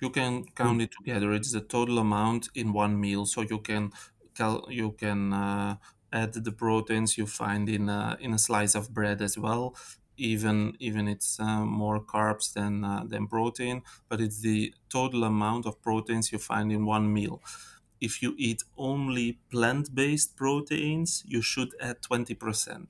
You 0.00 0.10
can 0.10 0.44
count 0.54 0.82
it 0.82 0.90
together. 0.92 1.32
It's 1.32 1.52
the 1.52 1.60
total 1.60 1.98
amount 1.98 2.48
in 2.54 2.72
one 2.72 3.00
meal, 3.00 3.26
so 3.26 3.42
you 3.42 3.60
can 3.60 3.92
cal- 4.34 4.66
you 4.70 4.92
can 4.92 5.32
uh, 5.32 5.76
add 6.12 6.34
the 6.34 6.52
proteins 6.52 7.16
you 7.16 7.26
find 7.26 7.68
in 7.68 7.88
a, 7.88 8.16
in 8.20 8.32
a 8.34 8.38
slice 8.38 8.74
of 8.74 8.92
bread 8.92 9.22
as 9.22 9.38
well. 9.38 9.76
Even 10.16 10.76
even 10.78 11.08
it's 11.08 11.40
uh, 11.40 11.64
more 11.64 12.04
carbs 12.04 12.52
than 12.52 12.84
uh, 12.84 13.04
than 13.04 13.26
protein, 13.28 13.82
but 14.08 14.20
it's 14.20 14.40
the 14.42 14.74
total 14.90 15.24
amount 15.24 15.66
of 15.66 15.80
proteins 15.82 16.30
you 16.32 16.38
find 16.38 16.70
in 16.72 16.84
one 16.86 17.12
meal. 17.12 17.40
If 18.08 18.12
you 18.22 18.30
eat 18.48 18.60
only 18.76 19.26
plant-based 19.50 20.30
proteins, 20.36 21.10
you 21.32 21.42
should 21.50 21.70
add 21.88 21.96
twenty 22.08 22.34
percent 22.44 22.88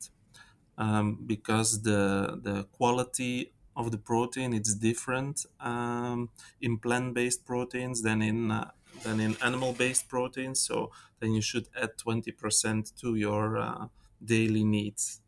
um, 0.84 1.06
because 1.34 1.70
the 1.88 2.02
the 2.48 2.56
quality 2.78 3.34
of 3.74 3.90
the 3.90 3.98
protein 4.10 4.50
is 4.60 4.74
different 4.90 5.36
um, 5.72 6.18
in 6.60 6.72
plant-based 6.78 7.42
proteins 7.52 7.96
than 8.06 8.18
in 8.22 8.38
uh, 8.50 8.70
than 9.04 9.20
in 9.26 9.32
animal-based 9.48 10.06
proteins. 10.08 10.58
So 10.68 10.76
then 11.20 11.30
you 11.36 11.42
should 11.50 11.66
add 11.82 11.90
twenty 12.04 12.32
percent 12.32 12.82
to 13.00 13.08
your 13.26 13.44
uh, 13.66 13.86
daily 14.34 14.64
needs. 14.76 15.20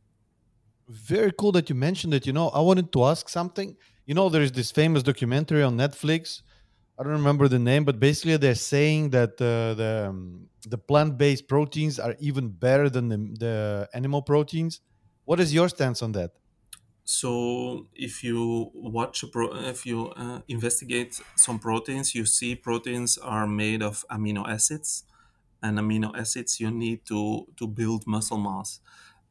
Very 0.88 1.32
cool 1.40 1.52
that 1.52 1.66
you 1.70 1.76
mentioned 1.88 2.14
it. 2.14 2.24
You 2.26 2.34
know, 2.38 2.48
I 2.60 2.60
wanted 2.60 2.88
to 2.92 3.00
ask 3.12 3.28
something. 3.28 3.76
You 4.08 4.14
know, 4.14 4.28
there 4.30 4.44
is 4.48 4.52
this 4.52 4.70
famous 4.70 5.02
documentary 5.02 5.62
on 5.68 5.76
Netflix. 5.76 6.42
I 6.98 7.02
don't 7.02 7.12
remember 7.12 7.46
the 7.48 7.58
name, 7.58 7.84
but 7.84 8.00
basically 8.00 8.36
they're 8.38 8.54
saying 8.54 9.10
that 9.10 9.32
uh, 9.40 9.74
the 9.74 10.06
um, 10.08 10.48
the 10.64 10.78
plant 10.78 11.18
based 11.18 11.46
proteins 11.46 11.98
are 11.98 12.16
even 12.18 12.48
better 12.50 12.88
than 12.88 13.08
the, 13.08 13.16
the 13.38 13.88
animal 13.92 14.22
proteins. 14.22 14.80
What 15.24 15.38
is 15.40 15.52
your 15.52 15.68
stance 15.68 16.00
on 16.02 16.12
that? 16.12 16.32
So 17.04 17.86
if 17.94 18.24
you 18.24 18.70
watch 18.74 19.24
pro- 19.30 19.54
if 19.54 19.86
you 19.86 20.08
uh, 20.10 20.40
investigate 20.48 21.20
some 21.36 21.58
proteins, 21.60 22.14
you 22.14 22.26
see 22.26 22.56
proteins 22.56 23.16
are 23.18 23.46
made 23.46 23.80
of 23.82 24.04
amino 24.10 24.44
acids, 24.48 25.04
and 25.62 25.78
amino 25.78 26.16
acids 26.18 26.60
you 26.60 26.70
need 26.70 27.06
to 27.06 27.46
to 27.56 27.66
build 27.68 28.06
muscle 28.06 28.38
mass. 28.38 28.80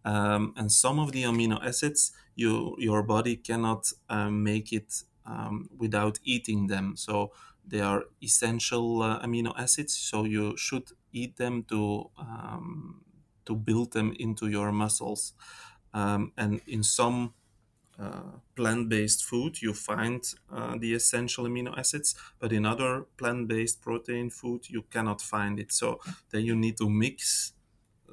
um, 0.06 0.54
and 0.58 0.72
some 0.72 1.00
of 1.00 1.12
the 1.14 1.24
amino 1.24 1.60
acids 1.66 2.14
you 2.36 2.76
your 2.80 3.04
body 3.04 3.36
cannot 3.38 3.92
um, 4.10 4.44
make 4.44 4.74
it 4.74 5.04
um, 5.26 5.70
without 5.78 6.20
eating 6.24 6.68
them 6.68 6.96
so 6.98 7.32
they 7.68 7.82
are 7.82 8.06
essential 8.22 9.02
uh, 9.02 9.20
amino 9.26 9.54
acids 9.58 9.94
so 9.94 10.24
you 10.24 10.56
should 10.58 10.92
eat 11.12 11.38
them 11.38 11.64
to 11.64 12.10
um, 12.18 13.02
to 13.46 13.56
build 13.56 13.94
them 13.94 14.14
into 14.20 14.48
your 14.48 14.72
muscles 14.72 15.34
um, 15.94 16.32
and 16.38 16.62
in 16.68 16.84
some 16.84 17.34
uh, 17.98 18.40
plant-based 18.56 19.24
food 19.24 19.62
you 19.62 19.74
find 19.74 20.22
uh, 20.52 20.76
the 20.78 20.94
essential 20.94 21.46
amino 21.46 21.78
acids 21.78 22.16
but 22.40 22.52
in 22.52 22.66
other 22.66 23.06
plant-based 23.18 23.82
protein 23.82 24.30
food 24.30 24.70
you 24.70 24.84
cannot 24.92 25.22
find 25.22 25.60
it 25.60 25.72
so 25.72 26.00
then 26.32 26.44
you 26.44 26.56
need 26.56 26.76
to 26.78 26.90
mix 26.90 27.54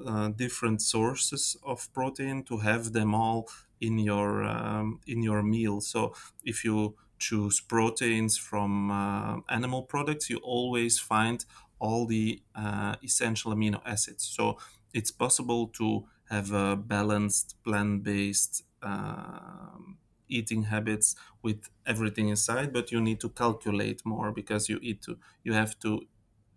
uh, 0.05 0.29
different 0.29 0.81
sources 0.81 1.55
of 1.63 1.91
protein 1.93 2.43
to 2.43 2.57
have 2.57 2.93
them 2.93 3.13
all 3.13 3.47
in 3.79 3.99
your 3.99 4.43
um, 4.43 4.99
in 5.05 5.21
your 5.21 5.43
meal. 5.43 5.81
So 5.81 6.15
if 6.43 6.63
you 6.65 6.95
choose 7.27 7.57
proteins 7.73 8.33
from 8.37 8.71
uh, 8.91 9.39
animal 9.49 9.83
products, 9.93 10.29
you 10.29 10.37
always 10.37 10.93
find 10.99 11.45
all 11.79 12.05
the 12.05 12.41
uh, 12.55 12.95
essential 13.03 13.53
amino 13.53 13.81
acids. 13.85 14.23
So 14.37 14.57
it's 14.93 15.11
possible 15.11 15.67
to 15.79 15.87
have 16.29 16.51
a 16.51 16.75
balanced 16.75 17.47
plant-based 17.63 18.63
um, 18.81 19.97
eating 20.27 20.63
habits 20.63 21.15
with 21.41 21.69
everything 21.85 22.29
inside, 22.29 22.73
but 22.73 22.91
you 22.91 22.99
need 23.01 23.19
to 23.21 23.29
calculate 23.29 23.99
more 24.05 24.31
because 24.31 24.69
you 24.69 24.79
eat 24.81 25.01
to 25.03 25.19
you 25.43 25.53
have 25.53 25.77
to 25.79 25.91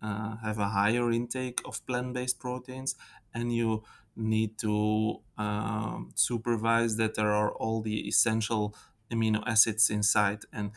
uh, 0.01 0.37
have 0.37 0.59
a 0.59 0.69
higher 0.69 1.11
intake 1.11 1.59
of 1.65 1.85
plant-based 1.87 2.39
proteins 2.39 2.95
and 3.33 3.53
you 3.53 3.83
need 4.15 4.57
to 4.59 5.21
um, 5.37 6.11
supervise 6.15 6.97
that 6.97 7.15
there 7.15 7.31
are 7.31 7.51
all 7.51 7.81
the 7.81 8.07
essential 8.07 8.75
amino 9.11 9.43
acids 9.47 9.89
inside 9.89 10.41
and 10.53 10.71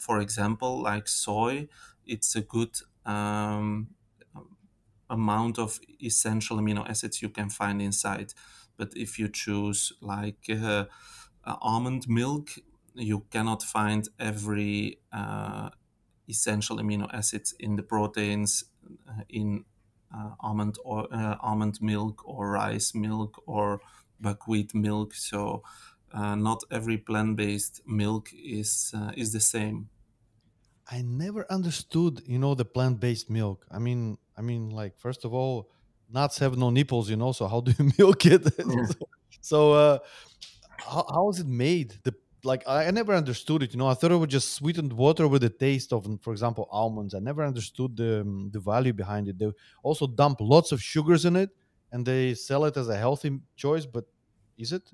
for 0.00 0.20
example 0.20 0.82
like 0.82 1.08
soy 1.08 1.68
it's 2.06 2.34
a 2.36 2.42
good 2.42 2.76
um, 3.04 3.88
amount 5.10 5.58
of 5.58 5.80
essential 6.02 6.58
amino 6.58 6.88
acids 6.88 7.22
you 7.22 7.30
can 7.30 7.48
find 7.48 7.80
inside 7.80 8.34
but 8.76 8.92
if 8.96 9.18
you 9.18 9.28
choose 9.28 9.92
like 10.00 10.44
uh, 10.50 10.84
uh, 11.44 11.56
almond 11.60 12.06
milk 12.08 12.50
you 12.94 13.20
cannot 13.30 13.62
find 13.62 14.08
every 14.18 15.00
uh, 15.12 15.70
essential 16.28 16.78
amino 16.78 17.12
acids 17.14 17.54
in 17.60 17.76
the 17.76 17.82
proteins 17.82 18.64
uh, 19.08 19.22
in 19.28 19.64
uh, 20.14 20.32
almond 20.40 20.76
or 20.84 21.08
uh, 21.12 21.36
almond 21.40 21.80
milk 21.82 22.26
or 22.26 22.50
rice 22.50 22.94
milk 22.94 23.42
or 23.46 23.80
buckwheat 24.20 24.74
milk. 24.74 25.14
So 25.14 25.62
uh, 26.12 26.34
not 26.34 26.62
every 26.70 26.98
plant-based 26.98 27.82
milk 27.86 28.30
is 28.32 28.92
uh, 28.94 29.12
is 29.16 29.32
the 29.32 29.40
same. 29.40 29.90
I 30.90 31.02
never 31.02 31.50
understood, 31.52 32.22
you 32.26 32.38
know, 32.38 32.54
the 32.54 32.64
plant-based 32.64 33.28
milk. 33.28 33.66
I 33.70 33.78
mean, 33.78 34.16
I 34.36 34.40
mean, 34.42 34.70
like 34.70 34.96
first 34.98 35.24
of 35.24 35.34
all, 35.34 35.70
nuts 36.08 36.38
have 36.38 36.56
no 36.56 36.70
nipples, 36.70 37.10
you 37.10 37.16
know. 37.16 37.32
So 37.32 37.46
how 37.46 37.60
do 37.60 37.72
you 37.78 37.90
milk 37.98 38.24
it? 38.26 38.46
Yeah. 38.64 38.86
so, 39.40 39.72
uh, 39.72 39.98
how, 40.78 41.04
how 41.10 41.28
is 41.30 41.40
it 41.40 41.46
made? 41.46 41.94
The 42.04 42.14
like 42.44 42.66
I, 42.68 42.86
I 42.86 42.90
never 42.90 43.14
understood 43.14 43.62
it. 43.62 43.72
You 43.72 43.78
know, 43.78 43.88
I 43.88 43.94
thought 43.94 44.12
it 44.12 44.16
was 44.16 44.30
just 44.30 44.54
sweetened 44.54 44.92
water 44.92 45.28
with 45.28 45.42
the 45.42 45.50
taste 45.50 45.92
of, 45.92 46.06
for 46.22 46.32
example, 46.32 46.68
almonds. 46.70 47.14
I 47.14 47.18
never 47.18 47.44
understood 47.44 47.96
the 47.96 48.22
um, 48.22 48.50
the 48.52 48.60
value 48.60 48.92
behind 48.92 49.28
it. 49.28 49.38
They 49.38 49.50
also 49.82 50.06
dump 50.06 50.38
lots 50.40 50.72
of 50.72 50.82
sugars 50.82 51.24
in 51.24 51.36
it, 51.36 51.50
and 51.92 52.06
they 52.06 52.34
sell 52.34 52.64
it 52.64 52.76
as 52.76 52.88
a 52.88 52.96
healthy 52.96 53.40
choice. 53.56 53.86
But 53.86 54.04
is 54.56 54.72
it? 54.72 54.90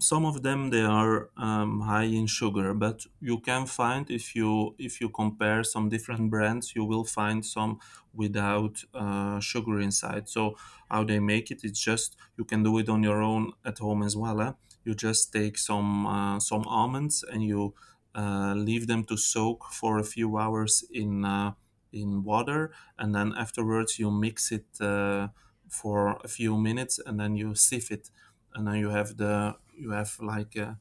Some 0.00 0.26
of 0.26 0.42
them 0.42 0.70
they 0.70 0.82
are 0.82 1.30
um, 1.36 1.80
high 1.80 2.04
in 2.04 2.26
sugar, 2.26 2.74
but 2.74 3.06
you 3.20 3.38
can 3.40 3.66
find 3.66 4.10
if 4.10 4.34
you 4.36 4.74
if 4.78 5.00
you 5.00 5.08
compare 5.08 5.64
some 5.64 5.88
different 5.88 6.30
brands, 6.30 6.74
you 6.76 6.84
will 6.84 7.04
find 7.04 7.44
some 7.44 7.78
without 8.12 8.84
uh, 8.94 9.40
sugar 9.40 9.80
inside. 9.80 10.28
So 10.28 10.56
how 10.90 11.04
they 11.04 11.18
make 11.20 11.50
it, 11.50 11.64
it's 11.64 11.80
just 11.80 12.16
you 12.36 12.44
can 12.44 12.62
do 12.62 12.78
it 12.78 12.88
on 12.88 13.02
your 13.02 13.22
own 13.22 13.52
at 13.64 13.78
home 13.78 14.02
as 14.02 14.14
well. 14.14 14.40
Eh? 14.42 14.52
You 14.84 14.94
just 14.94 15.32
take 15.32 15.56
some 15.56 16.06
uh, 16.06 16.38
some 16.40 16.64
almonds 16.66 17.22
and 17.22 17.42
you 17.42 17.74
uh, 18.14 18.54
leave 18.54 18.86
them 18.86 19.04
to 19.04 19.16
soak 19.16 19.64
for 19.72 19.98
a 19.98 20.04
few 20.04 20.36
hours 20.36 20.84
in 20.92 21.24
uh, 21.24 21.52
in 21.92 22.24
water, 22.24 22.72
and 22.98 23.14
then 23.14 23.32
afterwards 23.36 23.98
you 23.98 24.10
mix 24.10 24.52
it 24.52 24.66
uh, 24.80 25.28
for 25.68 26.20
a 26.24 26.28
few 26.28 26.58
minutes, 26.58 26.98
and 26.98 27.18
then 27.18 27.36
you 27.36 27.54
sieve 27.54 27.90
it 27.90 28.10
and 28.54 28.66
then 28.66 28.76
you 28.76 28.90
have 28.90 29.16
the 29.16 29.56
you 29.74 29.90
have 29.90 30.18
like 30.20 30.56
a, 30.56 30.78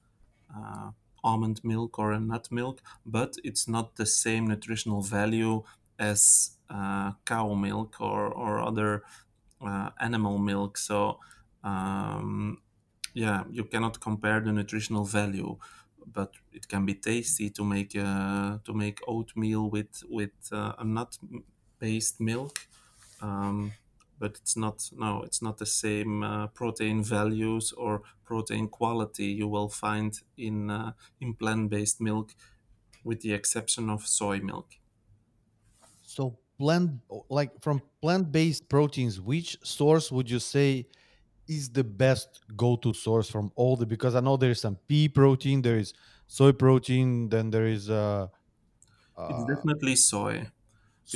uh, 0.56 0.92
almond 1.24 1.62
milk 1.64 2.00
or 2.00 2.12
a 2.12 2.20
nut 2.20 2.52
milk, 2.52 2.82
but 3.06 3.36
it's 3.44 3.68
not 3.68 3.96
the 3.96 4.06
same 4.06 4.48
nutritional 4.48 5.02
value 5.02 5.64
as 6.00 6.58
uh, 6.70 7.14
cow 7.26 7.54
milk 7.54 8.00
or 8.02 8.28
or 8.34 8.60
other 8.60 9.04
uh, 9.62 9.92
animal 10.00 10.38
milk. 10.38 10.78
So 10.78 11.20
um, 11.64 12.62
yeah, 13.14 13.44
you 13.52 13.66
cannot 13.66 14.00
compare 14.00 14.40
the 14.42 14.52
nutritional 14.52 15.06
value, 15.06 15.58
but 16.06 16.34
it 16.52 16.68
can 16.68 16.86
be 16.86 16.96
tasty 16.96 17.50
to 17.52 17.64
make 17.64 17.96
uh, 17.96 18.60
to 18.66 18.74
make 18.74 19.00
oatmeal 19.08 19.70
with 19.70 20.04
with 20.10 20.34
uh, 20.52 20.74
a 20.80 20.84
nut 20.84 21.18
based 21.80 22.20
milk. 22.22 22.68
Um, 23.22 23.74
but 24.22 24.32
it's 24.42 24.56
not 24.64 24.78
no, 25.06 25.24
it's 25.28 25.42
not 25.42 25.58
the 25.58 25.66
same 25.84 26.14
uh, 26.24 26.48
protein 26.60 27.04
values 27.04 27.66
or 27.74 27.94
protein 28.24 28.66
quality 28.80 29.26
you 29.42 29.48
will 29.56 29.70
find 29.70 30.12
in 30.38 30.58
uh, 30.70 30.92
in 31.24 31.30
plant 31.42 31.70
based 31.70 32.00
milk, 32.10 32.36
with 33.04 33.22
the 33.22 33.34
exception 33.34 33.90
of 33.90 34.08
soy 34.08 34.40
milk. 34.52 34.70
So 36.02 36.40
plant, 36.58 37.02
like 37.30 37.62
from 37.62 37.82
plant-based 38.02 38.70
proteins, 38.70 39.20
which 39.22 39.58
source 39.64 40.12
would 40.12 40.30
you 40.30 40.40
say 40.40 40.88
is 41.48 41.70
the 41.72 41.84
best 41.84 42.42
go-to 42.56 42.94
source 42.94 43.30
from 43.30 43.52
all 43.56 43.76
the? 43.76 43.86
Because 43.86 44.16
I 44.16 44.22
know 44.22 44.38
there 44.38 44.52
is 44.52 44.62
some 44.62 44.78
pea 44.88 45.10
protein, 45.10 45.62
there 45.62 45.78
is 45.78 45.94
soy 46.28 46.52
protein, 46.54 47.30
then 47.30 47.52
there 47.52 47.68
is 47.68 47.90
uh, 47.90 48.28
It's 49.28 49.44
uh 49.44 49.46
definitely 49.46 49.96
soy 49.96 50.52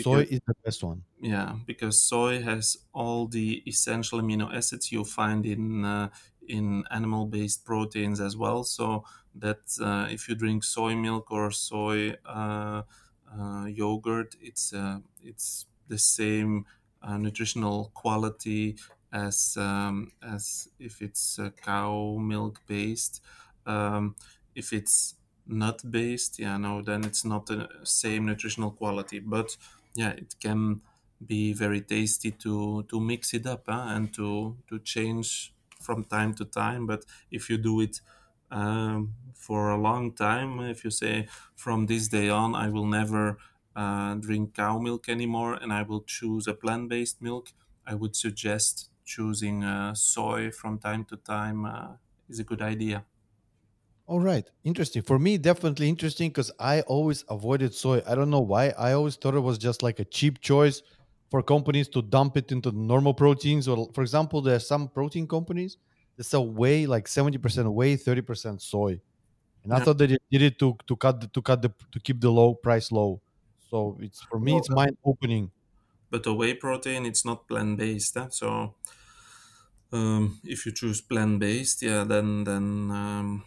soy 0.04 0.22
is 0.24 0.42
the 0.48 0.56
best 0.64 0.84
one. 0.84 1.04
Yeah, 1.20 1.58
because 1.66 2.02
soy 2.02 2.42
has 2.42 2.78
all 2.94 3.28
the 3.28 3.64
essential 3.68 4.20
amino 4.22 4.54
acids 4.54 4.92
you 4.92 5.04
find 5.04 5.46
in 5.46 5.86
uh, 5.86 6.10
in 6.48 6.84
animal-based 6.92 7.66
proteins 7.66 8.20
as 8.20 8.38
well. 8.38 8.64
So 8.64 9.06
that 9.34 9.64
uh, 9.82 10.08
if 10.10 10.30
you 10.30 10.36
drink 10.36 10.64
soy 10.64 10.96
milk 10.96 11.32
or 11.32 11.52
soy 11.52 12.16
uh, 12.26 12.84
uh, 13.32 13.66
yogurt, 13.66 14.36
it's 14.42 14.74
uh, 14.74 15.00
it's 15.22 15.66
the 15.88 15.98
same 15.98 16.66
uh, 17.02 17.18
nutritional 17.18 17.92
quality 17.94 18.78
as 19.12 19.58
um, 19.58 20.12
as 20.22 20.70
if 20.80 21.02
it's 21.02 21.40
uh, 21.40 21.50
cow 21.52 22.18
milk 22.20 22.62
based. 22.68 23.22
Um, 23.66 24.16
if 24.54 24.72
it's 24.74 25.16
nut 25.48 25.82
based, 25.90 26.40
yeah, 26.40 26.58
no, 26.58 26.82
then 26.82 27.04
it's 27.04 27.24
not 27.26 27.46
the 27.46 27.70
same 27.84 28.26
nutritional 28.26 28.72
quality, 28.72 29.20
but 29.20 29.58
yeah, 29.96 30.12
it 30.12 30.36
can 30.40 30.82
be 31.26 31.54
very 31.54 31.82
tasty 31.82 32.32
to 32.32 32.84
to 32.84 33.00
mix 33.00 33.34
it 33.34 33.46
up 33.46 33.64
huh, 33.68 33.86
and 33.96 34.14
to 34.16 34.58
to 34.68 34.80
change 34.80 35.54
from 35.82 36.04
time 36.06 36.34
to 36.36 36.46
time. 36.46 36.86
But 36.86 37.06
if 37.32 37.50
you 37.50 37.58
do 37.58 37.82
it 37.82 38.02
um, 38.52 39.16
for 39.34 39.70
a 39.70 39.78
long 39.78 40.14
time, 40.14 40.60
if 40.60 40.84
you 40.84 40.92
say 40.92 41.28
from 41.56 41.86
this 41.88 42.08
day 42.08 42.30
on, 42.30 42.56
I 42.56 42.70
will 42.70 42.86
never 42.86 43.38
uh, 43.76 44.16
drink 44.16 44.54
cow 44.56 44.80
milk 44.80 45.10
anymore, 45.10 45.54
and 45.56 45.72
I 45.74 45.84
will 45.84 46.02
choose 46.04 46.48
a 46.48 46.54
plant-based 46.54 47.22
milk, 47.22 47.54
I 47.86 47.94
would 47.96 48.16
suggest 48.16 48.90
choosing 49.04 49.64
uh, 49.64 49.94
soy 49.94 50.50
from 50.52 50.80
time 50.80 51.06
to 51.06 51.18
time 51.18 51.66
uh, 51.66 51.98
is 52.30 52.40
a 52.40 52.44
good 52.44 52.62
idea. 52.62 53.06
All 54.08 54.20
right, 54.20 54.48
interesting. 54.64 55.02
For 55.02 55.18
me, 55.18 55.38
definitely 55.38 55.90
interesting 55.90 56.30
because 56.30 56.52
I 56.60 56.82
always 56.82 57.24
avoided 57.28 57.74
soy. 57.74 58.04
I 58.08 58.14
don't 58.14 58.30
know 58.30 58.42
why. 58.42 58.70
I 58.78 58.92
always 58.92 59.16
thought 59.16 59.34
it 59.34 59.40
was 59.40 59.58
just 59.58 59.82
like 59.82 60.00
a 60.00 60.06
cheap 60.06 60.42
choice 60.42 60.84
for 61.32 61.42
companies 61.42 61.88
to 61.90 62.04
dump 62.04 62.38
it 62.38 62.52
into 62.52 62.72
normal 62.72 63.16
proteins. 63.16 63.68
Or, 63.68 63.90
for 63.94 64.02
example, 64.02 64.42
there 64.42 64.56
are 64.56 64.60
some 64.60 64.90
protein 64.90 65.28
companies 65.28 65.78
that 66.18 66.26
sell 66.26 66.48
whey, 66.48 66.86
like 66.86 67.08
seventy 67.08 67.40
percent 67.40 67.72
whey, 67.72 67.96
thirty 67.96 68.22
percent 68.22 68.62
soy, 68.62 69.02
and 69.64 69.74
I 69.74 69.80
thought 69.80 69.98
that 70.00 70.10
they 70.10 70.18
did 70.32 70.44
it 70.44 70.60
to 70.60 70.78
to 70.88 70.96
cut 70.98 71.22
the, 71.22 71.28
to 71.30 71.42
cut 71.42 71.62
the 71.64 71.74
to 71.94 72.00
keep 72.00 72.22
the 72.22 72.32
low 72.32 72.56
price 72.56 72.92
low. 72.92 73.22
So 73.70 73.98
it's 74.02 74.22
for 74.24 74.40
me, 74.40 74.54
Well, 74.54 74.60
it's 74.60 74.70
mind 74.70 74.98
opening. 75.06 75.52
but 76.10 76.24
the 76.24 76.34
whey 76.34 76.54
protein, 76.56 77.06
it's 77.06 77.24
not 77.26 77.48
plant-based, 77.48 78.16
huh? 78.16 78.30
so 78.30 78.76
Um, 79.92 80.40
if 80.44 80.66
you 80.66 80.72
choose 80.72 81.02
plant-based, 81.02 81.82
yeah, 81.82 82.04
then 82.04 82.44
then 82.44 82.92
um, 82.92 83.46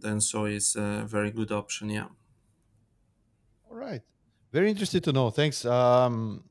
then 0.00 0.20
soy 0.20 0.52
is 0.52 0.76
a 0.76 1.04
very 1.06 1.30
good 1.30 1.52
option. 1.52 1.90
Yeah. 1.90 2.08
All 3.70 3.76
right, 3.76 4.02
very 4.52 4.70
interested 4.70 5.04
to 5.04 5.12
know. 5.12 5.30
Thanks. 5.30 5.64
Um, 5.64 6.44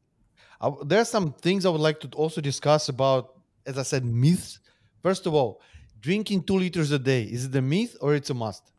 I, 0.61 0.71
there 0.85 1.01
are 1.01 1.05
some 1.05 1.33
things 1.33 1.65
I 1.65 1.69
would 1.69 1.81
like 1.81 1.99
to 2.01 2.09
also 2.09 2.41
discuss 2.41 2.89
about, 2.89 3.33
as 3.65 3.77
I 3.77 3.83
said, 3.83 4.05
myths. 4.05 4.59
First 5.01 5.25
of 5.25 5.33
all, 5.33 5.61
drinking 5.99 6.43
two 6.43 6.57
liters 6.57 6.91
a 6.91 6.99
day 6.99 7.23
is 7.23 7.45
it 7.45 7.55
a 7.55 7.61
myth 7.61 7.95
or 8.01 8.15
it's 8.15 8.29
a 8.29 8.33
must? 8.33 8.71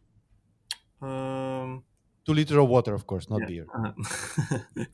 Um, 1.00 1.84
Two 2.28 2.34
liter 2.34 2.58
of 2.58 2.68
water, 2.68 2.92
of 2.92 3.06
course, 3.06 3.30
not 3.30 3.40
yeah. 3.40 3.46
beer. 3.46 3.66
Uh, 3.74 4.84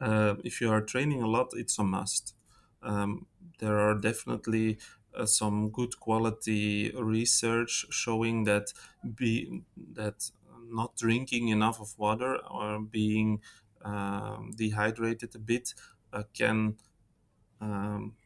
uh, 0.00 0.34
if 0.44 0.62
you 0.62 0.70
are 0.70 0.80
training 0.80 1.20
a 1.22 1.26
lot, 1.26 1.48
it's 1.52 1.78
a 1.78 1.84
must. 1.84 2.34
Um, 2.82 3.26
there 3.58 3.78
are 3.78 3.94
definitely 3.94 4.78
uh, 5.16 5.26
some 5.26 5.70
good 5.70 5.98
quality 6.00 6.90
research 6.92 7.86
showing 7.90 8.44
that 8.44 8.72
be 9.14 9.62
that 9.76 10.30
not 10.68 10.96
drinking 10.96 11.48
enough 11.48 11.80
of 11.80 11.98
water 11.98 12.36
or 12.46 12.80
being 12.80 13.42
um, 13.82 14.50
dehydrated 14.56 15.34
a 15.34 15.38
bit 15.38 15.74
uh, 16.12 16.24
can 16.32 16.76
um, 17.60 18.16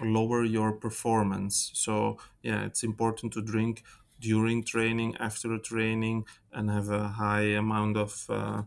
lower 0.00 0.44
your 0.44 0.72
performance. 0.72 1.72
So 1.74 2.18
yeah, 2.42 2.64
it's 2.64 2.84
important 2.84 3.32
to 3.34 3.42
drink 3.42 3.84
during 4.20 4.64
training, 4.64 5.16
after 5.18 5.58
training, 5.58 6.26
and 6.52 6.70
have 6.70 6.88
a 6.90 7.08
high 7.08 7.48
amount 7.64 7.96
of 7.96 8.26
uh, 8.30 8.64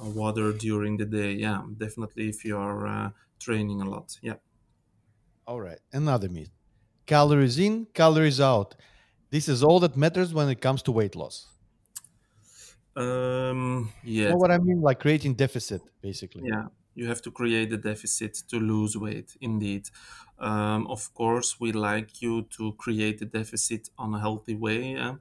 uh, 0.00 0.10
water 0.10 0.52
during 0.52 0.98
the 0.98 1.06
day. 1.06 1.34
Yeah, 1.34 1.66
definitely 1.76 2.28
if 2.28 2.44
you 2.44 2.58
are 2.58 2.86
uh, 2.86 3.10
training 3.40 3.82
a 3.82 3.88
lot. 3.90 4.18
Yeah. 4.22 4.36
All 5.46 5.58
right, 5.60 5.80
another 5.90 6.28
myth: 6.28 6.50
calories 7.06 7.58
in, 7.58 7.86
calories 7.94 8.40
out. 8.40 8.74
This 9.30 9.48
is 9.48 9.62
all 9.62 9.80
that 9.80 9.96
matters 9.96 10.32
when 10.34 10.48
it 10.48 10.60
comes 10.60 10.82
to 10.84 10.92
weight 10.92 11.14
loss. 11.16 11.48
Um, 12.96 13.92
You 14.22 14.28
know 14.32 14.36
yes. 14.36 14.36
what 14.36 14.50
I 14.50 14.58
mean? 14.58 14.80
Like 14.80 15.00
creating 15.00 15.34
deficit, 15.34 15.82
basically. 16.00 16.44
Yeah, 16.44 16.66
you 16.94 17.06
have 17.08 17.22
to 17.22 17.30
create 17.30 17.72
a 17.72 17.76
deficit 17.76 18.34
to 18.48 18.58
lose 18.58 18.96
weight, 18.96 19.36
indeed. 19.40 19.88
Um, 20.38 20.86
of 20.88 21.12
course, 21.14 21.58
we 21.60 21.72
like 21.72 22.20
you 22.22 22.42
to 22.56 22.72
create 22.74 23.22
a 23.22 23.24
deficit 23.26 23.88
on 23.98 24.14
a 24.14 24.20
healthy 24.20 24.54
way. 24.54 24.92
yeah. 24.92 25.16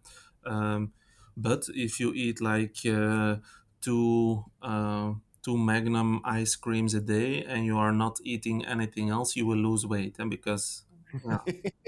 Um, 0.46 0.94
but 1.38 1.68
if 1.74 2.00
you 2.00 2.14
eat 2.14 2.42
like 2.42 2.78
uh, 2.86 3.38
two, 3.82 4.46
uh, 4.62 5.14
two 5.42 5.58
Magnum 5.58 6.22
ice 6.26 6.56
creams 6.56 6.94
a 6.94 7.02
day 7.02 7.44
and 7.46 7.66
you 7.66 7.78
are 7.78 7.92
not 7.94 8.20
eating 8.24 8.66
anything 8.66 9.10
else, 9.10 9.36
you 9.36 9.46
will 9.46 9.58
lose 9.58 9.86
weight. 9.86 10.20
And 10.20 10.30
because 10.30 10.84
yeah, 11.24 11.40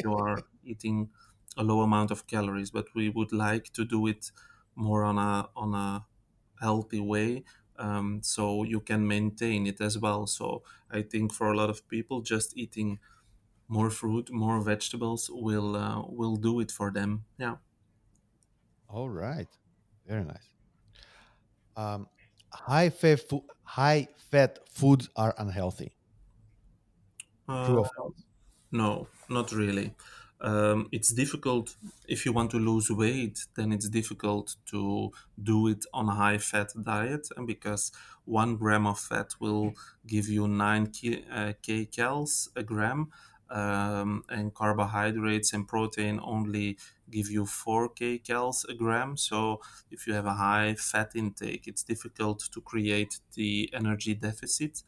you 0.04 0.14
are 0.14 0.46
eating 0.64 1.12
a 1.58 1.64
low 1.64 1.82
amount 1.82 2.12
of 2.12 2.28
calories, 2.28 2.72
but 2.72 2.88
we 2.96 3.10
would 3.10 3.32
like 3.32 3.72
to 3.74 3.86
do 3.86 4.08
it 4.08 4.32
more 4.76 5.04
on 5.04 5.18
a 5.18 5.50
on 5.56 5.74
a 5.74 6.06
healthy 6.60 7.00
way 7.00 7.44
um, 7.78 8.22
so 8.24 8.64
you 8.64 8.80
can 8.82 9.08
maintain 9.08 9.68
it 9.68 9.82
as 9.82 9.98
well 9.98 10.26
so 10.28 10.64
i 10.90 11.02
think 11.02 11.34
for 11.34 11.52
a 11.52 11.58
lot 11.58 11.70
of 11.70 11.88
people 11.90 12.22
just 12.22 12.56
eating 12.58 13.00
more 13.68 13.90
fruit 13.92 14.32
more 14.32 14.62
vegetables 14.62 15.30
will 15.32 15.76
uh, 15.76 16.02
will 16.08 16.38
do 16.38 16.60
it 16.60 16.72
for 16.72 16.92
them 16.92 17.26
yeah 17.38 17.58
All 18.90 19.12
right. 19.12 19.60
Very 20.06 20.24
nice. 20.24 20.50
Um, 21.78 22.08
high 22.54 22.90
fat 22.90 23.20
fo- 23.30 23.46
high 23.64 24.08
fat 24.18 24.60
foods 24.70 25.10
are 25.16 25.34
unhealthy. 25.38 25.98
uh, 27.48 27.54
True 27.64 27.80
or 27.80 27.86
false? 27.86 28.25
No, 28.72 29.08
not 29.30 29.52
really. 29.52 29.94
Um, 30.42 30.90
it's 30.92 31.14
difficult 31.14 31.76
if 32.08 32.26
you 32.26 32.34
want 32.34 32.52
to 32.52 32.60
lose 32.60 32.92
weight, 32.92 33.46
then 33.56 33.72
it's 33.72 33.90
difficult 33.90 34.58
to 34.68 35.12
do 35.42 35.68
it 35.68 35.86
on 35.94 36.10
a 36.10 36.14
high 36.14 36.38
fat 36.38 36.72
diet 36.84 37.28
and 37.38 37.48
because 37.48 37.92
one 38.26 38.58
gram 38.58 38.86
of 38.86 39.00
fat 39.00 39.34
will 39.40 39.74
give 40.06 40.28
you 40.28 40.48
9 40.48 40.88
ki- 40.88 41.24
uh, 41.32 41.54
kcals 41.64 42.50
a 42.56 42.64
gram, 42.64 43.12
um, 43.50 44.24
and 44.30 44.54
carbohydrates 44.54 45.54
and 45.54 45.68
protein 45.68 46.20
only 46.24 46.78
give 47.10 47.30
you 47.30 47.46
4 47.46 47.90
kcals 47.90 48.68
a 48.68 48.74
gram. 48.74 49.16
So 49.16 49.62
if 49.92 50.06
you 50.08 50.14
have 50.14 50.26
a 50.26 50.34
high 50.34 50.76
fat 50.76 51.12
intake, 51.16 51.68
it's 51.68 51.84
difficult 51.84 52.40
to 52.52 52.62
create 52.62 53.20
the 53.36 53.70
energy 53.74 54.16
deficit. 54.16 54.84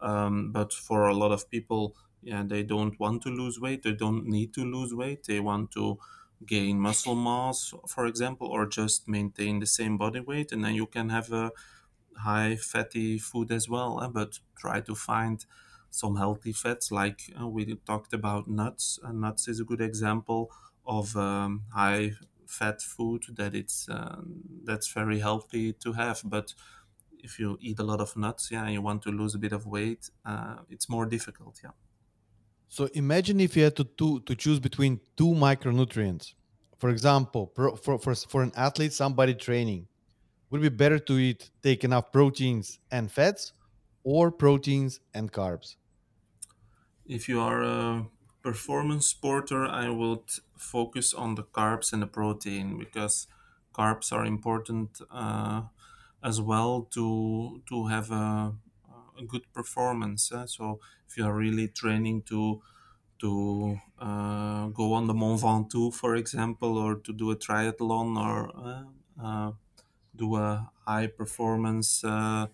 Um, 0.00 0.52
but 0.52 0.72
for 0.72 1.08
a 1.08 1.14
lot 1.14 1.32
of 1.32 1.50
people, 1.50 1.96
yeah 2.22 2.42
they 2.46 2.62
don't 2.62 2.98
want 3.00 3.22
to 3.22 3.28
lose 3.30 3.60
weight. 3.60 3.82
They 3.82 3.92
don't 3.94 4.26
need 4.26 4.54
to 4.54 4.64
lose 4.64 4.94
weight. 4.94 5.24
They 5.24 5.40
want 5.40 5.70
to 5.72 5.98
gain 6.44 6.80
muscle 6.80 7.14
mass 7.14 7.72
for 7.88 8.06
example 8.06 8.48
or 8.48 8.66
just 8.66 9.08
maintain 9.08 9.60
the 9.60 9.66
same 9.66 9.96
body 9.98 10.20
weight. 10.20 10.52
And 10.52 10.64
then 10.64 10.74
you 10.74 10.86
can 10.86 11.08
have 11.10 11.32
a 11.32 11.52
high 12.18 12.56
fatty 12.56 13.18
food 13.18 13.50
as 13.50 13.68
well 13.68 14.00
eh, 14.02 14.08
but 14.08 14.40
try 14.56 14.80
to 14.82 14.94
find 14.94 15.44
some 15.90 16.16
healthy 16.16 16.52
fats. 16.52 16.90
Like 16.90 17.20
uh, 17.40 17.46
we 17.48 17.74
talked 17.76 18.12
about 18.12 18.48
nuts. 18.48 18.98
And 19.02 19.20
nuts 19.20 19.48
is 19.48 19.60
a 19.60 19.64
good 19.64 19.80
example 19.80 20.50
of 20.86 21.16
um, 21.16 21.64
high 21.74 22.12
fat 22.46 22.82
food 22.82 23.24
that 23.36 23.54
it's 23.54 23.88
uh, 23.88 24.22
that's 24.64 24.92
very 24.92 25.20
healthy 25.20 25.72
to 25.74 25.92
have. 25.94 26.22
But 26.24 26.54
if 27.18 27.38
you 27.38 27.56
eat 27.60 27.78
a 27.78 27.84
lot 27.84 28.00
of 28.00 28.16
nuts 28.16 28.50
yeah 28.50 28.64
and 28.64 28.72
you 28.72 28.82
want 28.82 29.02
to 29.02 29.10
lose 29.10 29.34
a 29.34 29.38
bit 29.38 29.52
of 29.52 29.66
weight 29.66 30.10
uh, 30.24 30.56
it's 30.68 30.88
more 30.88 31.06
difficult 31.06 31.60
yeah 31.64 31.70
So 32.72 32.88
imagine 32.94 33.38
if 33.38 33.54
you 33.54 33.64
had 33.64 33.76
to, 33.76 33.84
to, 33.84 34.20
to 34.20 34.34
choose 34.34 34.58
between 34.58 34.98
two 35.14 35.34
micronutrients. 35.34 36.32
For 36.78 36.88
example, 36.88 37.48
pro, 37.48 37.76
for, 37.76 37.98
for, 37.98 38.14
for 38.14 38.42
an 38.42 38.50
athlete, 38.56 38.94
somebody 38.94 39.34
training, 39.34 39.88
would 40.48 40.62
it 40.62 40.70
be 40.70 40.74
better 40.74 40.98
to 40.98 41.18
eat 41.18 41.50
take 41.62 41.84
enough 41.84 42.10
proteins 42.10 42.78
and 42.90 43.12
fats 43.12 43.52
or 44.04 44.30
proteins 44.30 45.00
and 45.12 45.30
carbs? 45.30 45.76
If 47.04 47.28
you 47.28 47.40
are 47.40 47.62
a 47.62 48.06
performance 48.42 49.12
sporter, 49.12 49.68
I 49.68 49.90
would 49.90 50.30
focus 50.56 51.12
on 51.12 51.34
the 51.34 51.42
carbs 51.42 51.92
and 51.92 52.00
the 52.00 52.06
protein 52.06 52.78
because 52.78 53.26
carbs 53.74 54.12
are 54.12 54.24
important 54.24 54.98
uh, 55.10 55.64
as 56.24 56.40
well 56.40 56.88
to 56.92 57.60
to 57.68 57.88
have 57.88 58.10
a, 58.10 58.14
a 58.14 58.54
good 59.26 59.52
performance. 59.52 60.32
eh. 60.32 60.46
So 60.46 60.80
if 61.08 61.16
you 61.16 61.26
are 61.26 61.34
really 61.36 61.68
training 61.68 62.22
to 62.22 62.62
to 63.20 63.78
uh, 63.98 64.66
go 64.68 64.92
on 64.94 65.06
the 65.06 65.14
Mont 65.14 65.40
Ventoux, 65.42 65.92
for 65.94 66.16
example, 66.16 66.76
or 66.78 66.96
to 66.96 67.12
do 67.12 67.30
a 67.30 67.36
triathlon 67.36 68.18
or 68.18 68.50
uh, 68.56 68.84
uh, 69.22 69.52
do 70.16 70.36
a 70.36 70.70
high 70.86 71.06
performance. 71.08 72.04
Uh, 72.04 72.48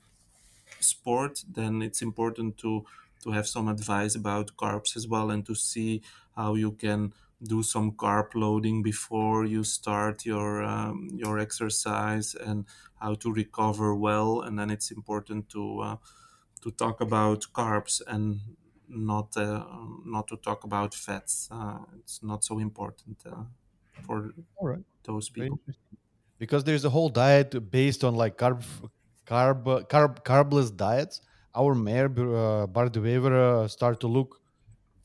sport, 0.80 1.44
then 1.48 1.82
it's 1.82 2.02
important 2.02 2.56
to 2.58 2.84
to 3.22 3.32
have 3.32 3.48
some 3.48 3.66
advice 3.68 4.14
about 4.14 4.56
carbs 4.56 4.96
as 4.96 5.08
well 5.08 5.30
and 5.30 5.44
to 5.44 5.54
see 5.54 6.02
how 6.36 6.54
you 6.54 6.70
can 6.72 7.12
do 7.42 7.62
some 7.64 7.90
carb 7.92 8.32
loading 8.34 8.82
before 8.82 9.44
you 9.44 9.64
start 9.64 10.24
your 10.24 10.62
um, 10.62 11.08
your 11.12 11.38
exercise 11.38 12.34
and 12.34 12.64
how 13.00 13.14
to 13.14 13.32
recover 13.32 13.94
well. 13.94 14.40
And 14.40 14.58
then 14.58 14.70
it's 14.70 14.90
important 14.92 15.48
to 15.50 15.80
uh, 15.80 15.96
to 16.62 16.70
talk 16.70 17.00
about 17.00 17.40
carbs 17.52 18.00
and 18.06 18.40
not 18.88 19.36
uh, 19.36 19.64
not 20.04 20.28
to 20.28 20.36
talk 20.36 20.64
about 20.64 20.94
fats. 20.94 21.48
Uh, 21.50 21.84
it's 21.98 22.22
not 22.22 22.44
so 22.44 22.58
important 22.58 23.18
uh, 23.26 23.44
for 24.02 24.32
right. 24.60 24.84
those 25.04 25.28
people. 25.30 25.60
Because 26.38 26.64
there's 26.64 26.84
a 26.84 26.90
whole 26.90 27.08
diet 27.08 27.70
based 27.70 28.04
on 28.04 28.14
like 28.14 28.38
carb, 28.38 28.64
carb, 29.26 29.64
carb, 29.88 30.24
carbless 30.24 30.70
diets. 30.70 31.20
Our 31.54 31.74
mayor, 31.74 32.06
uh, 32.06 32.66
Bart 32.66 32.92
de 32.92 33.00
Wever, 33.00 33.34
uh, 33.34 33.68
start 33.68 34.00
to 34.00 34.08
look 34.08 34.40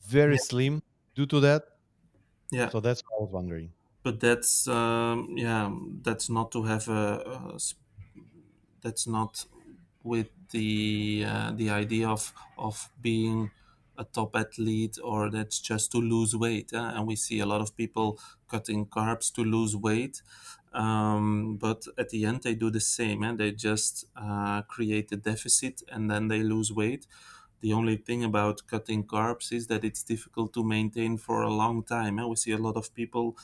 very 0.02 0.36
Yeah, 0.36 0.38
slim 0.38 0.82
due 1.14 1.26
to 1.26 1.40
that. 1.40 1.64
yeah. 2.50 2.70
So 2.70 2.80
that's 2.80 3.02
what 3.02 3.18
I 3.18 3.22
was 3.22 3.32
wondering. 3.32 3.72
But 4.02 4.20
that's 4.20 4.68
um, 4.68 5.34
yeah, 5.36 5.74
that's 6.02 6.28
not 6.28 6.52
to 6.52 6.62
have 6.64 6.88
a, 6.88 7.54
a 7.54 7.58
that's 8.82 9.06
not 9.06 9.46
with 10.02 10.28
the 10.50 11.24
uh, 11.26 11.52
the 11.52 11.70
idea 11.70 12.08
of 12.08 12.32
of 12.58 12.90
being 13.00 13.50
a 13.96 14.04
top 14.04 14.34
athlete 14.34 14.98
or 15.02 15.30
that's 15.30 15.60
just 15.60 15.92
to 15.92 15.98
lose 15.98 16.34
weight 16.34 16.72
eh? 16.72 16.78
and 16.96 17.06
we 17.06 17.14
see 17.14 17.38
a 17.38 17.46
lot 17.46 17.60
of 17.60 17.76
people 17.76 18.18
cutting 18.48 18.84
carbs 18.86 19.32
to 19.32 19.42
lose 19.44 19.76
weight 19.76 20.20
um, 20.72 21.56
but 21.56 21.84
at 21.96 22.08
the 22.08 22.24
end 22.24 22.42
they 22.42 22.54
do 22.56 22.70
the 22.70 22.80
same 22.80 23.22
and 23.22 23.38
they 23.38 23.52
just 23.52 24.04
uh, 24.16 24.62
create 24.62 25.12
a 25.12 25.16
deficit 25.16 25.82
and 25.88 26.10
then 26.10 26.26
they 26.26 26.42
lose 26.42 26.72
weight 26.72 27.06
the 27.60 27.72
only 27.72 27.96
thing 27.96 28.24
about 28.24 28.66
cutting 28.66 29.04
carbs 29.04 29.52
is 29.52 29.68
that 29.68 29.84
it's 29.84 30.02
difficult 30.02 30.52
to 30.52 30.64
maintain 30.64 31.16
for 31.16 31.42
a 31.42 31.50
long 31.50 31.82
time 31.84 32.18
eh? 32.18 32.24
we 32.24 32.36
see 32.36 32.50
a 32.52 32.58
lot 32.58 32.76
of 32.76 32.92
people 32.94 33.36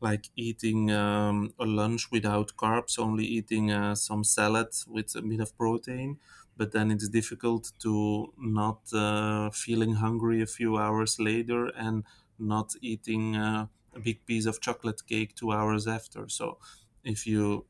like 0.00 0.28
eating 0.34 0.90
um, 0.90 1.54
a 1.58 1.64
lunch 1.64 2.10
without 2.10 2.52
carbs, 2.56 2.98
only 2.98 3.24
eating 3.24 3.70
uh, 3.70 3.94
some 3.94 4.24
salad 4.24 4.68
with 4.88 5.14
a 5.14 5.22
bit 5.22 5.40
of 5.40 5.56
protein. 5.56 6.18
But 6.56 6.72
then 6.72 6.90
it's 6.90 7.08
difficult 7.08 7.72
to 7.80 8.32
not 8.38 8.92
uh, 8.92 9.50
feeling 9.50 9.94
hungry 9.94 10.42
a 10.42 10.46
few 10.46 10.76
hours 10.76 11.18
later 11.18 11.66
and 11.68 12.04
not 12.38 12.74
eating 12.80 13.36
uh, 13.36 13.66
a 13.94 14.00
big 14.00 14.24
piece 14.26 14.46
of 14.46 14.60
chocolate 14.60 15.06
cake 15.06 15.34
two 15.34 15.52
hours 15.52 15.86
after. 15.86 16.28
So 16.28 16.58
if 17.04 17.26
you 17.26 17.66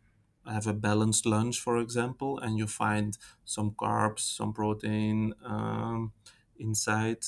have 0.47 0.67
a 0.67 0.75
balanced 0.75 1.25
lunch, 1.27 1.61
for 1.61 1.79
example, 1.79 2.39
and 2.39 2.59
you 2.59 2.67
find 2.67 3.17
some 3.45 3.71
carbs, 3.73 4.21
some 4.21 4.53
protein 4.53 5.35
um, 5.45 6.13
inside, 6.57 7.25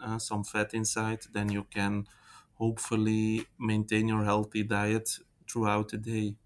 uh, 0.00 0.18
some 0.18 0.44
fat 0.44 0.72
inside, 0.74 1.22
then 1.32 1.50
you 1.50 1.64
can 1.64 2.06
hopefully 2.54 3.46
maintain 3.58 4.06
your 4.08 4.24
healthy 4.24 4.62
diet 4.62 5.18
throughout 5.50 5.88
the 5.88 5.98
day. 5.98 6.36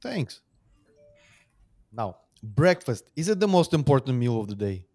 Thanks. 0.00 0.40
Now, 1.92 2.20
breakfast 2.42 3.10
is 3.16 3.28
it 3.28 3.40
the 3.40 3.48
most 3.48 3.72
important 3.74 4.18
meal 4.18 4.40
of 4.40 4.48
the 4.48 4.54
day? 4.54 4.86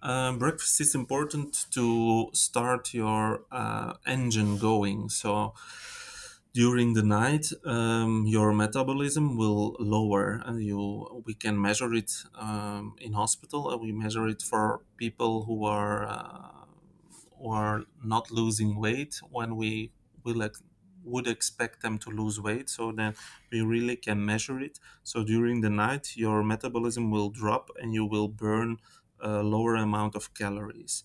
Um, 0.00 0.38
breakfast 0.38 0.80
is 0.80 0.94
important 0.94 1.66
to 1.72 2.30
start 2.32 2.94
your 2.94 3.44
uh, 3.50 3.94
engine 4.06 4.56
going. 4.58 5.08
So 5.08 5.54
during 6.52 6.94
the 6.94 7.02
night, 7.02 7.46
um, 7.64 8.26
your 8.26 8.52
metabolism 8.52 9.36
will 9.36 9.76
lower, 9.78 10.42
and 10.44 10.62
you 10.62 11.22
we 11.26 11.34
can 11.34 11.60
measure 11.60 11.92
it 11.94 12.12
um, 12.34 12.96
in 13.00 13.12
hospital. 13.12 13.68
Uh, 13.68 13.76
We 13.76 13.92
measure 13.92 14.26
it 14.28 14.42
for 14.42 14.80
people 14.96 15.44
who 15.44 15.64
are 15.64 16.06
uh, 16.06 16.64
who 17.38 17.50
are 17.50 17.84
not 18.02 18.30
losing 18.30 18.80
weight 18.80 19.20
when 19.30 19.56
we 19.56 19.92
ex- 20.42 20.62
would 21.08 21.26
expect 21.26 21.82
them 21.82 21.98
to 22.00 22.10
lose 22.10 22.40
weight. 22.40 22.68
So 22.68 22.92
then 22.92 23.14
we 23.50 23.60
really 23.62 23.96
can 23.96 24.24
measure 24.24 24.60
it. 24.60 24.78
So 25.02 25.24
during 25.24 25.60
the 25.60 25.70
night, 25.70 26.16
your 26.16 26.42
metabolism 26.42 27.10
will 27.10 27.30
drop, 27.30 27.70
and 27.80 27.94
you 27.94 28.04
will 28.04 28.28
burn 28.28 28.78
a 29.20 29.42
lower 29.42 29.74
amount 29.76 30.14
of 30.14 30.34
calories. 30.34 31.04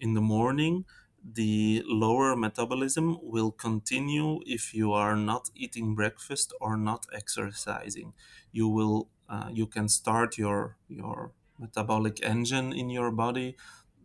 In 0.00 0.14
the 0.14 0.20
morning, 0.20 0.84
the 1.24 1.82
lower 1.86 2.34
metabolism 2.36 3.18
will 3.22 3.52
continue 3.52 4.40
if 4.44 4.74
you 4.74 4.92
are 4.92 5.16
not 5.16 5.50
eating 5.54 5.94
breakfast 5.94 6.52
or 6.60 6.76
not 6.76 7.06
exercising. 7.12 8.12
You 8.50 8.68
will 8.68 9.08
uh, 9.28 9.48
you 9.52 9.66
can 9.66 9.88
start 9.88 10.36
your 10.36 10.76
your 10.88 11.32
metabolic 11.58 12.22
engine 12.22 12.72
in 12.72 12.90
your 12.90 13.10
body 13.12 13.56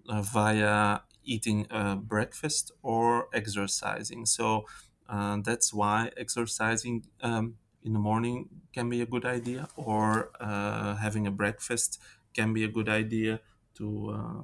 uh, 0.09 0.21
via 0.21 1.01
eating 1.23 1.67
uh, 1.71 1.95
breakfast 1.95 2.71
or 2.81 3.27
exercising. 3.33 4.25
So 4.25 4.65
uh, 5.09 5.37
that's 5.43 5.73
why 5.73 6.11
exercising 6.17 7.05
um, 7.21 7.57
in 7.83 7.93
the 7.93 7.99
morning 7.99 8.49
can 8.73 8.89
be 8.89 9.01
a 9.01 9.05
good 9.05 9.25
idea, 9.25 9.67
or 9.75 10.31
uh, 10.39 10.95
having 10.95 11.27
a 11.27 11.31
breakfast 11.31 11.99
can 12.33 12.53
be 12.53 12.63
a 12.63 12.67
good 12.67 12.89
idea 12.89 13.41
to 13.75 14.09
uh, 14.09 14.43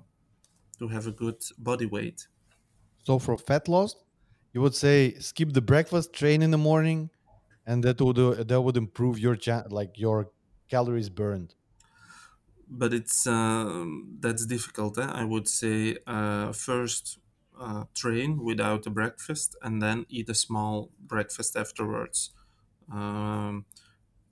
to 0.79 0.87
have 0.89 1.07
a 1.07 1.11
good 1.11 1.43
body 1.57 1.85
weight. 1.85 2.27
So 2.97 3.19
for 3.19 3.37
fat 3.37 3.67
loss, 3.67 3.95
you 4.53 4.61
would 4.61 4.75
say 4.75 5.13
skip 5.19 5.53
the 5.53 5.61
breakfast, 5.61 6.13
train 6.13 6.41
in 6.41 6.51
the 6.51 6.57
morning, 6.57 7.09
and 7.65 7.83
that 7.83 8.01
would 8.01 8.19
uh, 8.19 8.43
that 8.43 8.61
would 8.61 8.77
improve 8.77 9.19
your 9.19 9.35
cha- 9.35 9.65
like 9.69 9.97
your 9.97 10.31
calories 10.69 11.09
burned. 11.09 11.55
but 12.67 12.93
it's 12.93 13.27
um, 13.27 14.17
that's 14.19 14.45
difficult. 14.45 14.97
Eh? 14.97 15.03
I 15.05 15.23
would 15.23 15.47
say 15.47 15.97
uh, 16.07 16.51
first 16.53 17.19
uh, 17.59 17.85
train 17.93 18.43
without 18.43 18.85
a 18.87 18.89
breakfast 18.89 19.55
and 19.61 19.81
then 19.81 20.05
eat 20.09 20.29
a 20.29 20.35
small 20.35 20.91
breakfast 20.99 21.55
afterwards. 21.55 22.31
Um, 22.91 23.65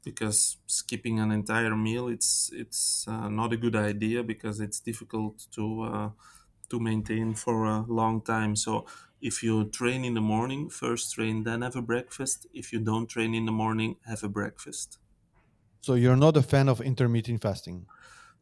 because 0.04 0.58
skipping 0.68 1.20
an 1.20 1.32
entire 1.32 1.76
meal 1.76 2.08
it's 2.08 2.52
it's 2.54 3.08
uh, 3.08 3.30
not 3.30 3.54
a 3.54 3.58
good 3.58 3.76
idea 3.76 4.24
because 4.24 4.60
it's 4.60 4.80
difficult 4.80 5.48
to 5.52 5.84
uh, 5.84 6.12
to 6.70 6.80
maintain 6.80 7.36
for 7.36 7.66
a 7.66 7.82
long 7.82 8.22
time. 8.22 8.56
So 8.56 8.86
if 9.22 9.44
you 9.44 9.70
train 9.70 10.06
in 10.06 10.14
the 10.16 10.22
morning, 10.22 10.70
first 10.70 11.14
train, 11.14 11.44
then 11.44 11.62
have 11.62 11.76
a 11.76 11.82
breakfast. 11.82 12.48
If 12.54 12.74
you 12.74 12.80
don't 12.80 13.08
train 13.08 13.36
in 13.36 13.46
the 13.46 13.52
morning, 13.52 13.98
have 14.06 14.24
a 14.24 14.30
breakfast. 14.30 15.00
So 15.82 15.94
you're 15.94 16.16
not 16.16 16.38
a 16.38 16.42
fan 16.42 16.68
of 16.70 16.82
intermittent 16.82 17.42
fasting. 17.44 17.88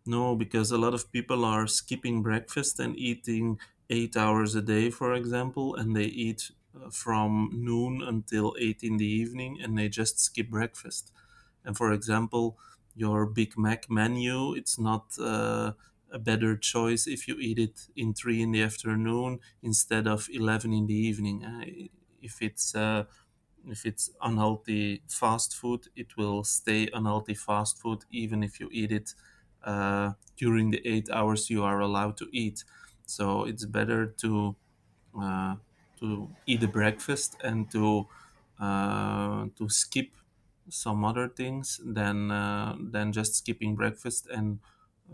No, 0.05 0.35
because 0.35 0.71
a 0.71 0.77
lot 0.77 0.93
of 0.93 1.11
people 1.11 1.45
are 1.45 1.67
skipping 1.67 2.23
breakfast 2.23 2.79
and 2.79 2.97
eating 2.97 3.59
eight 3.89 4.15
hours 4.15 4.55
a 4.55 4.61
day, 4.61 4.89
for 4.89 5.13
example, 5.13 5.75
and 5.75 5.95
they 5.95 6.05
eat 6.05 6.51
uh, 6.75 6.89
from 6.89 7.49
noon 7.53 8.01
until 8.01 8.55
eight 8.59 8.83
in 8.83 8.97
the 8.97 9.05
evening 9.07 9.59
and 9.61 9.77
they 9.77 9.89
just 9.89 10.19
skip 10.19 10.49
breakfast. 10.49 11.11
And 11.63 11.77
for 11.77 11.91
example, 11.93 12.57
your 12.95 13.25
Big 13.25 13.57
Mac 13.57 13.89
menu, 13.89 14.53
it's 14.53 14.79
not 14.79 15.17
uh, 15.19 15.73
a 16.11 16.19
better 16.19 16.57
choice 16.57 17.07
if 17.07 17.27
you 17.27 17.35
eat 17.39 17.59
it 17.59 17.87
in 17.95 18.13
three 18.13 18.41
in 18.41 18.51
the 18.51 18.63
afternoon 18.63 19.39
instead 19.61 20.07
of 20.07 20.27
11 20.31 20.73
in 20.73 20.87
the 20.87 20.95
evening. 20.95 21.45
Uh, 21.45 21.65
if 22.21 22.41
it's 22.41 22.75
uh, 22.75 23.05
if 23.67 23.85
it's 23.85 24.09
unhealthy 24.21 25.03
fast 25.07 25.55
food, 25.55 25.87
it 25.95 26.17
will 26.17 26.43
stay 26.43 26.89
unhealthy 26.93 27.35
fast 27.35 27.79
food 27.79 28.05
even 28.09 28.43
if 28.43 28.59
you 28.59 28.69
eat 28.71 28.91
it 28.91 29.13
uh, 29.63 30.13
during 30.37 30.71
the 30.71 30.81
eight 30.87 31.09
hours 31.09 31.49
you 31.49 31.63
are 31.63 31.79
allowed 31.79 32.17
to 32.17 32.27
eat. 32.31 32.63
So 33.09 33.45
it's 33.45 33.65
better 33.65 34.07
to 34.23 34.55
uh, 35.19 35.55
to 35.99 36.29
eat 36.45 36.63
a 36.63 36.67
breakfast 36.67 37.35
and 37.43 37.69
to 37.71 38.07
uh, 38.59 39.47
to 39.55 39.69
skip 39.69 40.15
some 40.69 41.03
other 41.03 41.27
things 41.27 41.79
than 41.83 42.31
uh, 42.31 42.77
than 42.79 43.11
just 43.11 43.35
skipping 43.35 43.75
breakfast, 43.75 44.27
and 44.27 44.59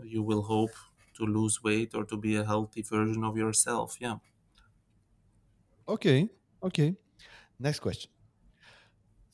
you 0.02 0.22
will 0.22 0.42
hope 0.42 0.74
to 1.14 1.24
lose 1.24 1.62
weight 1.62 1.94
or 1.94 2.04
to 2.04 2.16
be 2.16 2.36
a 2.36 2.44
healthy 2.44 2.82
version 2.82 3.24
of 3.24 3.36
yourself. 3.36 3.96
Yeah. 4.00 4.18
Okay. 5.88 6.28
Okay. 6.62 6.96
Next 7.58 7.80
question. 7.80 8.10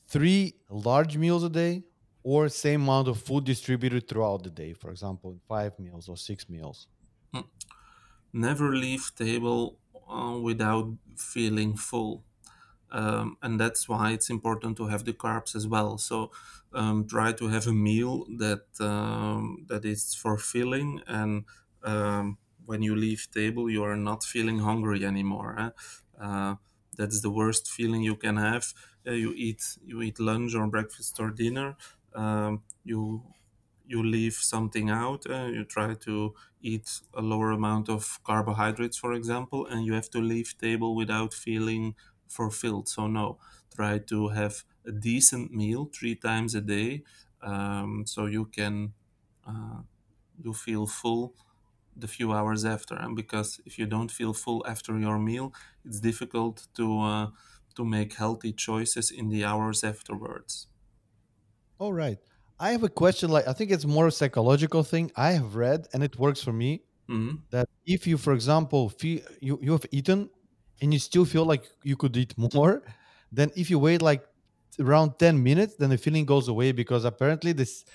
Three 0.07 0.61
large 0.69 1.17
meals 1.17 1.43
a 1.43 1.49
day 1.49 1.83
or 2.23 2.47
same 2.49 2.83
amount 2.83 3.07
of 3.09 3.21
food 3.21 3.43
distributed 3.45 4.07
throughout 4.07 4.43
the 4.43 4.49
day, 4.49 4.73
for 4.73 4.91
example, 4.91 5.41
five 5.47 5.77
meals 5.79 6.07
or 6.07 6.15
six 6.17 6.47
meals. 6.49 6.87
Never 8.33 8.75
leave 8.75 9.11
table 9.15 9.77
uh, 10.09 10.37
without 10.41 10.93
feeling 11.17 11.77
full. 11.77 12.23
um, 12.91 13.37
and 13.41 13.59
that's 13.59 13.89
why 13.89 14.11
it's 14.11 14.29
important 14.29 14.77
to 14.77 14.87
have 14.87 15.03
the 15.05 15.13
carbs 15.13 15.55
as 15.55 15.67
well. 15.67 15.97
So 15.97 16.31
um, 16.73 17.07
try 17.07 17.33
to 17.33 17.47
have 17.49 17.67
a 17.67 17.73
meal 17.73 18.25
that 18.37 18.65
um, 18.79 19.65
that 19.69 19.85
is 19.85 20.15
fulfilling, 20.15 21.01
and 21.07 21.45
um, 21.83 22.37
when 22.65 22.81
you 22.83 22.95
leave 22.95 23.27
table, 23.33 23.69
you 23.69 23.83
are 23.83 23.97
not 23.97 24.23
feeling 24.23 24.59
hungry 24.59 25.05
anymore. 25.05 25.55
eh? 25.59 25.69
Uh, 26.19 26.55
that's 26.95 27.21
the 27.21 27.29
worst 27.31 27.69
feeling 27.71 28.03
you 28.03 28.15
can 28.15 28.37
have. 28.37 28.73
Uh, 29.07 29.11
you 29.11 29.33
eat 29.35 29.77
you 29.85 30.01
eat 30.01 30.19
lunch 30.19 30.53
or 30.55 30.67
breakfast 30.67 31.19
or 31.19 31.29
dinner. 31.31 31.75
Um, 32.15 32.63
you 32.83 33.23
you 33.85 34.01
leave 34.03 34.33
something 34.35 34.89
out 34.89 35.29
uh, 35.29 35.45
you 35.45 35.63
try 35.65 35.93
to 35.93 36.33
eat 36.61 37.01
a 37.13 37.21
lower 37.21 37.51
amount 37.51 37.89
of 37.89 38.19
carbohydrates 38.23 38.97
for 38.97 39.13
example 39.13 39.65
and 39.67 39.85
you 39.85 39.93
have 39.93 40.09
to 40.09 40.19
leave 40.19 40.57
table 40.57 40.95
without 40.95 41.33
feeling 41.33 41.95
fulfilled. 42.27 42.87
So 42.87 43.07
no 43.07 43.39
try 43.75 43.99
to 43.99 44.29
have 44.29 44.63
a 44.85 44.91
decent 44.91 45.51
meal 45.51 45.89
three 45.93 46.15
times 46.15 46.55
a 46.55 46.61
day 46.61 47.03
um, 47.41 48.05
so 48.05 48.25
you 48.27 48.45
can 48.45 48.93
uh, 49.45 49.81
you 50.43 50.53
feel 50.53 50.87
full 50.87 51.35
the 51.95 52.07
few 52.07 52.33
hours 52.33 52.65
after. 52.65 52.95
And 52.95 53.15
because 53.15 53.61
if 53.65 53.77
you 53.79 53.85
don't 53.85 54.11
feel 54.11 54.33
full 54.33 54.65
after 54.67 54.97
your 54.99 55.19
meal 55.19 55.53
it's 55.85 55.99
difficult 55.99 56.67
to 56.75 56.99
uh, 57.01 57.27
to 57.75 57.85
make 57.85 58.13
healthy 58.13 58.53
choices 58.53 59.11
in 59.11 59.29
the 59.29 59.43
hours 59.45 59.83
afterwards. 59.83 60.67
All 61.77 61.93
right. 61.93 62.19
I 62.63 62.71
have 62.71 62.83
a 62.83 62.89
question. 62.89 63.29
Like, 63.29 63.47
I 63.47 63.53
think 63.53 63.71
it's 63.71 63.85
more 63.85 64.07
a 64.07 64.11
psychological 64.11 64.83
thing. 64.83 65.11
I 65.15 65.31
have 65.33 65.55
read, 65.55 65.87
and 65.93 66.03
it 66.03 66.17
works 66.17 66.41
for 66.41 66.53
me, 66.53 66.71
Mhm. 67.07 67.43
that 67.51 67.67
if 67.85 68.07
you, 68.07 68.17
for 68.17 68.33
example, 68.33 68.89
feel 68.89 69.21
you, 69.41 69.59
you 69.61 69.71
have 69.73 69.85
eaten 69.91 70.29
and 70.81 70.93
you 70.93 70.99
still 70.99 71.25
feel 71.25 71.45
like 71.45 71.65
you 71.83 71.97
could 71.97 72.17
eat 72.17 72.33
more, 72.55 72.83
then 73.31 73.51
if 73.55 73.69
you 73.71 73.79
wait 73.79 74.01
like 74.01 74.23
around 74.79 75.19
10 75.19 75.43
minutes, 75.43 75.75
then 75.77 75.89
the 75.91 75.97
feeling 75.97 76.25
goes 76.25 76.47
away 76.49 76.71
because 76.71 77.05
apparently 77.05 77.53
this 77.53 77.85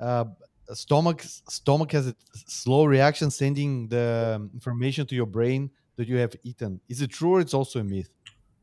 uh, 0.00 0.26
stomach 0.74 1.22
stomach 1.22 1.92
has 1.92 2.08
a 2.08 2.16
slow 2.34 2.84
reaction 2.86 3.30
sending 3.30 3.88
the 3.88 4.06
information 4.54 5.06
to 5.08 5.16
your 5.16 5.26
brain 5.26 5.70
that 5.96 6.08
you 6.08 6.16
have 6.18 6.34
eaten. 6.44 6.80
Is 6.88 7.02
it 7.02 7.10
true 7.10 7.32
or 7.36 7.40
it's 7.40 7.54
also 7.54 7.80
a 7.80 7.84
myth? 7.84 8.10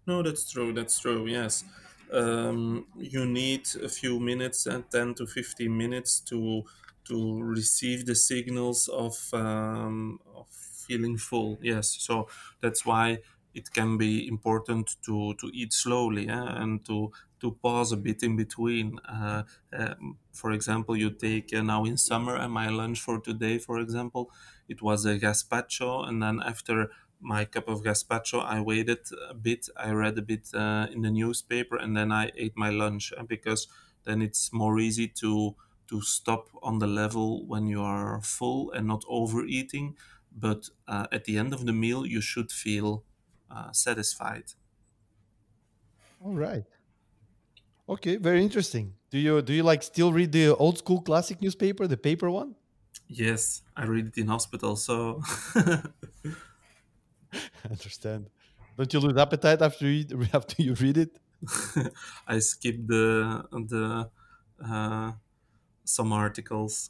No, 0.08 0.22
that's 0.22 0.50
true. 0.50 0.72
That's 0.74 1.00
true. 1.00 1.28
Yes, 1.28 1.64
um, 2.12 2.88
you 2.98 3.26
need 3.26 3.68
a 3.82 3.90
few 3.90 4.20
minutes 4.20 4.66
and 4.66 4.90
ten 4.92 5.14
to 5.16 5.26
fifteen 5.26 5.78
minutes 5.78 6.20
to 6.22 6.64
to 7.06 7.42
receive 7.42 8.06
the 8.06 8.16
signals 8.16 8.88
of 8.88 9.16
um, 9.34 10.20
of 10.34 10.48
feeling 10.50 11.18
full. 11.18 11.58
Yes, 11.62 11.90
so 12.00 12.28
that's 12.62 12.86
why 12.86 13.20
it 13.54 13.72
can 13.72 13.98
be 13.98 14.28
important 14.28 14.96
to 15.06 15.34
to 15.36 15.48
eat 15.54 15.74
slowly 15.74 16.28
eh, 16.28 16.34
and 16.62 16.86
to 16.86 17.12
to 17.40 17.52
pause 17.62 17.92
a 17.92 17.98
bit 17.98 18.24
in 18.24 18.36
between. 18.36 19.00
Uh, 19.00 19.44
um, 19.74 20.18
for 20.34 20.52
example, 20.52 20.96
you 20.98 21.10
take 21.12 21.54
uh, 21.54 21.62
now 21.62 21.86
in 21.86 21.98
summer 21.98 22.36
and 22.36 22.52
my 22.52 22.70
lunch 22.70 23.00
for 23.02 23.20
today, 23.20 23.58
for 23.60 23.80
example, 23.80 24.32
it 24.68 24.82
was 24.82 25.06
a 25.06 25.18
gazpacho, 25.20 26.08
and 26.08 26.22
then 26.24 26.42
after 26.42 26.92
my 27.26 27.46
cup 27.46 27.68
of 27.68 27.82
gazpacho. 27.84 28.44
I 28.44 28.62
waited 28.62 29.00
a 29.30 29.34
bit. 29.34 29.68
I 29.78 29.92
read 29.92 30.18
a 30.18 30.22
bit 30.22 30.54
uh, 30.54 30.88
in 30.92 31.02
the 31.02 31.12
newspaper, 31.12 31.76
and 31.78 31.96
then 31.98 32.12
I 32.12 32.32
ate 32.36 32.56
my 32.56 32.70
lunch 32.70 33.14
uh, 33.18 33.24
because 33.24 33.68
then 34.04 34.22
it's 34.22 34.54
more 34.54 34.80
easy 34.80 35.08
to 35.22 35.56
to 35.88 36.02
stop 36.02 36.50
on 36.64 36.80
the 36.80 36.88
level 36.88 37.46
when 37.46 37.68
you 37.68 37.82
are 37.82 38.22
full 38.22 38.72
and 38.72 38.88
not 38.88 39.04
overeating. 39.08 39.98
But 40.32 40.70
uh, 40.88 41.08
at 41.12 41.26
the 41.26 41.38
end 41.38 41.54
of 41.54 41.66
the 41.66 41.74
meal, 41.74 42.06
you 42.06 42.22
should 42.22 42.52
feel 42.52 43.06
uh, 43.50 43.72
satisfied. 43.72 44.54
All 46.20 46.34
right. 46.36 46.66
Okay, 47.88 48.16
very 48.18 48.42
interesting. 48.42 48.96
Do 49.12 49.20
you 49.20 49.42
do 49.42 49.54
you 49.54 49.64
like 49.64 49.84
still 49.84 50.12
read 50.12 50.32
the 50.32 50.56
old 50.56 50.78
school 50.80 51.02
classic 51.02 51.42
newspaper, 51.42 51.88
the 51.88 51.98
paper 51.98 52.30
one? 52.32 52.56
Yes, 53.08 53.62
I 53.76 53.86
read 53.86 54.08
it 54.08 54.18
in 54.18 54.28
hospital, 54.28 54.76
so 54.76 55.22
I 57.64 57.70
understand. 57.70 58.30
Don't 58.78 58.92
you 58.94 59.00
lose 59.00 59.18
appetite 59.18 59.62
after 59.62 59.86
you 59.86 59.92
eat, 60.02 60.14
after 60.34 60.62
you 60.62 60.74
read 60.76 60.98
it? 60.98 61.20
I 62.28 62.40
skipped 62.40 62.88
the 62.88 63.46
the 63.52 64.10
uh, 64.64 65.12
some 65.84 66.14
articles. 66.14 66.90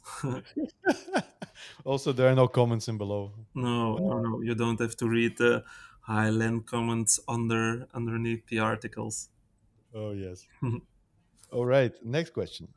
also, 1.84 2.12
there 2.12 2.28
are 2.28 2.34
no 2.34 2.48
comments 2.48 2.88
in 2.88 2.98
below. 2.98 3.32
No, 3.54 3.96
no, 3.96 4.18
no. 4.20 4.40
You 4.42 4.54
don't 4.54 4.80
have 4.80 4.96
to 4.96 5.08
read 5.08 5.36
the 5.38 5.64
Highland 6.00 6.66
comments 6.66 7.20
under 7.28 7.86
underneath 7.94 8.46
the 8.46 8.60
articles. 8.60 9.28
Oh 9.94 10.12
yes. 10.12 10.46
All 11.50 11.66
right. 11.66 11.92
Next 12.04 12.30
question: 12.30 12.68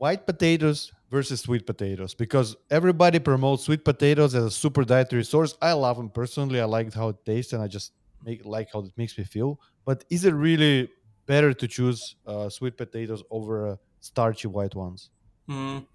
White 0.00 0.24
potatoes 0.26 0.92
versus 1.10 1.42
sweet 1.42 1.66
potatoes. 1.66 2.14
Because 2.14 2.56
everybody 2.70 3.18
promotes 3.18 3.64
sweet 3.64 3.84
potatoes 3.84 4.34
as 4.34 4.44
a 4.44 4.50
super 4.50 4.84
dietary 4.84 5.24
source. 5.24 5.54
I 5.60 5.72
love 5.74 5.98
them 5.98 6.08
personally. 6.08 6.58
I 6.60 6.64
like 6.64 6.94
how 6.94 7.10
it 7.10 7.18
tastes, 7.26 7.52
and 7.52 7.62
I 7.62 7.68
just 7.68 7.92
make 8.22 8.44
like 8.44 8.68
how 8.72 8.80
it 8.80 8.92
makes 8.96 9.18
me 9.18 9.24
feel. 9.24 9.60
But 9.84 10.04
is 10.10 10.24
it 10.24 10.32
really 10.32 10.88
better 11.26 11.52
to 11.52 11.68
choose 11.68 12.16
uh, 12.26 12.48
sweet 12.48 12.76
potatoes 12.78 13.22
over 13.30 13.54
uh, 13.68 13.76
starchy 14.00 14.48
white 14.48 14.74
ones? 14.74 15.10
Mm, 15.48 15.86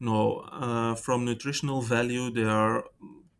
no, 0.00 0.40
uh, 0.52 0.94
from 0.94 1.24
nutritional 1.24 1.82
value, 1.82 2.30
they 2.30 2.44
are 2.44 2.84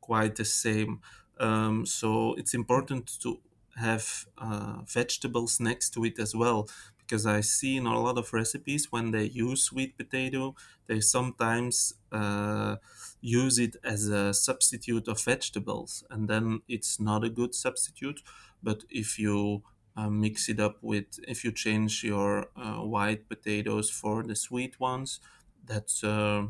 quite 0.00 0.36
the 0.36 0.44
same. 0.44 1.00
Um, 1.38 1.86
so 1.86 2.34
it's 2.34 2.54
important 2.54 3.20
to 3.22 3.40
have 3.76 4.26
uh, 4.38 4.82
vegetables 4.86 5.60
next 5.60 5.90
to 5.94 6.04
it 6.04 6.18
as 6.18 6.34
well, 6.34 6.68
because 7.08 7.24
I 7.26 7.40
see 7.40 7.76
in 7.76 7.86
a 7.86 7.98
lot 7.98 8.18
of 8.18 8.32
recipes 8.34 8.92
when 8.92 9.12
they 9.12 9.24
use 9.24 9.62
sweet 9.62 9.96
potato, 9.96 10.54
they 10.86 11.00
sometimes 11.00 11.94
uh, 12.12 12.76
use 13.20 13.58
it 13.58 13.76
as 13.82 14.08
a 14.08 14.34
substitute 14.34 15.08
of 15.08 15.20
vegetables, 15.22 16.04
and 16.10 16.28
then 16.28 16.60
it's 16.68 17.00
not 17.00 17.24
a 17.24 17.30
good 17.30 17.54
substitute. 17.54 18.20
But 18.62 18.84
if 18.90 19.18
you 19.18 19.62
uh, 19.96 20.10
mix 20.10 20.48
it 20.48 20.60
up 20.60 20.82
with 20.82 21.18
if 21.26 21.44
you 21.44 21.52
change 21.52 22.04
your 22.04 22.50
uh, 22.56 22.76
white 22.82 23.28
potatoes 23.28 23.90
for 23.90 24.22
the 24.22 24.36
sweet 24.36 24.78
ones 24.78 25.18
that's 25.64 26.04
uh, 26.04 26.46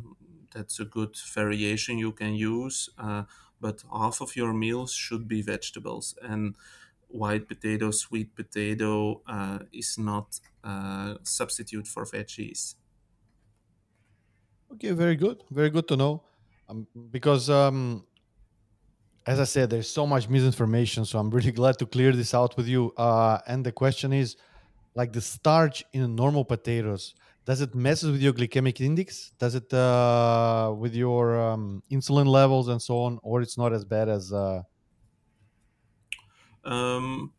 that's 0.53 0.81
a 0.81 0.85
good 0.85 1.17
variation 1.35 1.99
you 1.99 2.13
can 2.13 2.35
use 2.35 2.89
uh, 2.99 3.25
but 3.61 3.83
half 3.93 4.21
of 4.21 4.37
your 4.37 4.53
meals 4.53 4.93
should 4.93 5.27
be 5.29 5.43
vegetables 5.43 6.15
and 6.23 6.57
white 7.09 7.49
potato 7.49 7.91
sweet 7.91 8.35
potato 8.35 9.23
uh, 9.27 9.59
is 9.73 9.99
not 9.99 10.39
a 10.65 11.17
substitute 11.23 11.87
for 11.87 12.05
veggies 12.05 12.75
Okay, 14.75 14.91
very 14.91 15.17
good. 15.17 15.43
Very 15.51 15.71
good 15.71 15.89
to 15.89 15.97
know. 15.97 16.23
Um, 16.69 16.87
because 17.11 17.49
um, 17.49 18.05
as 19.27 19.41
I 19.41 19.45
said, 19.45 19.71
there's 19.71 19.89
so 19.89 20.07
much 20.07 20.29
misinformation, 20.29 21.05
so 21.05 21.19
I'm 21.19 21.31
really 21.31 21.53
glad 21.61 21.79
to 21.79 21.87
clear 21.87 22.13
this 22.13 22.35
out 22.35 22.57
with 22.57 22.67
you. 22.67 22.93
Uh, 22.97 23.39
and 23.47 23.65
the 23.65 23.73
question 23.73 24.13
is, 24.13 24.37
like 24.95 25.13
the 25.13 25.21
starch 25.21 25.85
in 25.93 26.15
normal 26.15 26.45
potatoes, 26.45 27.15
does 27.47 27.63
it 27.63 27.75
messes 27.75 28.11
with 28.11 28.21
your 28.21 28.35
glycemic 28.35 28.81
index? 28.81 29.33
Does 29.39 29.55
it 29.55 29.73
uh, 29.73 30.75
with 30.77 30.95
your 30.95 31.41
um, 31.41 31.83
insulin 31.91 32.27
levels 32.27 32.69
and 32.69 32.81
so 32.81 32.99
on, 33.01 33.19
or 33.23 33.41
it's 33.41 33.57
not 33.57 33.73
as 33.73 33.85
bad 33.85 34.09
as? 34.09 34.33
Uh... 34.33 34.63
Um, 36.65 37.33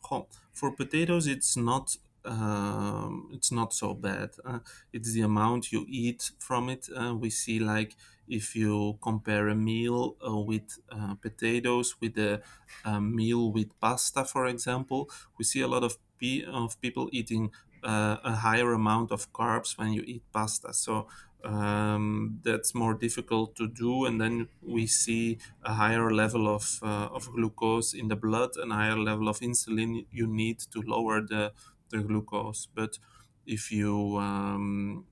for 0.52 0.72
potatoes, 0.72 1.28
it's 1.28 1.56
not 1.56 1.96
um, 2.26 3.30
it's 3.34 3.52
not 3.52 3.74
so 3.74 3.94
bad. 3.94 4.32
Uh, 4.46 4.60
it's 4.94 5.14
the 5.14 5.22
amount 5.22 5.72
you 5.72 5.86
eat 5.88 6.32
from 6.38 6.70
it. 6.70 6.88
Uh, 6.96 7.16
we 7.16 7.30
see 7.30 7.60
like 7.60 7.96
if 8.28 8.56
you 8.56 8.98
compare 9.02 9.48
a 9.48 9.56
meal 9.56 10.16
uh, 10.26 10.36
with 10.38 10.80
uh, 10.92 11.16
potatoes 11.16 11.96
with 12.00 12.18
a, 12.18 12.42
a, 12.86 13.02
meal 13.02 13.52
with 13.52 13.78
pasta, 13.80 14.24
for 14.26 14.46
example, 14.46 15.10
we 15.38 15.46
see 15.46 15.62
a 15.62 15.68
lot 15.68 15.84
of 15.84 15.98
pe- 16.20 16.44
of 16.44 16.80
people 16.82 17.10
eating 17.12 17.52
uh, 17.84 18.18
a 18.24 18.36
higher 18.36 18.74
amount 18.74 19.12
of 19.12 19.32
carbs 19.34 19.78
when 19.78 19.94
you 19.94 20.04
eat 20.06 20.24
pasta. 20.34 20.74
So 20.74 21.08
um, 21.44 22.40
that's 22.44 22.76
more 22.76 22.94
difficult 22.94 23.56
to 23.56 23.68
do 23.68 24.06
and 24.06 24.20
then 24.20 24.50
we 24.62 24.86
see 24.88 25.40
a 25.64 25.74
higher 25.74 26.12
level 26.12 26.48
of, 26.54 26.80
uh, 26.84 27.08
of 27.08 27.28
glucose 27.32 27.94
in 27.94 28.10
the 28.10 28.16
blood 28.16 28.52
and 28.58 28.72
a 28.72 28.76
higher 28.76 28.98
level 28.98 29.30
of 29.30 29.40
insulin 29.40 30.06
you 30.12 30.28
need 30.28 30.60
to 30.60 30.82
lower 30.82 31.22
the, 31.22 31.54
the 31.90 32.00
glucose. 32.00 32.66
But 32.66 33.00
if 33.46 33.72
you 33.72 34.18
um, 34.18 35.06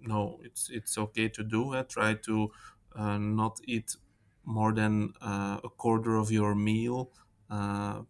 no 0.00 0.40
it's 0.44 0.70
it's 0.70 0.96
okay 0.98 1.28
to 1.28 1.42
do 1.42 1.72
it 1.74 1.88
try 1.88 2.14
to 2.14 2.50
uh, 2.94 3.18
not 3.18 3.60
eat 3.64 3.96
more 4.44 4.72
than 4.72 5.12
uh, 5.20 5.60
a 5.62 5.68
quarter 5.68 6.16
of 6.16 6.30
your 6.30 6.54
meal 6.54 7.12
uh, 7.50 8.02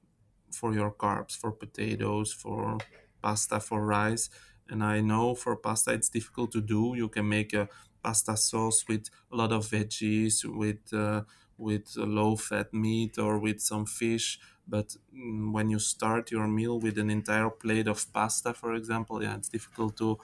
for 0.52 0.74
your 0.74 0.92
carbs 0.92 1.36
for 1.36 1.52
potatoes 1.52 2.32
for 2.32 2.78
pasta 3.22 3.60
for 3.60 3.84
rice 3.84 4.30
and 4.68 4.82
I 4.84 5.00
know 5.00 5.34
for 5.34 5.56
pasta 5.56 5.92
it's 5.92 6.08
difficult 6.08 6.52
to 6.52 6.60
do. 6.60 6.94
You 6.96 7.08
can 7.08 7.28
make 7.28 7.52
a 7.52 7.68
pasta 8.02 8.36
sauce 8.36 8.84
with 8.88 9.08
a 9.32 9.36
lot 9.36 9.52
of 9.52 9.66
veggies, 9.66 10.44
with 10.44 10.92
uh, 10.92 11.24
with 11.56 11.96
low 11.96 12.36
fat 12.36 12.72
meat 12.72 13.18
or 13.18 13.38
with 13.38 13.60
some 13.60 13.86
fish. 13.86 14.38
But 14.66 14.96
mm, 15.14 15.52
when 15.52 15.70
you 15.70 15.78
start 15.78 16.30
your 16.30 16.46
meal 16.46 16.78
with 16.80 16.98
an 16.98 17.10
entire 17.10 17.50
plate 17.50 17.88
of 17.88 18.12
pasta, 18.12 18.54
for 18.54 18.74
example, 18.74 19.22
yeah, 19.22 19.36
it's 19.36 19.48
difficult 19.48 19.96
to 19.98 20.18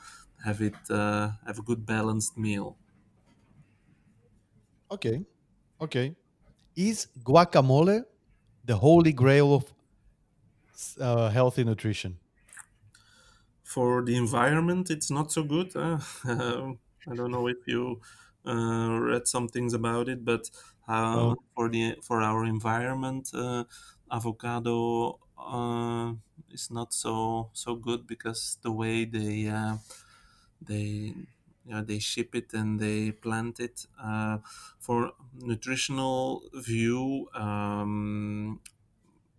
have 0.44 0.60
it 0.60 0.76
uh, 0.90 1.32
have 1.46 1.58
a 1.58 1.62
good 1.62 1.86
balanced 1.86 2.36
meal. 2.38 2.76
Okay, 4.90 5.24
okay. 5.80 6.16
Is 6.76 7.08
guacamole 7.24 8.04
the 8.64 8.76
holy 8.76 9.12
grail 9.12 9.54
of 9.54 9.74
uh, 11.00 11.30
healthy 11.30 11.64
nutrition? 11.64 12.18
For 13.74 14.02
the 14.04 14.16
environment, 14.16 14.90
it's 14.90 15.10
not 15.10 15.32
so 15.32 15.42
good. 15.44 15.74
Uh, 15.76 15.98
I 17.10 17.14
don't 17.14 17.30
know 17.30 17.46
if 17.48 17.58
you 17.66 18.00
uh, 18.46 18.98
read 19.00 19.28
some 19.28 19.48
things 19.48 19.74
about 19.74 20.08
it, 20.08 20.24
but 20.24 20.50
uh, 20.88 21.12
No. 21.12 21.34
for 21.54 21.68
the 21.68 21.96
for 22.02 22.22
our 22.22 22.44
environment, 22.44 23.30
uh, 23.34 23.64
avocado 24.10 25.18
uh, 25.38 26.14
is 26.50 26.70
not 26.70 26.92
so 26.94 27.50
so 27.52 27.74
good 27.76 28.06
because 28.06 28.58
the 28.62 28.72
way 28.72 29.04
they 29.04 29.46
uh, 29.48 29.76
they 30.60 31.14
yeah, 31.66 31.80
they 31.82 31.98
ship 31.98 32.34
it 32.34 32.52
and 32.52 32.78
they 32.78 33.10
plant 33.12 33.58
it. 33.60 33.86
Uh, 33.98 34.38
for 34.78 35.12
nutritional 35.34 36.42
view, 36.52 37.28
um, 37.34 38.60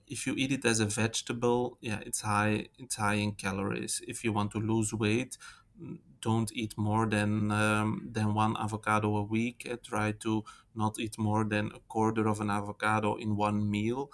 if 0.07 0.27
you 0.27 0.33
eat 0.37 0.51
it 0.51 0.65
as 0.65 0.79
a 0.79 0.85
vegetable, 0.85 1.77
yeah, 1.81 1.99
it's 2.05 2.21
high. 2.21 2.67
It's 2.77 2.95
high 2.95 3.15
in 3.15 3.33
calories. 3.33 4.01
If 4.07 4.23
you 4.23 4.31
want 4.33 4.51
to 4.51 4.59
lose 4.59 4.93
weight, 4.93 5.37
mm, 5.81 5.99
don't 6.21 6.51
eat 6.53 6.77
more 6.77 7.07
than 7.07 7.51
um, 7.51 8.09
than 8.11 8.33
one 8.33 8.55
avocado 8.57 9.15
a 9.17 9.23
week. 9.23 9.67
Uh, 9.69 9.77
try 9.83 10.11
to 10.13 10.43
not 10.75 10.99
eat 10.99 11.17
more 11.17 11.43
than 11.43 11.71
a 11.73 11.79
quarter 11.87 12.27
of 12.27 12.39
an 12.41 12.49
avocado 12.49 13.15
in 13.15 13.35
one 13.35 13.69
meal. 13.69 14.11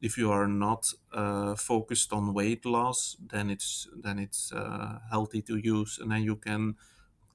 If 0.00 0.18
you 0.18 0.30
are 0.30 0.46
not 0.48 0.92
uh, 1.12 1.54
focused 1.54 2.12
on 2.12 2.34
weight 2.34 2.64
loss, 2.66 3.16
then 3.20 3.50
it's 3.50 3.88
then 3.96 4.18
it's 4.18 4.52
uh, 4.52 4.98
healthy 5.10 5.42
to 5.42 5.56
use, 5.56 5.98
and 5.98 6.10
then 6.12 6.22
you 6.22 6.36
can 6.36 6.76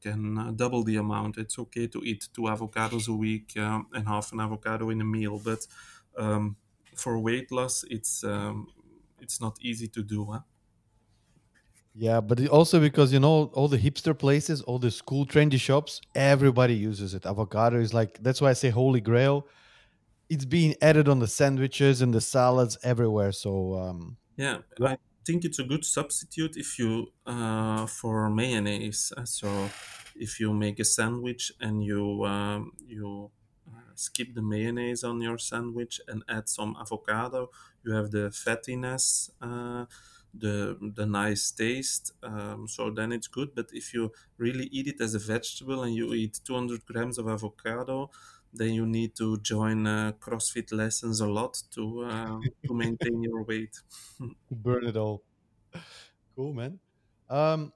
can 0.01 0.37
uh, 0.37 0.51
double 0.51 0.83
the 0.83 0.95
amount. 0.95 1.37
It's 1.37 1.59
okay 1.59 1.87
to 1.87 1.99
eat 2.03 2.29
two 2.33 2.43
avocados 2.43 3.07
a 3.07 3.13
week 3.13 3.57
um, 3.57 3.87
and 3.93 4.07
half 4.07 4.31
an 4.31 4.39
avocado 4.39 4.89
in 4.89 5.01
a 5.01 5.05
meal, 5.05 5.39
but 5.39 5.67
um, 6.17 6.57
for 6.99 7.19
weight 7.19 7.51
loss, 7.51 7.83
it's 7.89 8.23
um, 8.23 8.67
it's 9.19 9.39
not 9.41 9.57
easy 9.61 9.87
to 9.89 10.03
do. 10.03 10.25
Huh? 10.31 10.41
Yeah, 11.93 12.21
but 12.21 12.47
also 12.47 12.79
because 12.79 13.11
you 13.11 13.19
know 13.19 13.45
all 13.53 13.67
the 13.67 13.77
hipster 13.77 14.17
places, 14.17 14.61
all 14.61 14.79
the 14.79 14.91
school 14.91 15.25
trendy 15.25 15.59
shops, 15.59 16.01
everybody 16.15 16.75
uses 16.75 17.13
it. 17.13 17.25
Avocado 17.25 17.79
is 17.79 17.93
like 17.93 18.19
that's 18.21 18.41
why 18.41 18.51
I 18.51 18.53
say 18.53 18.69
holy 18.69 19.01
grail. 19.01 19.47
It's 20.29 20.45
being 20.45 20.75
added 20.81 21.09
on 21.09 21.19
the 21.19 21.27
sandwiches 21.27 22.01
and 22.01 22.13
the 22.13 22.21
salads 22.21 22.77
everywhere. 22.83 23.31
So 23.33 23.75
um, 23.75 24.17
Yeah, 24.37 24.59
I 24.81 24.97
think 25.25 25.43
it's 25.45 25.59
a 25.59 25.63
good 25.63 25.83
substitute 25.85 26.55
if 26.57 26.79
you 26.79 27.11
uh, 27.25 27.85
for 27.87 28.29
mayonnaise. 28.29 29.11
Uh, 29.15 29.25
So 29.25 29.69
if 30.15 30.39
you 30.39 30.53
make 30.53 30.79
a 30.79 30.85
sandwich 30.85 31.51
and 31.59 31.83
you 31.83 32.25
um, 32.25 32.71
you 32.87 33.31
skip 33.99 34.33
the 34.33 34.41
mayonnaise 34.41 35.03
on 35.03 35.21
your 35.21 35.37
sandwich 35.37 35.99
and 36.07 36.23
add 36.27 36.49
some 36.49 36.75
avocado, 36.79 37.49
you 37.83 37.93
have 37.93 38.11
the 38.11 38.29
fattiness, 38.43 39.29
uh, 39.41 39.85
the 40.33 40.77
the 40.95 41.05
nice 41.05 41.51
taste. 41.51 42.13
Um, 42.23 42.67
so 42.67 42.89
then 42.91 43.11
it's 43.11 43.27
good. 43.27 43.55
But 43.55 43.69
if 43.73 43.93
you 43.93 44.11
really 44.37 44.65
eat 44.71 44.87
it 44.87 45.01
as 45.01 45.15
a 45.15 45.19
vegetable 45.19 45.83
and 45.83 45.93
you 45.95 46.13
eat 46.13 46.39
200 46.43 46.85
grams 46.85 47.17
of 47.17 47.27
avocado, 47.27 48.09
then 48.53 48.73
you 48.73 48.85
need 48.85 49.15
to 49.17 49.37
join 49.39 49.85
uh, 49.87 50.11
CrossFit 50.19 50.71
lessons 50.71 51.19
a 51.21 51.27
lot 51.27 51.61
to 51.71 52.03
uh, 52.03 52.39
to 52.67 52.73
maintain 52.73 53.21
your 53.23 53.43
weight. 53.43 53.75
burn 54.51 54.85
it 54.85 54.97
all. 54.97 55.23
Cool, 56.35 56.53
man. 56.53 56.79
Um, 57.29 57.73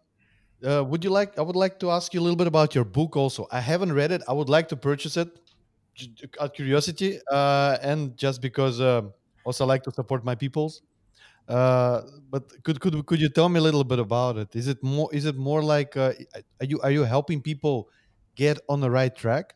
uh, 0.65 0.83
would 0.83 1.03
you 1.03 1.09
like? 1.09 1.37
I 1.37 1.41
would 1.41 1.55
like 1.55 1.79
to 1.79 1.91
ask 1.91 2.13
you 2.13 2.19
a 2.19 2.23
little 2.23 2.37
bit 2.37 2.47
about 2.47 2.73
your 2.73 2.85
book. 2.85 3.15
Also, 3.17 3.47
I 3.51 3.59
haven't 3.59 3.93
read 3.93 4.11
it. 4.11 4.21
I 4.27 4.33
would 4.33 4.49
like 4.49 4.69
to 4.69 4.77
purchase 4.77 5.17
it, 5.17 5.29
out 6.39 6.53
curiosity, 6.53 7.19
uh, 7.31 7.77
and 7.81 8.17
just 8.17 8.41
because 8.41 8.81
um 8.81 9.13
also 9.43 9.65
like 9.65 9.83
to 9.83 9.91
support 9.91 10.23
my 10.23 10.35
peoples. 10.35 10.81
Uh, 11.47 12.01
but 12.29 12.43
could 12.63 12.79
could 12.81 13.05
could 13.05 13.21
you 13.21 13.29
tell 13.29 13.49
me 13.49 13.59
a 13.59 13.63
little 13.63 13.83
bit 13.83 13.99
about 13.99 14.37
it? 14.37 14.55
Is 14.55 14.67
it 14.67 14.83
more 14.83 15.09
is 15.13 15.25
it 15.25 15.35
more 15.37 15.63
like 15.63 15.97
uh, 15.97 16.13
are 16.61 16.65
you 16.65 16.79
are 16.81 16.91
you 16.91 17.03
helping 17.03 17.41
people 17.41 17.89
get 18.35 18.59
on 18.69 18.81
the 18.81 18.91
right 18.91 19.15
track 19.15 19.55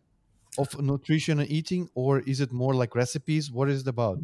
of 0.57 0.79
nutrition 0.81 1.39
and 1.39 1.49
eating, 1.49 1.89
or 1.95 2.19
is 2.21 2.41
it 2.41 2.51
more 2.53 2.75
like 2.75 2.95
recipes? 2.95 3.51
What 3.51 3.69
is 3.69 3.81
it 3.81 3.87
about? 3.87 4.19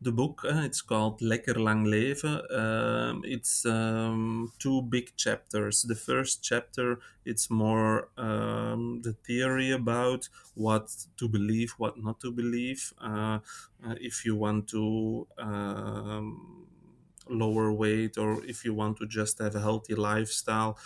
The 0.00 0.12
book. 0.12 0.42
Uh, 0.44 0.62
it's 0.64 0.82
called 0.82 1.20
Lekker 1.20 1.56
Lang 1.62 1.84
Leven. 1.84 2.40
Um, 2.50 3.22
it's 3.24 3.66
um, 3.66 4.52
two 4.58 4.82
big 4.82 5.16
chapters. 5.16 5.82
The 5.82 5.94
first 5.94 6.42
chapter, 6.42 7.00
it's 7.24 7.50
more 7.50 8.08
um, 8.16 9.02
the 9.02 9.12
theory 9.12 9.70
about 9.70 10.28
what 10.54 10.90
to 11.18 11.28
believe, 11.28 11.72
what 11.78 11.98
not 11.98 12.20
to 12.20 12.32
believe. 12.32 12.92
Uh, 13.00 13.40
uh, 13.86 13.94
if 14.00 14.24
you 14.24 14.36
want 14.36 14.68
to 14.68 15.26
lower 17.28 17.72
weight 17.72 18.18
or 18.18 18.44
if 18.44 18.64
you 18.64 18.74
want 18.74 18.96
to 18.98 19.06
just 19.06 19.38
have 19.38 19.54
a 19.54 19.60
healthy 19.60 19.94
lifestyle, 19.94 20.76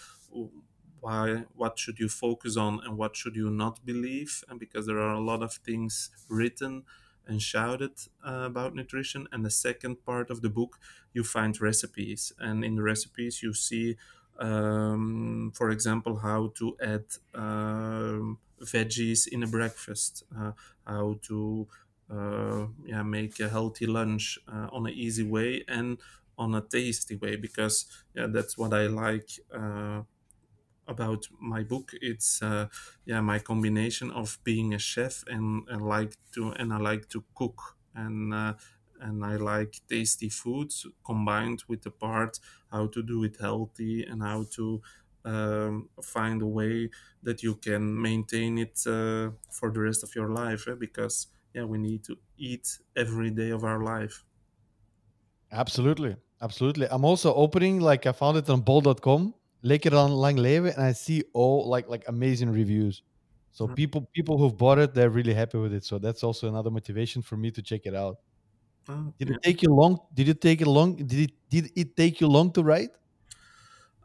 why 1.01 1.45
what 1.55 1.79
should 1.79 1.99
you 1.99 2.09
focus 2.09 2.57
on 2.57 2.81
and 2.85 2.97
what 2.97 3.15
should 3.15 3.37
you 3.37 3.51
not 3.51 3.85
believe 3.85 4.43
and 4.49 4.59
because 4.59 4.87
there 4.87 4.99
are 4.99 5.12
a 5.12 5.21
lot 5.21 5.43
of 5.43 5.53
things 5.53 6.11
written 6.31 6.83
and 7.27 7.41
shouted 7.43 7.93
uh, 8.27 8.45
about 8.47 8.75
nutrition. 8.75 9.27
And 9.33 9.45
the 9.45 9.51
second 9.51 10.05
part 10.05 10.31
of 10.31 10.43
the 10.43 10.51
book, 10.51 10.79
you 11.12 11.25
find 11.25 11.59
recipes. 11.61 12.33
And 12.39 12.64
in 12.64 12.77
the 12.77 12.83
recipes, 12.83 13.43
you 13.43 13.55
see, 13.55 13.97
um, 14.39 15.53
for 15.55 15.70
example, 15.70 16.16
how 16.18 16.49
to 16.57 16.77
add 16.83 17.05
um, 17.35 18.39
veggies 18.61 19.27
in 19.29 19.43
a 19.43 19.47
breakfast, 19.47 20.25
uh, 20.37 20.53
how 20.87 21.18
to 21.22 21.68
uh, 22.11 22.66
yeah, 22.85 23.03
make 23.03 23.41
a 23.41 23.49
healthy 23.49 23.87
lunch 23.87 24.39
uh, 24.49 24.68
on 24.72 24.87
an 24.87 24.93
easy 24.93 25.22
way, 25.22 25.64
and 25.68 25.99
on 26.37 26.55
a 26.55 26.61
tasty 26.61 27.14
way 27.14 27.37
because 27.37 27.87
yeah 28.12 28.27
that's 28.27 28.59
what 28.59 28.75
i 28.75 28.89
like 28.89 29.29
uh, 29.53 30.03
about 30.87 31.26
my 31.41 31.62
book 31.62 31.93
it's 32.01 32.43
uh, 32.43 32.68
yeah 33.05 33.20
my 33.20 33.39
combination 33.39 34.11
of 34.11 34.39
being 34.45 34.74
a 34.74 34.78
chef 34.78 35.24
and, 35.26 35.66
and 35.68 35.87
like 35.87 36.16
to 36.32 36.51
and 36.53 36.72
i 36.72 36.78
like 36.78 37.09
to 37.09 37.24
cook 37.35 37.76
and 37.95 38.35
uh, 38.35 38.55
and 39.01 39.24
i 39.24 39.37
like 39.37 39.80
tasty 39.89 40.28
foods 40.28 40.87
combined 41.05 41.62
with 41.68 41.82
the 41.82 41.91
part 41.91 42.39
how 42.70 42.87
to 42.87 43.03
do 43.03 43.24
it 43.24 43.37
healthy 43.41 44.05
and 44.05 44.22
how 44.22 44.45
to 44.51 44.80
um, 45.24 45.89
find 46.03 46.43
a 46.43 46.47
way 46.47 46.91
that 47.22 47.43
you 47.43 47.55
can 47.57 48.01
maintain 48.01 48.59
it 48.59 48.87
uh, 48.87 49.30
for 49.51 49.70
the 49.72 49.80
rest 49.80 50.03
of 50.03 50.14
your 50.14 50.28
life 50.30 50.68
eh? 50.68 50.74
because 50.78 51.28
yeah 51.55 51.64
we 51.64 51.78
need 51.78 52.05
to 52.05 52.18
eat 52.37 52.78
every 52.97 53.30
day 53.30 53.51
of 53.51 53.64
our 53.64 53.82
life 53.82 54.24
Absolutely. 55.51 56.16
Absolutely. 56.41 56.87
I'm 56.91 57.05
also 57.05 57.32
opening, 57.35 57.80
like 57.80 58.07
I 58.07 58.12
found 58.12 58.37
it 58.37 58.51
on 58.51 58.61
bol.com, 58.62 59.35
Lekker 59.65 59.93
on 59.95 60.12
Lang 60.12 60.37
Leven, 60.37 60.73
and 60.75 60.83
I 60.85 60.93
see 60.93 61.25
all 61.35 61.69
like 61.69 61.89
like 61.89 62.05
amazing 62.09 62.51
reviews. 62.51 63.03
So 63.53 63.67
Mhm. 63.67 63.75
people 63.81 64.09
people 64.15 64.39
who've 64.39 64.57
bought 64.57 64.79
it, 64.79 64.95
they're 64.95 65.11
really 65.11 65.35
happy 65.35 65.59
with 65.59 65.73
it. 65.73 65.85
So 65.85 65.99
that's 65.99 66.23
also 66.25 66.49
another 66.49 66.71
motivation 66.71 67.23
for 67.23 67.37
me 67.37 67.51
to 67.53 67.62
check 67.62 67.83
it 67.87 67.95
out. 67.95 68.19
Ah, 68.89 69.12
Did 69.19 69.29
yeah. 69.29 69.37
it 69.37 69.43
take 69.43 69.62
you 69.62 69.71
long? 69.71 69.99
Did 70.15 70.29
it 70.29 70.41
take 70.41 70.61
it 70.61 70.67
long? 70.67 70.97
Did 70.97 71.12
it 71.31 71.33
did 71.51 71.71
it 71.77 71.97
take 71.97 72.21
you 72.21 72.29
long 72.29 72.53
to 72.53 72.62
write? 72.62 72.91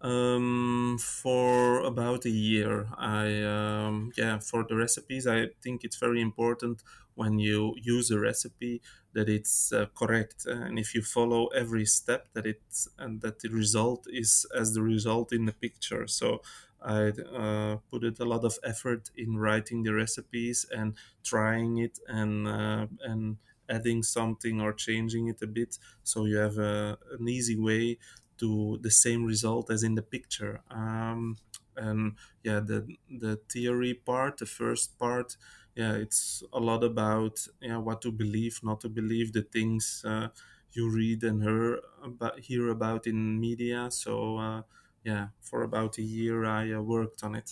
Um, 0.01 0.97
for 0.97 1.82
about 1.82 2.24
a 2.24 2.30
year, 2.30 2.88
I 2.97 3.43
um, 3.43 4.14
yeah 4.16 4.39
for 4.39 4.64
the 4.64 4.78
recipes, 4.78 5.28
I 5.28 5.47
think 5.62 5.84
it's 5.84 5.97
very 5.97 6.22
important 6.22 6.84
when 7.16 7.38
you 7.38 7.76
use 7.82 8.10
a 8.10 8.18
recipe 8.18 8.82
that 9.14 9.28
it's 9.30 9.74
uh, 9.74 9.88
correct, 9.95 10.45
and 10.45 10.78
if 10.80 10.93
you 10.95 11.01
follow 11.01 11.47
every 11.47 11.86
step, 11.86 12.28
that 12.34 12.45
it's 12.45 12.88
and 12.97 13.22
that 13.22 13.39
the 13.39 13.49
result 13.49 14.05
is 14.10 14.45
as 14.55 14.74
the 14.74 14.82
result 14.84 15.34
in 15.34 15.45
the 15.45 15.53
picture. 15.53 16.07
So 16.07 16.41
I 16.82 17.10
uh, 17.10 17.78
put 17.91 18.03
it 18.03 18.20
a 18.20 18.26
lot 18.26 18.45
of 18.45 18.57
effort 18.64 19.10
in 19.16 19.38
writing 19.38 19.84
the 19.84 19.93
recipes 19.93 20.66
and 20.72 20.95
trying 21.24 21.78
it 21.78 21.99
and 22.07 22.47
uh, 22.47 22.88
and 23.03 23.38
adding 23.68 24.01
something 24.03 24.62
or 24.62 24.74
changing 24.74 25.28
it 25.28 25.41
a 25.41 25.47
bit, 25.47 25.78
so 26.03 26.26
you 26.26 26.38
have 26.38 26.57
a, 26.57 26.97
an 27.20 27.28
easy 27.30 27.55
way 27.55 27.97
to 28.38 28.80
the 28.82 28.89
same 28.91 29.26
result 29.26 29.70
as 29.70 29.84
in 29.84 29.95
the 29.95 30.01
picture. 30.01 30.62
Um, 30.72 31.38
and 31.76 32.14
yeah, 32.43 32.60
the 32.62 32.88
the 33.10 33.38
theory 33.51 33.93
part, 33.93 34.38
the 34.38 34.45
first 34.45 34.97
part, 34.97 35.38
yeah, 35.80 35.93
it's 36.05 36.43
a 36.53 36.59
lot 36.69 36.84
about 36.84 37.36
yeah 37.61 37.77
what 37.77 38.01
to 38.03 38.11
believe, 38.11 38.55
not 38.63 38.80
to 38.82 38.89
believe, 38.89 39.34
the 39.34 39.43
things 39.43 40.03
uh, 40.05 40.27
you 40.71 40.84
read 41.01 41.23
and 41.23 41.38
hear 41.43 41.80
about, 42.03 42.39
hear 42.39 42.69
about 42.69 43.07
in 43.07 43.39
media. 43.39 43.89
So 43.91 44.38
uh, 44.38 44.61
yeah, 45.03 45.25
for 45.41 45.63
about 45.63 45.97
a 45.97 46.03
year 46.03 46.45
I 46.45 46.63
uh, 46.73 46.82
worked 46.82 47.23
on 47.23 47.36
it. 47.36 47.49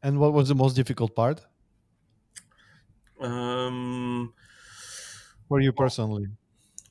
And 0.00 0.20
what 0.20 0.32
was 0.32 0.46
the 0.48 0.54
most 0.54 0.74
difficult 0.76 1.16
part 1.16 1.44
Um, 3.20 4.34
for 5.48 5.60
you 5.60 5.72
personally? 5.72 6.26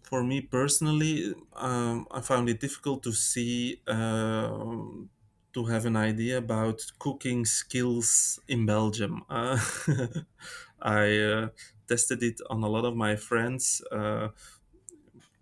for 0.03 0.23
me 0.23 0.41
personally, 0.41 1.33
um, 1.53 2.07
I 2.11 2.21
found 2.21 2.49
it 2.49 2.59
difficult 2.59 3.03
to 3.03 3.11
see, 3.13 3.81
um 3.87 5.09
to 5.53 5.65
have 5.65 5.85
an 5.85 5.95
idea 5.95 6.37
about 6.37 6.81
cooking 6.99 7.45
skills 7.45 8.39
in 8.47 8.65
Belgium. 8.65 9.23
Uh, 9.29 9.59
I 10.81 11.17
uh, 11.19 11.47
tested 11.87 12.23
it 12.23 12.41
on 12.49 12.63
a 12.63 12.67
lot 12.67 12.85
of 12.85 12.95
my 12.95 13.15
friends. 13.15 13.81
Uh, 13.91 14.29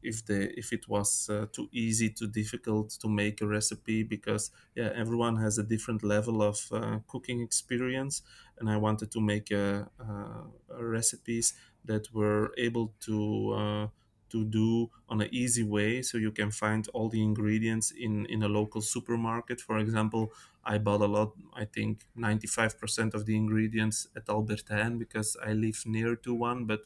if 0.01 0.25
they 0.25 0.43
if 0.55 0.71
it 0.71 0.87
was 0.87 1.29
uh, 1.29 1.45
too 1.51 1.67
easy 1.71 2.09
too 2.09 2.27
difficult 2.27 2.89
to 2.89 3.07
make 3.09 3.41
a 3.41 3.47
recipe 3.47 4.03
because 4.03 4.51
yeah 4.75 4.91
everyone 4.95 5.35
has 5.37 5.57
a 5.57 5.63
different 5.63 6.03
level 6.03 6.41
of 6.41 6.57
uh, 6.71 6.99
cooking 7.07 7.41
experience 7.41 8.21
and 8.57 8.69
i 8.69 8.77
wanted 8.77 9.11
to 9.11 9.19
make 9.19 9.51
a, 9.51 9.89
uh, 9.99 10.43
recipes 10.81 11.53
that 11.83 12.07
were 12.13 12.51
able 12.57 12.93
to 12.99 13.89
to 14.29 14.45
do 14.45 14.89
on 15.09 15.21
an 15.21 15.29
easy 15.31 15.63
way 15.63 16.01
so 16.01 16.17
you 16.17 16.31
can 16.31 16.51
find 16.51 16.87
all 16.93 17.09
the 17.09 17.21
ingredients 17.21 17.91
in 17.91 18.25
in 18.27 18.43
a 18.43 18.47
local 18.47 18.81
supermarket 18.81 19.59
for 19.61 19.77
example 19.77 20.31
i 20.63 20.77
bought 20.77 21.01
a 21.01 21.07
lot 21.07 21.33
i 21.53 21.65
think 21.65 22.07
95% 22.15 23.13
of 23.13 23.25
the 23.25 23.35
ingredients 23.35 24.07
at 24.15 24.29
albert 24.29 24.65
heijn 24.69 24.97
because 24.97 25.37
i 25.45 25.53
live 25.53 25.83
near 25.85 26.15
to 26.15 26.33
one 26.33 26.65
but 26.65 26.81